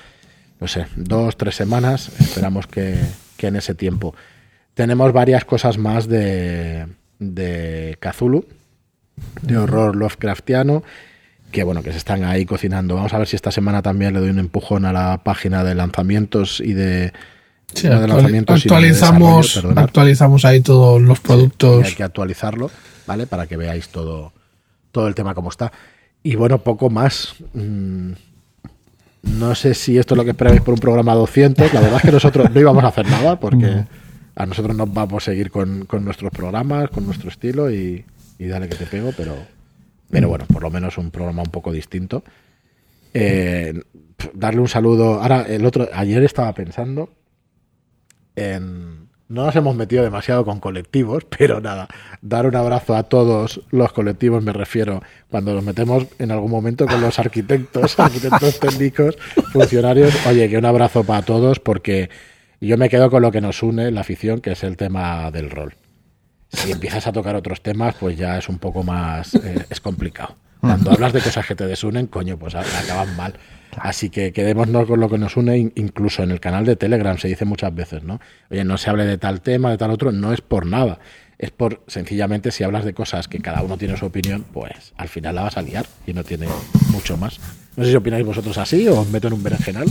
no 0.60 0.68
sé, 0.68 0.86
dos, 0.96 1.36
tres 1.36 1.56
semanas. 1.56 2.12
Esperamos 2.20 2.68
que, 2.68 2.96
que 3.38 3.48
en 3.48 3.56
ese 3.56 3.74
tiempo. 3.74 4.14
Tenemos 4.78 5.12
varias 5.12 5.44
cosas 5.44 5.80
más 5.80 6.08
de, 6.08 6.86
de 7.18 7.98
Cthulhu, 8.00 8.46
de 9.42 9.58
horror 9.58 9.96
Lovecraftiano, 9.96 10.84
que 11.52 11.64
bueno, 11.64 11.82
que 11.82 11.92
se 11.92 11.98
están 11.98 12.24
ahí 12.24 12.46
cocinando. 12.46 12.94
Vamos 12.94 13.12
a 13.12 13.18
ver 13.18 13.28
si 13.28 13.36
esta 13.36 13.50
semana 13.50 13.82
también 13.82 14.14
le 14.14 14.20
doy 14.20 14.30
un 14.30 14.38
empujón 14.38 14.86
a 14.86 14.94
la 14.94 15.24
página 15.24 15.64
de 15.64 15.74
lanzamientos 15.74 16.60
y 16.60 16.74
de, 16.74 17.12
lanzamientos 17.82 18.62
actualizamos, 18.62 19.66
actualizamos 19.76 20.46
ahí 20.46 20.62
todos 20.62 21.02
los 21.02 21.22
productos. 21.22 21.84
hay 21.84 21.96
que 21.96 22.04
actualizarlo, 22.04 22.70
¿vale? 23.08 23.26
Para 23.26 23.48
que 23.48 23.58
veáis 23.58 23.90
todo, 23.90 24.32
todo 24.92 25.08
el 25.08 25.16
tema 25.16 25.34
como 25.34 25.50
está. 25.50 25.72
Y 26.22 26.36
bueno, 26.36 26.60
poco 26.60 26.92
más. 26.92 27.34
Mm, 27.56 28.12
no 29.24 29.56
sé 29.56 29.74
si 29.74 29.98
esto 29.98 30.14
es 30.14 30.18
lo 30.18 30.24
que 30.24 30.30
esperáis 30.30 30.62
por 30.62 30.76
un 30.76 30.80
programa 30.80 31.16
200. 31.16 31.74
La 31.74 31.82
verdad 31.82 31.98
es 31.98 32.04
que 32.04 32.12
nosotros 32.12 32.52
no 32.52 32.60
íbamos 32.60 32.84
a 32.84 32.90
hacer 32.90 33.10
nada 33.10 33.40
porque 33.40 33.86
a 34.38 34.46
nosotros 34.46 34.76
nos 34.76 34.94
vamos 34.94 35.24
a 35.24 35.32
seguir 35.32 35.50
con, 35.50 35.86
con 35.86 36.06
nuestros 36.06 36.32
programas, 36.32 36.92
con 36.92 37.06
nuestro 37.06 37.30
estilo 37.30 37.72
y, 37.72 38.06
dale 38.38 38.70
que 38.70 38.76
te 38.76 38.86
pego, 38.86 39.12
pero, 39.18 39.36
pero 40.12 40.30
bueno, 40.30 40.46
por 40.46 40.62
lo 40.62 40.70
menos 40.70 41.00
un 41.00 41.10
programa 41.10 41.42
un 41.42 41.50
poco 41.50 41.72
distinto. 41.72 42.24
Eh, 43.16 43.82
darle 44.34 44.62
un 44.62 44.68
saludo. 44.68 45.22
Ahora, 45.22 45.42
el 45.42 45.66
otro, 45.66 45.90
ayer 45.92 46.24
estaba 46.24 46.54
pensando 46.54 47.10
en. 48.36 49.08
No 49.30 49.44
nos 49.44 49.56
hemos 49.58 49.76
metido 49.76 50.04
demasiado 50.04 50.46
con 50.46 50.62
colectivos, 50.62 51.26
pero 51.38 51.60
nada, 51.60 51.88
dar 52.22 52.46
un 52.46 52.56
abrazo 52.56 52.96
a 52.96 53.04
todos 53.04 53.62
los 53.72 53.92
colectivos, 53.92 54.44
me 54.44 54.54
refiero, 54.54 55.02
cuando 55.30 55.54
nos 55.54 55.64
metemos 55.64 56.06
en 56.20 56.32
algún 56.32 56.52
momento 56.52 56.86
con 56.86 57.02
los 57.02 57.18
arquitectos, 57.18 58.00
arquitectos 58.00 58.60
técnicos, 58.60 59.18
funcionarios, 59.52 60.14
oye, 60.28 60.48
que 60.48 60.58
un 60.58 60.66
abrazo 60.66 61.04
para 61.04 61.24
todos, 61.24 61.60
porque 61.60 62.10
y 62.60 62.68
yo 62.68 62.78
me 62.78 62.90
quedo 62.90 63.10
con 63.10 63.22
lo 63.22 63.32
que 63.32 63.42
nos 63.42 63.62
une 63.64 63.92
la 63.92 64.02
afición, 64.02 64.42
que 64.42 64.52
es 64.52 64.64
el 64.64 64.78
tema 64.78 65.30
del 65.32 65.50
rol. 65.50 65.76
Si 66.50 66.72
empiezas 66.74 67.08
a 67.08 67.12
tocar 67.12 67.36
otros 67.36 67.62
temas, 67.62 67.96
pues 68.00 68.18
ya 68.18 68.38
es 68.38 68.50
un 68.50 68.60
poco 68.60 68.84
más. 68.84 69.36
Eh, 69.36 69.66
es 69.70 69.80
complicado. 69.80 70.36
Cuando 70.60 70.92
hablas 70.92 71.14
de 71.14 71.22
cosas 71.22 71.46
que 71.46 71.56
te 71.56 71.68
desunen, 71.68 72.08
coño, 72.08 72.38
pues 72.38 72.56
acaban 72.56 73.16
mal. 73.16 73.34
Así 73.78 74.10
que 74.10 74.34
quedémonos 74.34 74.88
con 74.88 75.00
lo 75.00 75.08
que 75.08 75.20
nos 75.20 75.38
une, 75.38 75.72
incluso 75.76 76.24
en 76.24 76.32
el 76.32 76.40
canal 76.40 76.66
de 76.66 76.76
Telegram 76.76 77.18
se 77.18 77.28
dice 77.28 77.46
muchas 77.46 77.74
veces, 77.76 78.04
¿no? 78.04 78.20
Oye, 78.50 78.64
no 78.64 78.78
se 78.78 78.90
hable 78.90 79.06
de 79.06 79.20
tal 79.20 79.42
tema, 79.42 79.70
de 79.70 79.78
tal 79.78 79.92
otro, 79.92 80.12
no 80.12 80.34
es 80.34 80.42
por 80.42 80.66
nada. 80.66 81.00
Es 81.38 81.52
por, 81.52 81.84
sencillamente, 81.86 82.52
si 82.52 82.64
hablas 82.64 82.86
de 82.86 82.96
cosas 82.96 83.28
que 83.28 83.40
cada 83.40 83.62
uno 83.62 83.78
tiene 83.78 83.96
su 83.98 84.08
opinión, 84.08 84.46
pues 84.52 84.94
al 84.98 85.08
final 85.08 85.36
la 85.36 85.44
vas 85.44 85.58
a 85.58 85.62
liar 85.62 85.86
y 86.08 86.14
no 86.14 86.24
tiene 86.24 86.48
mucho 86.92 87.18
más. 87.18 87.40
No 87.76 87.84
sé 87.84 87.92
si 87.92 87.96
opináis 87.96 88.26
vosotros 88.26 88.58
así 88.58 88.88
o 88.88 89.02
os 89.02 89.10
meto 89.10 89.28
en 89.28 89.34
un 89.34 89.44
berenjenal 89.44 89.86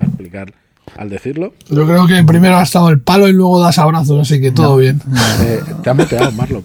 a 0.00 0.04
explicar 0.04 0.52
al 0.96 1.08
decirlo. 1.08 1.54
Yo 1.68 1.86
creo 1.86 2.06
que 2.06 2.22
primero 2.24 2.56
ha 2.56 2.62
estado 2.62 2.88
el 2.90 3.00
palo 3.00 3.28
y 3.28 3.32
luego 3.32 3.60
das 3.60 3.78
abrazos, 3.78 4.20
así 4.20 4.40
que 4.40 4.52
todo 4.52 4.76
bien. 4.76 5.00
Eh, 5.42 5.62
te 5.82 5.90
has 5.90 5.96
muteado, 5.96 6.32
Marlon. 6.32 6.64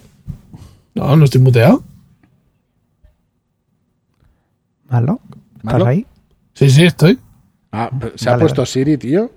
No, 0.95 1.15
no 1.15 1.25
estoy 1.25 1.41
muteado. 1.41 1.83
¿Marlon? 4.89 5.19
¿Estás 5.63 5.83
ahí? 5.83 6.05
Sí, 6.53 6.69
sí, 6.69 6.83
estoy. 6.83 7.19
Ah, 7.71 7.89
se 8.15 8.29
ha 8.29 8.37
puesto 8.37 8.65
Siri, 8.65 8.97
tío, 8.97 9.31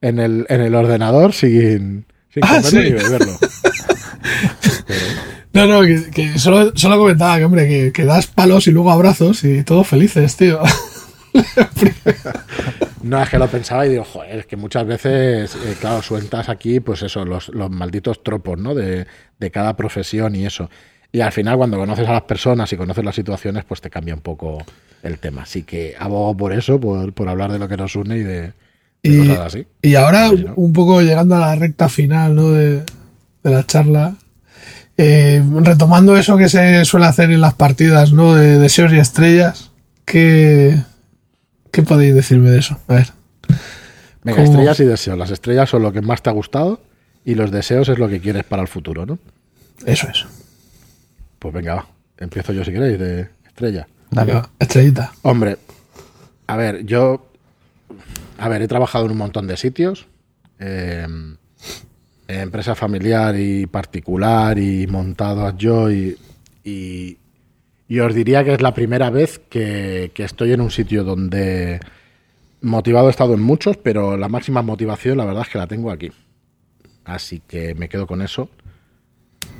en 0.00 0.18
el, 0.18 0.46
en 0.48 0.60
el 0.60 0.74
ordenador 0.74 1.32
sin, 1.32 2.06
sin 2.30 2.44
ah, 2.44 2.60
verlo. 2.72 3.32
No, 5.54 5.66
no, 5.66 5.82
que, 5.82 6.38
solo, 6.38 6.72
solo, 6.74 6.96
comentaba 6.96 7.36
que, 7.36 7.44
hombre, 7.44 7.68
que, 7.68 7.92
que 7.92 8.06
das 8.06 8.26
palos 8.26 8.66
y 8.68 8.70
luego 8.70 8.90
abrazos 8.90 9.44
y 9.44 9.62
todos 9.64 9.86
felices, 9.86 10.34
tío. 10.36 10.58
No, 13.02 13.22
es 13.22 13.28
que 13.28 13.38
lo 13.38 13.48
pensaba 13.48 13.86
y 13.86 13.90
digo, 13.90 14.04
joder, 14.04 14.40
es 14.40 14.46
que 14.46 14.56
muchas 14.56 14.86
veces, 14.86 15.54
eh, 15.56 15.76
claro, 15.80 16.02
sueltas 16.02 16.48
aquí, 16.48 16.80
pues 16.80 17.02
eso, 17.02 17.24
los, 17.24 17.48
los 17.48 17.70
malditos 17.70 18.22
tropos, 18.22 18.58
¿no? 18.58 18.74
De, 18.74 19.06
cada 19.50 19.76
profesión 19.76 20.36
y 20.36 20.46
eso. 20.46 20.70
Y 21.10 21.20
al 21.20 21.32
final, 21.32 21.56
cuando 21.56 21.76
conoces 21.76 22.08
a 22.08 22.12
las 22.12 22.22
personas 22.22 22.72
y 22.72 22.76
conoces 22.76 23.04
las 23.04 23.14
situaciones, 23.14 23.64
pues 23.64 23.80
te 23.80 23.90
cambia 23.90 24.14
un 24.14 24.20
poco 24.20 24.64
el 25.02 25.18
tema. 25.18 25.42
Así 25.42 25.64
que 25.64 25.96
abogo 25.98 26.36
por 26.36 26.52
eso, 26.52 26.78
por, 26.78 27.12
por 27.12 27.28
hablar 27.28 27.50
de 27.50 27.58
lo 27.58 27.68
que 27.68 27.76
nos 27.76 27.96
une 27.96 28.18
y 28.18 28.22
de, 28.22 28.52
cosas 29.02 29.38
así. 29.40 29.66
Y 29.82 29.96
ahora, 29.96 30.30
un 30.54 30.72
poco 30.72 31.02
llegando 31.02 31.34
a 31.34 31.40
la 31.40 31.56
recta 31.56 31.88
final, 31.88 32.36
¿no? 32.36 32.52
De, 32.52 32.84
la 33.42 33.66
charla. 33.66 34.14
Eh, 34.96 35.42
retomando 35.62 36.16
eso 36.16 36.36
que 36.36 36.48
se 36.48 36.84
suele 36.84 37.06
hacer 37.06 37.32
en 37.32 37.40
las 37.40 37.54
partidas, 37.54 38.12
¿no? 38.12 38.34
De 38.34 38.58
deseos 38.58 38.92
y 38.92 38.98
estrellas. 38.98 39.72
Que 40.04 40.78
¿Qué 41.72 41.82
podéis 41.82 42.14
decirme 42.14 42.50
de 42.50 42.58
eso? 42.60 42.78
A 42.86 42.94
ver. 42.94 43.08
Venga, 44.22 44.42
estrellas 44.44 44.78
y 44.78 44.84
deseos. 44.84 45.18
Las 45.18 45.30
estrellas 45.30 45.68
son 45.68 45.82
lo 45.82 45.92
que 45.92 46.02
más 46.02 46.22
te 46.22 46.30
ha 46.30 46.32
gustado 46.32 46.80
y 47.24 47.34
los 47.34 47.50
deseos 47.50 47.88
es 47.88 47.98
lo 47.98 48.08
que 48.08 48.20
quieres 48.20 48.44
para 48.44 48.62
el 48.62 48.68
futuro, 48.68 49.04
¿no? 49.06 49.18
Eso 49.84 50.08
es. 50.08 50.24
Pues 51.38 51.52
venga, 51.52 51.74
va. 51.74 51.86
Empiezo 52.18 52.52
yo 52.52 52.64
si 52.64 52.72
queréis, 52.72 52.98
de 52.98 53.28
estrella. 53.46 53.88
Dale, 54.10 54.42
estrellita. 54.60 55.12
Hombre, 55.22 55.58
a 56.46 56.56
ver, 56.56 56.84
yo. 56.84 57.26
A 58.38 58.48
ver, 58.48 58.62
he 58.62 58.68
trabajado 58.68 59.06
en 59.06 59.12
un 59.12 59.18
montón 59.18 59.46
de 59.46 59.56
sitios. 59.56 60.06
Em, 60.58 61.36
empresa 62.28 62.74
familiar 62.74 63.34
y 63.36 63.66
particular 63.66 64.58
y 64.58 64.86
montado 64.86 65.56
yo 65.56 65.90
y, 65.90 66.16
y, 66.62 67.16
y 67.92 68.00
os 68.00 68.14
diría 68.14 68.42
que 68.42 68.54
es 68.54 68.62
la 68.62 68.72
primera 68.72 69.10
vez 69.10 69.38
que, 69.50 70.10
estoy 70.16 70.52
en 70.52 70.62
un 70.62 70.70
sitio 70.70 71.04
donde 71.04 71.78
motivado 72.62 73.08
he 73.08 73.10
estado 73.10 73.34
en 73.34 73.42
muchos, 73.42 73.76
pero 73.76 74.16
la 74.16 74.30
máxima 74.30 74.62
motivación 74.62 75.18
la 75.18 75.26
verdad 75.26 75.42
es 75.42 75.50
que 75.50 75.58
la 75.58 75.66
tengo 75.66 75.90
aquí. 75.90 76.10
Así 77.04 77.42
que 77.46 77.74
me 77.74 77.90
quedo 77.90 78.06
con 78.06 78.22
eso. 78.22 78.48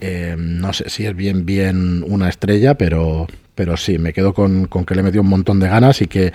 Eh, 0.01 0.35
no 0.39 0.73
sé 0.73 0.89
si 0.89 1.05
es 1.05 1.15
bien, 1.15 1.45
bien 1.45 2.03
una 2.09 2.31
estrella, 2.31 2.79
pero, 2.79 3.27
pero 3.55 3.77
sí, 3.77 3.99
me 3.99 4.15
quedo 4.15 4.33
con, 4.33 4.65
con 4.65 4.87
que 4.87 4.95
le 4.95 5.03
metido 5.03 5.21
un 5.21 5.29
montón 5.29 5.61
de 5.61 5.69
ganas 5.69 6.01
y 6.01 6.07
que, 6.07 6.33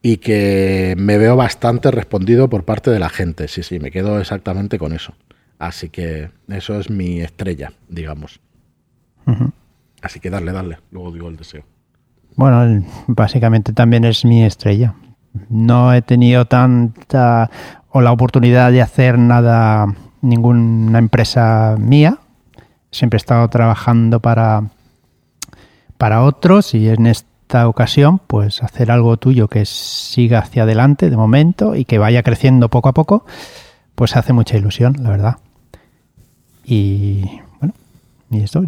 y 0.00 0.16
que 0.16 0.94
me 0.96 1.18
veo 1.18 1.36
bastante 1.36 1.90
respondido 1.90 2.48
por 2.48 2.64
parte 2.64 2.90
de 2.90 3.00
la 3.00 3.10
gente. 3.10 3.48
Sí, 3.48 3.62
sí, 3.62 3.78
me 3.80 3.90
quedo 3.90 4.18
exactamente 4.18 4.78
con 4.78 4.94
eso. 4.94 5.12
Así 5.58 5.90
que 5.90 6.30
eso 6.48 6.80
es 6.80 6.88
mi 6.88 7.20
estrella, 7.20 7.74
digamos. 7.90 8.40
Así 10.04 10.20
que 10.20 10.28
darle, 10.28 10.52
darle. 10.52 10.78
Luego 10.90 11.10
digo 11.10 11.28
el 11.28 11.36
deseo. 11.36 11.64
Bueno, 12.36 12.84
básicamente 13.06 13.72
también 13.72 14.04
es 14.04 14.24
mi 14.24 14.44
estrella. 14.44 14.94
No 15.48 15.94
he 15.94 16.02
tenido 16.02 16.44
tanta 16.44 17.50
o 17.88 18.02
la 18.02 18.12
oportunidad 18.12 18.70
de 18.70 18.82
hacer 18.82 19.18
nada, 19.18 19.86
ninguna 20.20 20.98
empresa 20.98 21.76
mía. 21.78 22.18
Siempre 22.90 23.16
he 23.16 23.18
estado 23.18 23.48
trabajando 23.48 24.20
para, 24.20 24.64
para 25.96 26.22
otros 26.22 26.74
y 26.74 26.90
en 26.90 27.06
esta 27.06 27.66
ocasión, 27.66 28.18
pues 28.18 28.62
hacer 28.62 28.90
algo 28.90 29.16
tuyo 29.16 29.48
que 29.48 29.64
siga 29.64 30.40
hacia 30.40 30.64
adelante 30.64 31.08
de 31.08 31.16
momento 31.16 31.74
y 31.76 31.86
que 31.86 31.98
vaya 31.98 32.22
creciendo 32.22 32.68
poco 32.68 32.90
a 32.90 32.94
poco, 32.94 33.24
pues 33.94 34.16
hace 34.16 34.34
mucha 34.34 34.58
ilusión, 34.58 34.96
la 35.00 35.08
verdad. 35.08 35.36
Y 36.62 37.40
bueno, 37.58 37.74
y 38.30 38.40
esto. 38.42 38.62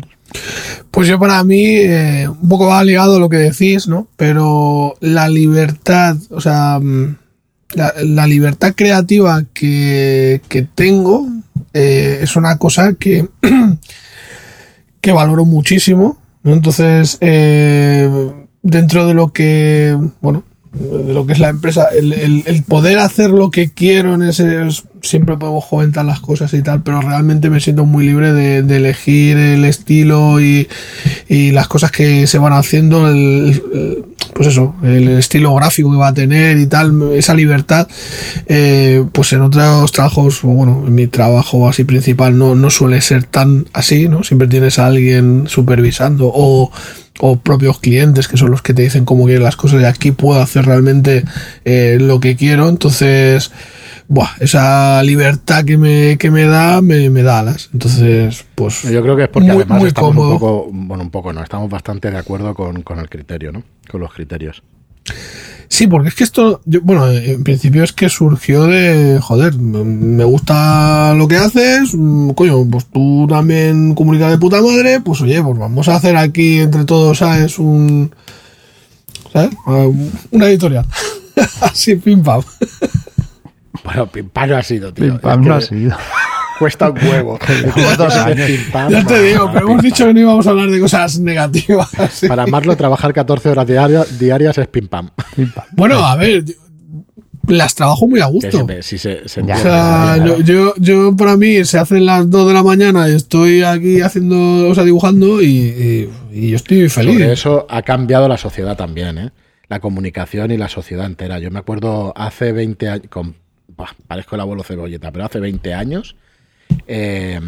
Pues 0.91 1.09
yo 1.09 1.19
para 1.19 1.43
mí, 1.45 1.65
eh, 1.65 2.29
un 2.29 2.49
poco 2.49 2.67
va 2.67 2.83
ligado 2.83 3.17
a 3.17 3.21
lo 3.21 3.29
que 3.29 3.37
decís, 3.37 3.87
¿no? 3.87 4.09
Pero 4.17 4.97
la 5.01 5.29
libertad, 5.29 6.17
o 6.31 6.41
sea, 6.41 6.79
mm, 6.81 7.17
la, 7.75 8.27
libertad 8.27 8.75
creativa 8.75 9.45
que, 9.53 10.41
que 10.49 10.63
tengo 10.63 11.27
eh, 11.75 12.21
es 12.23 12.37
una 12.37 12.57
cosa 12.59 12.95
que, 12.95 13.29
que 15.01 15.13
valoro 15.13 15.45
muchísimo. 15.45 16.19
Entonces, 16.45 17.19
eh, 17.21 18.09
dentro 18.63 19.07
de 19.07 19.15
lo 19.15 19.33
que, 19.33 19.97
bueno, 20.21 20.45
lo 20.79 21.27
que 21.27 21.33
es 21.33 21.39
la 21.39 21.49
empresa, 21.49 21.89
el, 21.97 22.13
el, 22.13 22.63
poder 22.65 22.99
hacer 22.99 23.31
lo 23.31 23.51
que 23.51 23.71
quiero 23.71 24.15
en 24.15 24.23
ese, 24.23 24.59
siempre 25.03 25.37
puedo 25.37 25.61
joventar 25.61 26.05
las 26.05 26.21
cosas 26.21 26.53
y 26.55 26.63
tal, 26.63 26.83
pero 26.83 27.01
realmente 27.01 27.51
me 27.51 27.61
siento 27.61 27.87
muy 27.87 28.07
libre 28.07 28.33
de, 28.33 28.63
de 28.63 28.77
elegir 28.77 29.37
el 29.37 29.65
estilo 29.65 30.41
y, 30.41 30.69
y, 31.29 31.53
las 31.53 31.69
cosas 31.69 31.91
que 31.91 32.27
se 32.27 32.39
van 32.39 32.53
haciendo, 32.53 33.09
el, 33.09 34.05
pues 34.35 34.49
eso, 34.49 34.75
el 34.83 35.09
estilo 35.09 35.55
gráfico 35.55 35.91
que 35.91 35.97
va 35.97 36.09
a 36.09 36.15
tener 36.15 36.59
y 36.59 36.67
tal, 36.67 37.13
esa 37.13 37.35
libertad, 37.35 37.89
eh, 38.47 39.05
pues 39.13 39.33
en 39.33 39.43
otros 39.43 39.93
trabajos, 39.93 40.43
bueno, 40.43 40.85
en 40.87 40.95
mi 40.95 41.07
trabajo 41.07 41.69
así 41.69 41.85
principal 41.85 42.37
no, 42.37 42.55
no 42.55 42.71
suele 42.71 43.01
ser 43.01 43.25
tan 43.25 43.67
así, 43.73 44.09
¿no? 44.09 44.25
Siempre 44.25 44.49
tienes 44.49 44.79
a 44.79 44.87
alguien 44.87 45.45
supervisando 45.47 46.31
o 46.35 46.71
o 47.21 47.37
propios 47.37 47.79
clientes 47.79 48.29
que 48.29 48.37
son 48.37 48.51
los 48.51 48.63
que 48.63 48.75
te 48.75 48.83
dicen 48.83 49.05
cómo 49.05 49.25
quieren 49.25 49.43
las 49.43 49.57
cosas 49.57 49.81
y 49.83 49.85
aquí 49.85 50.13
puedo 50.13 50.41
hacer 50.41 50.67
realmente 50.67 51.25
eh, 51.65 51.99
lo 52.01 52.21
que 52.21 52.37
quiero 52.37 52.69
entonces 52.69 53.51
buah, 54.09 54.29
esa 54.41 55.03
libertad 55.03 55.65
que 55.65 55.77
me, 55.77 56.17
que 56.19 56.31
me 56.31 56.45
da 56.45 56.81
me, 56.81 57.11
me 57.11 57.23
da 57.23 57.41
alas. 57.41 57.71
Entonces 57.73 58.45
pues 58.55 58.83
yo 58.83 59.03
creo 59.03 59.17
que 59.17 59.25
es 59.25 59.29
porque 59.29 59.51
además 59.51 59.83
estamos 59.85 60.17
un 60.17 60.39
poco 60.39 60.69
bueno 60.71 61.03
un 61.03 61.11
poco 61.11 61.33
no 61.33 61.43
estamos 61.43 61.71
bastante 61.71 62.11
de 62.11 62.19
acuerdo 62.19 62.55
con, 62.55 62.83
con 62.83 62.99
el 62.99 63.09
criterio 63.09 63.53
no 63.53 63.63
con 63.91 64.01
los 64.01 64.13
criterios 64.13 64.63
Sí, 65.69 65.87
porque 65.87 66.09
es 66.09 66.15
que 66.15 66.25
esto, 66.25 66.61
bueno, 66.83 67.11
en 67.11 67.43
principio 67.43 67.83
es 67.83 67.93
que 67.93 68.09
surgió 68.09 68.65
de, 68.65 69.19
joder, 69.21 69.55
me 69.55 70.25
gusta 70.25 71.15
lo 71.15 71.27
que 71.29 71.37
haces, 71.37 71.95
mm, 71.95 72.31
coño, 72.31 72.65
pues 72.71 72.87
tú 72.87 73.27
también 73.29 73.95
comunicas 73.95 74.31
de 74.31 74.39
puta 74.39 74.63
madre, 74.63 75.01
pues 75.01 75.21
oye, 75.23 75.43
pues 75.43 75.59
vamos 75.59 75.89
a 75.89 75.97
hacer 75.97 76.17
aquí 76.17 76.61
entre 76.61 76.85
todos, 76.85 77.19
¿sabes? 77.19 77.59
Un, 77.59 78.15
¿sabes? 79.33 79.51
Ah, 79.67 79.87
una 80.31 80.47
editorial. 80.47 80.87
Así, 81.61 81.97
pim 81.97 82.23
pam. 82.23 82.43
Bueno, 83.85 84.07
pim 84.07 84.29
pam 84.29 84.51
no 84.51 84.57
ha 84.57 84.63
sido, 84.63 84.93
tío. 84.93 85.13
Pim 85.13 85.19
pam 85.19 85.45
no 85.45 85.55
ha 85.55 85.61
sido 85.61 85.97
cuesta 86.59 86.91
un 86.91 86.99
huevo. 86.99 87.39
ya 88.91 89.05
te 89.05 89.23
digo, 89.23 89.51
pero 89.53 89.69
hemos 89.69 89.83
dicho 89.83 90.07
que 90.07 90.15
no 90.15 90.21
íbamos 90.21 90.47
a 90.47 90.51
hablar 90.51 90.71
de 90.71 90.81
cosas 90.81 91.19
negativas. 91.19 91.91
Para 92.29 92.47
Marlo, 92.47 92.77
trabajar 92.77 93.13
14 93.13 93.51
horas 93.51 93.67
diarias, 94.19 94.59
es 94.59 94.69
pim 94.69 94.89
pam. 94.89 95.11
Bueno, 95.73 96.05
a 96.05 96.17
ver, 96.17 96.45
las 97.49 97.75
trabajo 97.75 98.09
muy 98.09 98.21
a 98.21 98.27
gusto. 98.27 98.67
Si 98.81 98.99
se, 98.99 99.23
o 99.23 99.29
sea, 99.29 100.17
yo, 100.45 100.75
yo, 100.77 101.17
para 101.17 101.37
mí 101.37 101.65
se 101.65 101.79
hacen 101.79 102.07
las 102.07 102.29
2 102.31 102.49
de 102.49 102.55
la 102.55 102.63
mañana 102.63 103.09
y 103.09 103.15
estoy 103.15 103.63
aquí 103.63 104.01
haciendo, 104.01 104.69
o 104.69 104.75
sea, 104.75 104.85
dibujando 104.85 105.43
y, 105.43 106.11
y, 106.33 106.51
yo 106.51 106.57
estoy 106.57 106.89
feliz. 106.89 107.21
eso 107.21 107.67
ha 107.69 107.83
cambiado 107.83 108.29
la 108.29 108.37
sociedad 108.37 108.77
también, 108.77 109.19
¿eh? 109.19 109.31
La 109.69 109.81
comunicación 109.81 110.53
y 110.53 110.57
la 110.57 110.69
sociedad 110.69 111.07
entera. 111.07 111.41
Yo 111.41 111.51
me 111.51 111.59
acuerdo 111.59 112.13
hace 112.17 112.53
20 112.53 112.89
años, 112.89 113.07
con, 113.11 113.35
parezco 114.07 114.37
el 114.37 114.41
abuelo 114.41 114.63
cebolleta, 114.63 115.11
pero 115.11 115.25
hace 115.25 115.41
20 115.41 115.75
años 115.75 116.15
eh, 116.87 117.41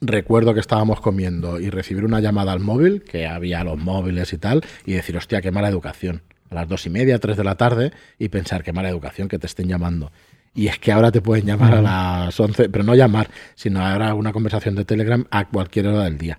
recuerdo 0.00 0.54
que 0.54 0.60
estábamos 0.60 1.00
comiendo 1.00 1.60
y 1.60 1.70
recibir 1.70 2.04
una 2.04 2.20
llamada 2.20 2.52
al 2.52 2.60
móvil, 2.60 3.02
que 3.02 3.26
había 3.26 3.64
los 3.64 3.78
móviles 3.78 4.32
y 4.32 4.38
tal, 4.38 4.62
y 4.84 4.92
decir, 4.92 5.16
hostia, 5.16 5.40
qué 5.40 5.50
mala 5.50 5.68
educación. 5.68 6.22
A 6.50 6.54
las 6.54 6.68
dos 6.68 6.86
y 6.86 6.90
media, 6.90 7.18
tres 7.18 7.36
de 7.36 7.44
la 7.44 7.56
tarde, 7.56 7.92
y 8.18 8.28
pensar, 8.28 8.62
qué 8.62 8.72
mala 8.72 8.88
educación 8.88 9.28
que 9.28 9.38
te 9.38 9.46
estén 9.46 9.68
llamando. 9.68 10.12
Y 10.54 10.68
es 10.68 10.78
que 10.78 10.90
ahora 10.90 11.12
te 11.12 11.20
pueden 11.20 11.44
llamar 11.44 11.74
a 11.74 11.82
las 11.82 12.40
11, 12.40 12.70
pero 12.70 12.82
no 12.82 12.94
llamar, 12.94 13.28
sino 13.54 13.84
ahora 13.84 14.14
una 14.14 14.32
conversación 14.32 14.74
de 14.74 14.84
Telegram 14.84 15.26
a 15.30 15.48
cualquier 15.48 15.88
hora 15.88 16.04
del 16.04 16.16
día. 16.16 16.38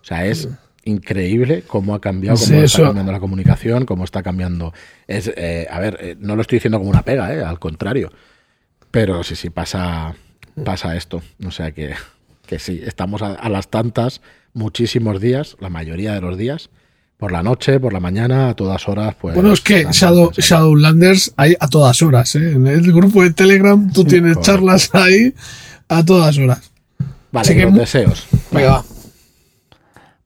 O 0.00 0.04
sea, 0.04 0.24
es 0.24 0.48
increíble 0.84 1.62
cómo 1.66 1.94
ha 1.94 2.00
cambiado, 2.00 2.38
cómo 2.38 2.62
está 2.62 2.84
cambiando 2.84 3.12
la 3.12 3.20
comunicación, 3.20 3.84
cómo 3.84 4.04
está 4.04 4.22
cambiando. 4.22 4.72
Es, 5.06 5.30
eh, 5.36 5.66
a 5.70 5.78
ver, 5.78 5.98
eh, 6.00 6.16
no 6.18 6.36
lo 6.36 6.42
estoy 6.42 6.56
diciendo 6.56 6.78
como 6.78 6.90
una 6.90 7.02
pega, 7.02 7.26
al 7.48 7.58
contrario. 7.58 8.10
Pero 8.90 9.22
sí, 9.22 9.36
sí, 9.36 9.50
pasa, 9.50 10.14
pasa 10.64 10.96
esto. 10.96 11.22
O 11.46 11.50
sea 11.50 11.72
que, 11.72 11.94
que 12.46 12.58
sí, 12.58 12.80
estamos 12.84 13.22
a, 13.22 13.48
las 13.48 13.68
tantas 13.68 14.20
muchísimos 14.52 15.20
días, 15.20 15.56
la 15.60 15.68
mayoría 15.68 16.14
de 16.14 16.20
los 16.20 16.36
días, 16.36 16.70
por 17.16 17.32
la 17.32 17.42
noche, 17.42 17.78
por 17.78 17.92
la 17.92 18.00
mañana, 18.00 18.48
a 18.48 18.54
todas 18.54 18.88
horas. 18.88 19.14
Pues, 19.20 19.34
bueno, 19.34 19.52
es 19.52 19.60
que 19.60 19.86
Shadow, 19.90 20.32
Shadowlanders 20.32 21.34
hay 21.36 21.54
a 21.60 21.68
todas 21.68 22.00
horas. 22.02 22.34
¿eh? 22.34 22.52
En 22.52 22.66
el 22.66 22.92
grupo 22.92 23.22
de 23.22 23.32
Telegram 23.32 23.90
tú 23.92 24.04
tienes 24.04 24.40
charlas 24.40 24.90
ahí 24.94 25.34
a 25.88 26.04
todas 26.04 26.38
horas. 26.38 26.70
Vale, 27.32 27.64
los 27.64 27.74
deseos. 27.74 28.26
Venga, 28.50 28.82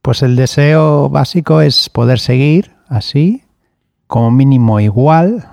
Pues 0.01 0.23
el 0.23 0.35
deseo 0.35 1.09
básico 1.09 1.61
es 1.61 1.89
poder 1.89 2.19
seguir 2.19 2.71
así, 2.87 3.43
como 4.07 4.31
mínimo 4.31 4.79
igual, 4.79 5.49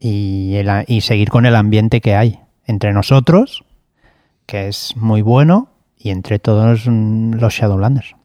y, 0.00 0.56
y 0.86 1.00
seguir 1.02 1.28
con 1.28 1.46
el 1.46 1.54
ambiente 1.54 2.00
que 2.00 2.14
hay 2.14 2.40
entre 2.66 2.92
nosotros 2.92 3.64
que 4.48 4.66
es 4.66 4.96
muy 4.96 5.20
bueno, 5.20 5.68
y 5.98 6.08
entre 6.08 6.38
todos 6.38 6.86
los 6.86 7.52
Shadowlanders. 7.52 8.16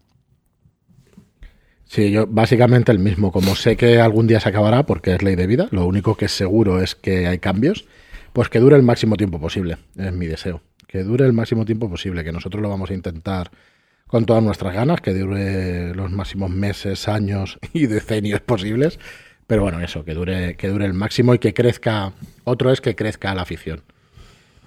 Sí, 1.83 2.11
yo 2.11 2.25
básicamente 2.27 2.93
el 2.93 2.99
mismo. 2.99 3.31
Como 3.31 3.55
sé 3.55 3.75
que 3.75 3.99
algún 3.99 4.25
día 4.25 4.39
se 4.39 4.49
acabará 4.49 4.85
porque 4.85 5.13
es 5.13 5.21
ley 5.21 5.35
de 5.35 5.47
vida, 5.47 5.67
lo 5.71 5.85
único 5.85 6.15
que 6.15 6.25
es 6.25 6.31
seguro 6.31 6.81
es 6.81 6.95
que 6.95 7.27
hay 7.27 7.39
cambios, 7.39 7.85
pues 8.31 8.47
que 8.47 8.59
dure 8.59 8.77
el 8.77 8.83
máximo 8.83 9.17
tiempo 9.17 9.39
posible. 9.39 9.77
Es 9.97 10.13
mi 10.13 10.25
deseo. 10.25 10.61
Que 10.87 11.03
dure 11.03 11.25
el 11.25 11.33
máximo 11.33 11.65
tiempo 11.65 11.89
posible, 11.89 12.23
que 12.23 12.31
nosotros 12.31 12.61
lo 12.63 12.69
vamos 12.69 12.89
a 12.89 12.93
intentar 12.93 13.51
con 14.07 14.25
todas 14.25 14.41
nuestras 14.41 14.73
ganas, 14.73 15.01
que 15.01 15.13
dure 15.13 15.93
los 15.93 16.09
máximos 16.09 16.49
meses, 16.49 17.09
años 17.09 17.59
y 17.73 17.87
decenios 17.87 18.39
posibles. 18.39 18.97
Pero 19.45 19.63
bueno, 19.63 19.81
eso, 19.81 20.05
que 20.05 20.13
dure, 20.13 20.55
que 20.55 20.69
dure 20.69 20.85
el 20.85 20.93
máximo 20.93 21.33
y 21.33 21.39
que 21.39 21.53
crezca. 21.53 22.13
Otro 22.45 22.71
es 22.71 22.79
que 22.79 22.95
crezca 22.95 23.35
la 23.35 23.41
afición. 23.41 23.83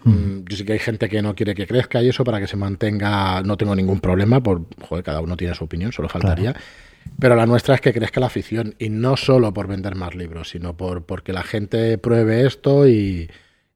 Mm, 0.06 0.44
yo 0.48 0.56
sé 0.56 0.64
que 0.64 0.72
hay 0.72 0.78
gente 0.78 1.08
que 1.08 1.20
no 1.20 1.34
quiere 1.34 1.56
que 1.56 1.66
crezca 1.66 2.00
y 2.00 2.08
eso 2.08 2.22
para 2.22 2.38
que 2.38 2.46
se 2.46 2.56
mantenga, 2.56 3.42
no 3.42 3.56
tengo 3.56 3.74
ningún 3.74 4.00
problema, 4.00 4.40
por, 4.40 4.62
joder, 4.80 5.02
cada 5.02 5.20
uno 5.20 5.36
tiene 5.36 5.54
su 5.54 5.64
opinión, 5.64 5.92
solo 5.92 6.08
faltaría. 6.08 6.54
Pero 7.18 7.34
la 7.34 7.44
nuestra 7.44 7.74
es 7.74 7.80
que 7.80 7.92
crezca 7.92 8.20
la 8.20 8.26
afición 8.26 8.76
y 8.78 8.88
no 8.88 9.16
solo 9.16 9.52
por 9.52 9.66
vender 9.66 9.96
más 9.96 10.14
libros, 10.14 10.50
sino 10.50 10.76
por 10.76 11.06
porque 11.06 11.32
la 11.32 11.42
gente 11.42 11.98
pruebe 11.98 12.46
esto 12.46 12.86
y, 12.88 13.28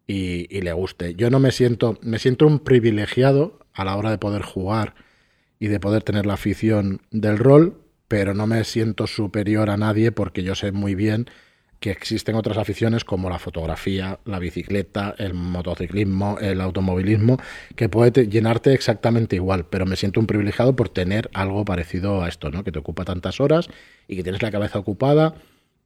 y, 0.07 0.61
le 0.61 0.72
guste. 0.72 1.14
Yo 1.16 1.31
no 1.31 1.41
me 1.41 1.51
siento, 1.51 1.99
me 2.01 2.20
siento 2.20 2.47
un 2.47 2.61
privilegiado 2.61 3.59
a 3.72 3.85
la 3.85 3.97
hora 3.97 4.11
de 4.11 4.18
poder 4.18 4.43
jugar 4.43 4.95
y 5.59 5.66
de 5.66 5.81
poder 5.81 6.05
tener 6.05 6.26
la 6.26 6.35
afición 6.35 7.01
del 7.11 7.39
rol, 7.39 7.81
pero 8.07 8.35
no 8.35 8.47
me 8.47 8.62
siento 8.62 9.09
superior 9.09 9.68
a 9.68 9.76
nadie 9.76 10.12
porque 10.12 10.45
yo 10.45 10.55
sé 10.55 10.70
muy 10.70 10.95
bien 10.95 11.26
que 11.81 11.91
existen 11.91 12.37
otras 12.37 12.59
aficiones 12.59 13.05
como 13.05 13.31
la 13.31 13.39
fotografía, 13.39 14.20
la 14.26 14.39
bicicleta, 14.39 15.14
el 15.16 15.33
motociclismo, 15.33 16.39
el 16.39 16.61
automovilismo, 16.61 17.39
que 17.74 17.89
puede 17.89 18.28
llenarte 18.28 18.74
exactamente 18.74 19.37
igual, 19.37 19.64
pero 19.64 19.87
me 19.87 19.97
siento 19.97 20.20
un 20.20 20.26
privilegiado 20.26 20.76
por 20.76 20.91
tener 20.91 21.31
algo 21.33 21.64
parecido 21.64 22.22
a 22.22 22.28
esto, 22.28 22.51
¿no? 22.51 22.64
Que 22.64 22.70
te 22.70 22.78
ocupa 22.78 23.05
tantas 23.05 23.41
horas 23.41 23.68
y 24.07 24.16
que 24.16 24.22
tienes 24.22 24.43
la 24.43 24.51
cabeza 24.51 24.78
ocupada, 24.78 25.35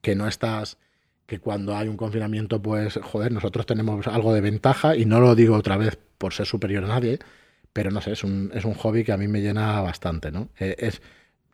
que 0.03 0.16
no 0.16 0.26
estás 0.26 0.78
que 1.26 1.38
cuando 1.38 1.76
hay 1.76 1.88
un 1.88 1.97
confinamiento, 1.97 2.61
pues, 2.61 2.99
joder, 3.03 3.32
nosotros 3.32 3.64
tenemos 3.64 4.07
algo 4.07 4.34
de 4.34 4.42
ventaja, 4.42 4.95
y 4.97 5.07
no 5.07 5.20
lo 5.20 5.34
digo 5.34 5.57
otra 5.57 5.76
vez 5.76 5.99
por 6.18 6.34
ser 6.34 6.45
superior 6.45 6.84
a 6.84 6.88
nadie, 6.88 7.18
pero 7.72 7.90
no 7.90 8.01
sé, 8.01 8.12
es 8.12 8.24
un, 8.24 8.51
es 8.55 8.64
un 8.64 8.74
hobby 8.74 9.05
que 9.05 9.12
a 9.12 9.16
mí 9.16 9.26
me 9.26 9.40
llena 9.40 9.80
bastante, 9.80 10.30
¿no? 10.30 10.51
Eh, 10.59 10.76
es, 10.78 11.01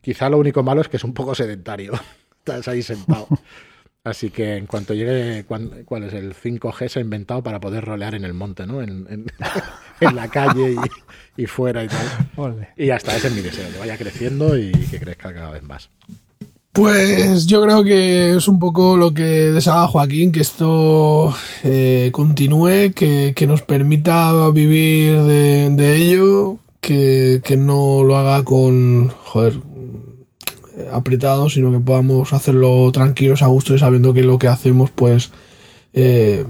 quizá 0.01 0.29
lo 0.29 0.37
único 0.37 0.61
malo 0.61 0.81
es 0.81 0.89
que 0.89 0.97
es 0.97 1.03
un 1.03 1.13
poco 1.13 1.35
sedentario. 1.35 1.93
Estás 2.39 2.67
ahí 2.67 2.81
sentado. 2.81 3.27
Así 4.03 4.31
que 4.31 4.55
en 4.55 4.65
cuanto 4.65 4.95
llegue, 4.95 5.43
cuál, 5.45 5.83
cuál 5.85 6.03
es 6.05 6.13
el 6.13 6.33
5G 6.33 6.87
se 6.87 6.99
ha 6.99 7.01
inventado 7.03 7.43
para 7.43 7.59
poder 7.59 7.85
rolear 7.85 8.15
en 8.15 8.25
el 8.25 8.33
monte, 8.33 8.65
¿no? 8.65 8.81
En, 8.81 9.05
en, 9.09 9.25
en 9.99 10.15
la 10.15 10.27
calle 10.27 10.75
y, 11.37 11.43
y, 11.43 11.45
fuera 11.45 11.83
y 11.83 11.87
tal. 11.87 12.29
Ole. 12.35 12.69
Y 12.77 12.89
hasta 12.89 13.15
ese 13.15 13.27
es 13.27 13.35
mi 13.35 13.41
deseo, 13.41 13.71
que 13.71 13.77
vaya 13.77 13.97
creciendo 13.97 14.57
y 14.57 14.71
que 14.71 14.99
crezca 14.99 15.31
cada 15.31 15.51
vez 15.51 15.61
más. 15.61 15.89
Pues 16.71 17.45
yo 17.47 17.61
creo 17.61 17.83
que 17.83 18.37
es 18.37 18.47
un 18.47 18.57
poco 18.57 18.95
lo 18.95 19.13
que 19.13 19.51
deseaba 19.51 19.87
Joaquín, 19.87 20.31
que 20.31 20.39
esto 20.39 21.35
eh, 21.63 22.09
continúe, 22.13 22.93
que, 22.95 23.33
que, 23.35 23.45
nos 23.45 23.61
permita 23.61 24.49
vivir 24.51 25.21
de, 25.21 25.69
de 25.69 25.95
ello, 25.97 26.59
que, 26.79 27.41
que, 27.43 27.57
no 27.57 28.03
lo 28.05 28.17
haga 28.17 28.45
con, 28.45 29.09
joder, 29.09 29.59
apretado, 30.91 31.49
sino 31.49 31.71
que 31.71 31.79
podamos 31.79 32.33
hacerlo 32.33 32.91
tranquilos, 32.91 33.41
a 33.41 33.47
gusto 33.47 33.75
y 33.75 33.79
sabiendo 33.79 34.13
que 34.13 34.23
lo 34.23 34.39
que 34.39 34.47
hacemos 34.47 34.89
pues 34.91 35.31
eh, 35.93 36.45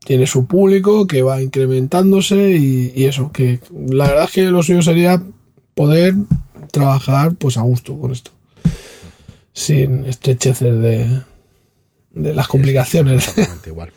tiene 0.00 0.26
su 0.26 0.46
público, 0.46 1.06
que 1.06 1.22
va 1.22 1.42
incrementándose 1.42 2.56
y, 2.56 2.92
y 2.94 3.04
eso, 3.04 3.32
que 3.32 3.60
la 3.72 4.08
verdad 4.08 4.24
es 4.24 4.30
que 4.32 4.42
lo 4.44 4.62
suyo 4.62 4.82
sería 4.82 5.22
poder 5.74 6.14
trabajar 6.72 7.34
pues 7.34 7.56
a 7.56 7.62
gusto 7.62 7.98
con 7.98 8.12
esto 8.12 8.32
sin 9.56 10.04
estrecheces 10.04 10.78
de, 10.80 11.22
de 12.10 12.34
las 12.34 12.46
complicaciones. 12.46 13.28
Exactamente 13.28 13.70
igual. 13.70 13.90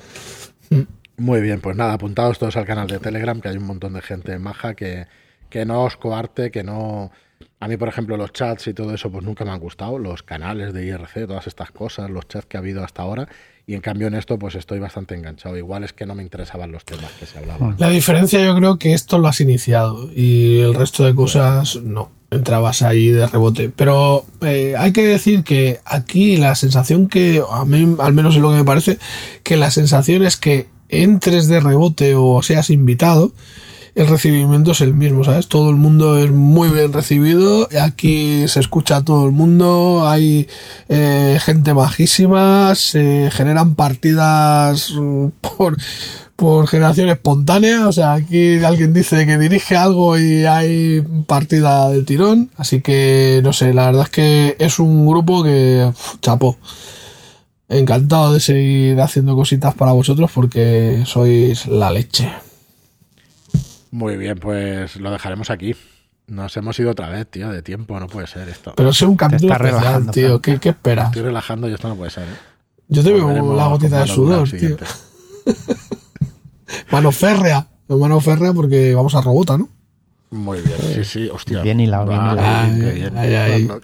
Muy 1.18 1.42
bien, 1.42 1.60
pues 1.60 1.76
nada, 1.76 1.94
apuntados 1.94 2.40
todos 2.40 2.56
al 2.56 2.66
canal 2.66 2.88
de 2.88 3.00
Telegram, 3.00 3.42
que 3.42 3.50
hay 3.50 3.58
un 3.58 3.66
montón 3.66 3.94
de 3.94 4.02
gente 4.02 4.40
maja 4.40 4.74
que, 4.74 5.08
que 5.50 5.66
no 5.66 5.84
os 5.84 5.98
coarte, 5.98 6.50
que 6.50 6.64
no... 6.64 7.12
A 7.62 7.68
mí, 7.68 7.78
por 7.78 7.88
ejemplo, 7.88 8.16
los 8.18 8.32
chats 8.32 8.68
y 8.68 8.74
todo 8.74 8.94
eso, 8.94 9.12
pues 9.12 9.24
nunca 9.24 9.46
me 9.46 9.52
han 9.52 9.60
gustado, 9.60 10.00
los 10.00 10.24
canales 10.24 10.74
de 10.74 10.86
IRC, 10.86 11.28
todas 11.28 11.48
estas 11.48 11.72
cosas, 11.72 12.10
los 12.10 12.28
chats 12.28 12.46
que 12.46 12.58
ha 12.58 12.60
habido 12.60 12.84
hasta 12.84 13.02
ahora, 13.02 13.28
y 13.68 13.76
en 13.76 13.82
cambio 13.82 14.08
en 14.08 14.16
esto, 14.16 14.40
pues 14.40 14.56
estoy 14.56 14.80
bastante 14.80 15.14
enganchado. 15.14 15.56
Igual 15.56 15.84
es 15.84 15.94
que 15.94 16.06
no 16.06 16.16
me 16.16 16.24
interesaban 16.24 16.72
los 16.72 16.86
temas 16.86 17.12
que 17.20 17.26
se 17.26 17.38
hablaban. 17.38 17.76
La 17.78 17.90
diferencia 17.90 18.44
yo 18.44 18.56
creo 18.56 18.80
que 18.80 18.94
esto 18.94 19.20
lo 19.20 19.28
has 19.28 19.42
iniciado 19.42 20.10
y 20.16 20.60
el 20.60 20.74
resto 20.74 21.06
de 21.06 21.14
cosas 21.14 21.76
no 21.76 22.10
entrabas 22.32 22.82
ahí 22.82 23.10
de 23.10 23.28
rebote. 23.28 23.70
Pero 23.70 24.26
eh, 24.42 24.76
hay 24.78 24.92
que 24.92 25.04
decir 25.04 25.44
que 25.44 25.80
aquí 25.86 26.38
la 26.38 26.56
sensación 26.56 27.08
que, 27.08 27.44
a 27.48 27.64
mí 27.66 27.96
al 28.00 28.14
menos 28.14 28.36
es 28.36 28.42
lo 28.42 28.50
que 28.50 28.58
me 28.58 28.66
parece, 28.66 28.98
que 29.44 29.56
la 29.56 29.70
sensación 29.70 30.24
es 30.24 30.38
que 30.38 30.68
entres 30.90 31.48
de 31.48 31.60
rebote 31.60 32.16
o 32.16 32.42
seas 32.42 32.70
invitado, 32.70 33.34
el 33.96 34.08
recibimiento 34.08 34.72
es 34.72 34.82
el 34.82 34.94
mismo, 34.94 35.24
¿sabes? 35.24 35.48
Todo 35.48 35.70
el 35.70 35.76
mundo 35.76 36.18
es 36.18 36.32
muy 36.32 36.70
bien 36.70 36.94
recibido, 36.94 37.68
aquí 37.82 38.48
se 38.48 38.60
escucha 38.60 38.98
a 38.98 39.06
todo 39.06 39.26
el 39.26 39.32
mundo, 39.32 40.08
hay 40.08 40.48
eh, 40.88 41.40
gente 41.42 41.74
majísima, 41.74 42.74
se 42.76 43.30
generan 43.32 43.76
partidas 43.76 44.94
por 45.42 45.78
por 46.40 46.68
generación 46.68 47.10
espontánea, 47.10 47.90
o 47.90 47.92
sea, 47.92 48.14
aquí 48.14 48.64
alguien 48.64 48.94
dice 48.94 49.26
que 49.26 49.38
dirige 49.38 49.76
algo 49.76 50.18
y 50.18 50.46
hay 50.46 51.02
partida 51.28 51.90
del 51.90 52.06
tirón, 52.06 52.50
así 52.56 52.80
que 52.82 53.42
no 53.44 53.52
sé, 53.52 53.74
la 53.74 53.88
verdad 53.88 54.04
es 54.04 54.10
que 54.10 54.56
es 54.58 54.80
un 54.80 55.06
grupo 55.06 55.44
que 55.44 55.86
uf, 55.90 56.16
chapó. 56.22 56.58
Encantado 57.68 58.34
de 58.34 58.40
seguir 58.40 59.00
haciendo 59.02 59.36
cositas 59.36 59.76
para 59.76 59.92
vosotros 59.92 60.32
porque 60.34 61.04
sois 61.06 61.68
la 61.68 61.92
leche. 61.92 62.32
Muy 63.92 64.18
bien, 64.18 64.38
pues 64.38 64.98
lo 64.98 65.12
dejaremos 65.12 65.50
aquí. 65.50 65.76
Nos 66.28 66.56
hemos 66.58 66.78
ido 66.80 66.92
otra 66.92 67.10
vez, 67.10 67.28
tío, 67.28 67.50
de 67.50 67.64
tiempo, 67.64 68.00
no 68.00 68.08
puede 68.08 68.28
ser 68.28 68.48
esto. 68.50 68.74
Pero 68.76 68.90
es 68.90 69.02
un 69.02 69.16
capítulo 69.16 69.54
especial, 69.54 70.12
tío, 70.12 70.42
¿qué, 70.42 70.60
¿qué 70.60 70.70
esperas? 70.70 71.08
Estoy 71.08 71.24
relajando 71.24 71.68
y 71.68 71.74
esto 71.74 71.88
no 71.88 71.96
puede 71.96 72.12
ser, 72.12 72.24
¿eh? 72.24 72.38
Yo 72.88 73.04
te 73.04 73.14
veo 73.14 73.56
la 73.56 73.68
gotita 73.68 74.02
de 74.02 74.08
sudor, 74.08 74.50
tío. 74.50 74.78
Mano 76.92 77.12
férrea. 77.12 77.68
Mano 77.88 78.20
férrea 78.20 78.54
porque 78.54 78.94
vamos 78.94 79.16
a 79.16 79.22
robota, 79.22 79.58
¿no? 79.58 79.70
Muy 80.32 80.62
bien, 80.62 80.78
sí, 80.94 81.04
sí, 81.04 81.30
hostia. 81.30 81.64
Bien 81.64 81.80
hilado, 81.80 82.08
bien 82.08 82.22
hilado. 82.22 82.42
Ay, 82.42 82.94
bien. 82.94 83.18
ay, 83.18 83.36
ay. 83.36 83.68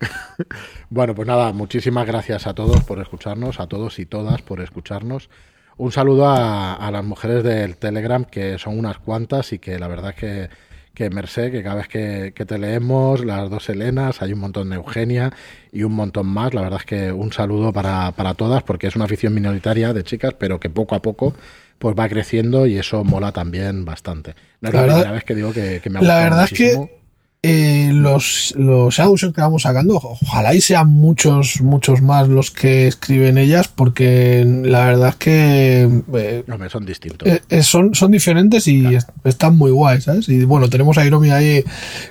Bueno, 0.89 1.15
pues 1.15 1.27
nada, 1.27 1.51
muchísimas 1.51 2.05
gracias 2.05 2.45
a 2.45 2.53
todos 2.53 2.83
por 2.83 2.99
escucharnos, 2.99 3.59
a 3.59 3.67
todos 3.67 3.97
y 3.97 4.05
todas 4.05 4.43
por 4.43 4.61
escucharnos. 4.61 5.29
Un 5.78 5.91
saludo 5.91 6.28
a, 6.28 6.76
a 6.76 6.91
las 6.91 7.03
mujeres 7.03 7.43
del 7.43 7.76
Telegram, 7.76 8.23
que 8.23 8.57
son 8.57 8.80
unas 8.80 8.97
cuantas 8.99 9.51
y 9.51 9.59
que 9.59 9.78
la 9.78 9.88
verdad 9.89 10.11
es 10.11 10.15
que, 10.15 10.49
que 10.93 11.09
Merced, 11.09 11.51
que 11.51 11.61
cada 11.63 11.76
vez 11.76 11.89
que, 11.89 12.32
que 12.34 12.45
te 12.45 12.57
leemos, 12.57 13.26
las 13.26 13.49
dos 13.49 13.67
Helenas, 13.67 14.21
hay 14.21 14.32
un 14.32 14.39
montón 14.39 14.69
de 14.69 14.78
Eugenia 14.78 15.34
y 15.73 15.84
un 15.84 15.91
montón 15.93 16.28
más. 16.28 16.53
La 16.53 16.61
verdad 16.61 16.80
es 16.80 16.86
que 16.86 17.11
un 17.11 17.34
saludo 17.34 17.73
para, 17.73 18.13
para 18.13 18.36
todas, 18.36 18.63
porque 18.63 18.88
es 18.88 18.95
una 18.95 19.03
afición 19.05 19.34
minoritaria 19.34 19.91
de 19.91 20.03
chicas, 20.03 20.34
pero 20.39 20.59
que 20.61 20.69
poco 20.69 20.95
a 20.95 21.01
poco 21.01 21.34
pues 21.78 21.93
va 21.99 22.07
creciendo 22.07 22.65
y 22.67 22.78
eso 22.78 23.03
mola 23.03 23.34
también 23.34 23.84
bastante. 23.84 24.34
No 24.61 24.69
es 24.69 24.73
la, 24.76 24.80
La 24.80 24.82
verdad- 24.86 24.95
primera 24.95 25.11
vez 25.15 25.23
que 25.26 25.36
digo 25.36 25.51
que, 25.51 25.82
que 25.84 25.89
me 25.89 25.99
ha 25.99 26.01
La 26.01 26.07
gustado 26.07 26.23
verdad 26.23 26.43
es 26.45 26.57
que 26.57 27.04
eh, 27.47 27.91
los, 27.93 28.53
los 28.57 28.99
audios 28.99 29.31
que 29.33 29.41
vamos 29.41 29.61
sacando, 29.63 29.95
ojalá 29.95 30.53
y 30.55 30.61
sean 30.61 30.89
muchos, 30.89 31.61
muchos 31.61 32.01
más 32.01 32.27
los 32.27 32.49
que 32.51 32.87
escriben 32.87 33.37
ellas, 33.37 33.67
porque 33.67 34.43
la 34.63 34.85
verdad 34.85 35.09
es 35.09 35.15
que 35.15 35.89
eh, 36.15 36.43
son 36.69 36.85
distintos. 36.85 37.27
eh, 37.27 37.41
eh, 37.49 37.63
son, 37.63 37.93
son 37.93 38.11
diferentes 38.11 38.67
y 38.67 38.95
est- 38.95 39.09
están 39.23 39.57
muy 39.57 39.71
guays, 39.71 40.05
¿sabes? 40.05 40.27
Y 40.29 40.43
bueno, 40.45 40.69
tenemos 40.69 40.97
a 40.97 41.05
Hiromi 41.05 41.29
ahí 41.31 41.63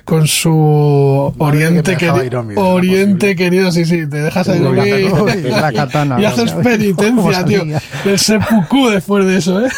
con 0.05 0.27
su 0.27 1.33
Madre 1.37 1.67
Oriente 1.67 1.97
querido. 1.97 2.23
Hiromi, 2.23 2.53
¿era 2.53 2.61
Oriente 2.63 3.35
querido, 3.35 3.71
sí, 3.71 3.85
sí, 3.85 4.07
te 4.07 4.17
dejas 4.21 4.47
a 4.49 4.53
Uy, 4.53 4.57
Hiromi 4.59 4.81
Uy, 5.35 5.41
la 5.49 5.71
katana. 5.73 6.21
y 6.21 6.25
haces 6.25 6.51
¿Cómo 6.51 6.63
penitencia, 6.63 7.43
tío. 7.45 7.63
El 8.05 8.19
seppuku 8.19 8.89
después 8.89 9.25
de 9.25 9.37
eso, 9.37 9.65
¿eh? 9.65 9.69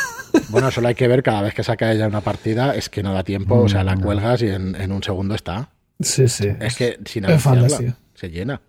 Bueno, 0.49 0.71
solo 0.71 0.87
hay 0.87 0.95
que 0.95 1.07
ver 1.07 1.23
cada 1.23 1.41
vez 1.41 1.53
que 1.53 1.63
saca 1.63 1.91
ella 1.91 2.07
una 2.07 2.21
partida, 2.21 2.75
es 2.75 2.89
que 2.89 3.03
no 3.03 3.13
da 3.13 3.23
tiempo, 3.23 3.55
o 3.55 3.69
sea, 3.69 3.83
la 3.83 3.97
cuelgas 3.97 4.41
y 4.41 4.49
en, 4.49 4.75
en 4.75 4.91
un 4.91 5.03
segundo 5.03 5.35
está. 5.35 5.69
Sí, 5.99 6.27
sí. 6.27 6.49
Es 6.59 6.75
que 6.75 6.99
sin 7.05 7.25
anunciarla, 7.25 7.95
se 8.13 8.29
llena. 8.29 8.61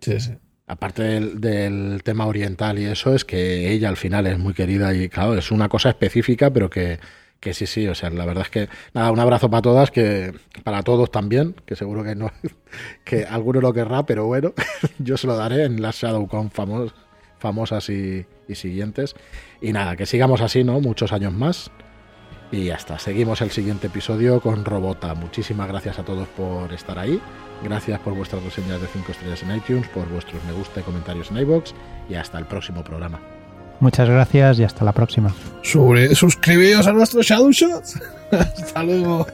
Sí, 0.00 0.20
sí. 0.20 0.32
Aparte 0.66 1.02
del, 1.02 1.40
del 1.40 2.02
tema 2.04 2.26
oriental 2.26 2.78
y 2.78 2.84
eso, 2.84 3.14
es 3.14 3.24
que 3.24 3.70
ella 3.72 3.88
al 3.88 3.96
final 3.96 4.26
es 4.26 4.38
muy 4.38 4.54
querida 4.54 4.94
y 4.94 5.08
claro, 5.08 5.34
es 5.34 5.50
una 5.50 5.68
cosa 5.68 5.90
específica, 5.90 6.50
pero 6.50 6.70
que, 6.70 6.98
que 7.40 7.54
sí, 7.54 7.66
sí, 7.66 7.88
o 7.88 7.94
sea, 7.94 8.10
la 8.10 8.24
verdad 8.24 8.44
es 8.44 8.50
que 8.50 8.68
nada, 8.94 9.10
un 9.10 9.18
abrazo 9.18 9.50
para 9.50 9.62
todas, 9.62 9.90
que 9.90 10.32
para 10.62 10.82
todos 10.82 11.10
también, 11.10 11.54
que 11.66 11.76
seguro 11.76 12.04
que 12.04 12.14
no, 12.14 12.30
que 13.04 13.24
alguno 13.24 13.60
lo 13.60 13.72
querrá, 13.72 14.06
pero 14.06 14.26
bueno, 14.26 14.54
yo 14.98 15.16
se 15.16 15.26
lo 15.26 15.36
daré 15.36 15.64
en 15.64 15.82
las 15.82 15.96
ShadowCon 15.96 16.50
famos, 16.50 16.94
famosas 17.38 17.88
y, 17.90 18.24
y 18.48 18.54
siguientes. 18.54 19.14
Y 19.60 19.72
nada, 19.72 19.96
que 19.96 20.06
sigamos 20.06 20.40
así, 20.40 20.64
¿no? 20.64 20.80
Muchos 20.80 21.12
años 21.12 21.32
más. 21.32 21.70
Y 22.50 22.64
ya 22.66 22.74
está, 22.74 22.98
seguimos 22.98 23.40
el 23.40 23.50
siguiente 23.50 23.86
episodio 23.86 24.40
con 24.40 24.64
Robota. 24.64 25.14
Muchísimas 25.14 25.68
gracias 25.68 25.98
a 25.98 26.04
todos 26.04 26.28
por 26.28 26.72
estar 26.72 26.98
ahí. 26.98 27.18
Gracias 27.62 27.98
por 28.00 28.14
vuestras 28.14 28.42
reseñas 28.42 28.80
de 28.80 28.88
5 28.88 29.12
estrellas 29.12 29.42
en 29.42 29.56
iTunes, 29.56 29.88
por 29.88 30.08
vuestros 30.08 30.44
me 30.44 30.52
gusta 30.52 30.80
y 30.80 30.82
comentarios 30.82 31.30
en 31.30 31.38
iBox 31.38 31.74
y 32.10 32.14
hasta 32.14 32.38
el 32.38 32.44
próximo 32.44 32.84
programa. 32.84 33.20
Muchas 33.80 34.08
gracias 34.08 34.58
y 34.58 34.64
hasta 34.64 34.84
la 34.84 34.92
próxima. 34.92 35.34
Sobre, 35.62 36.14
suscribíos 36.14 36.86
a 36.86 36.92
nuestros 36.92 37.26
Shadow 37.26 37.50
Shots. 37.50 38.00
Hasta 38.30 38.82
luego. 38.84 39.26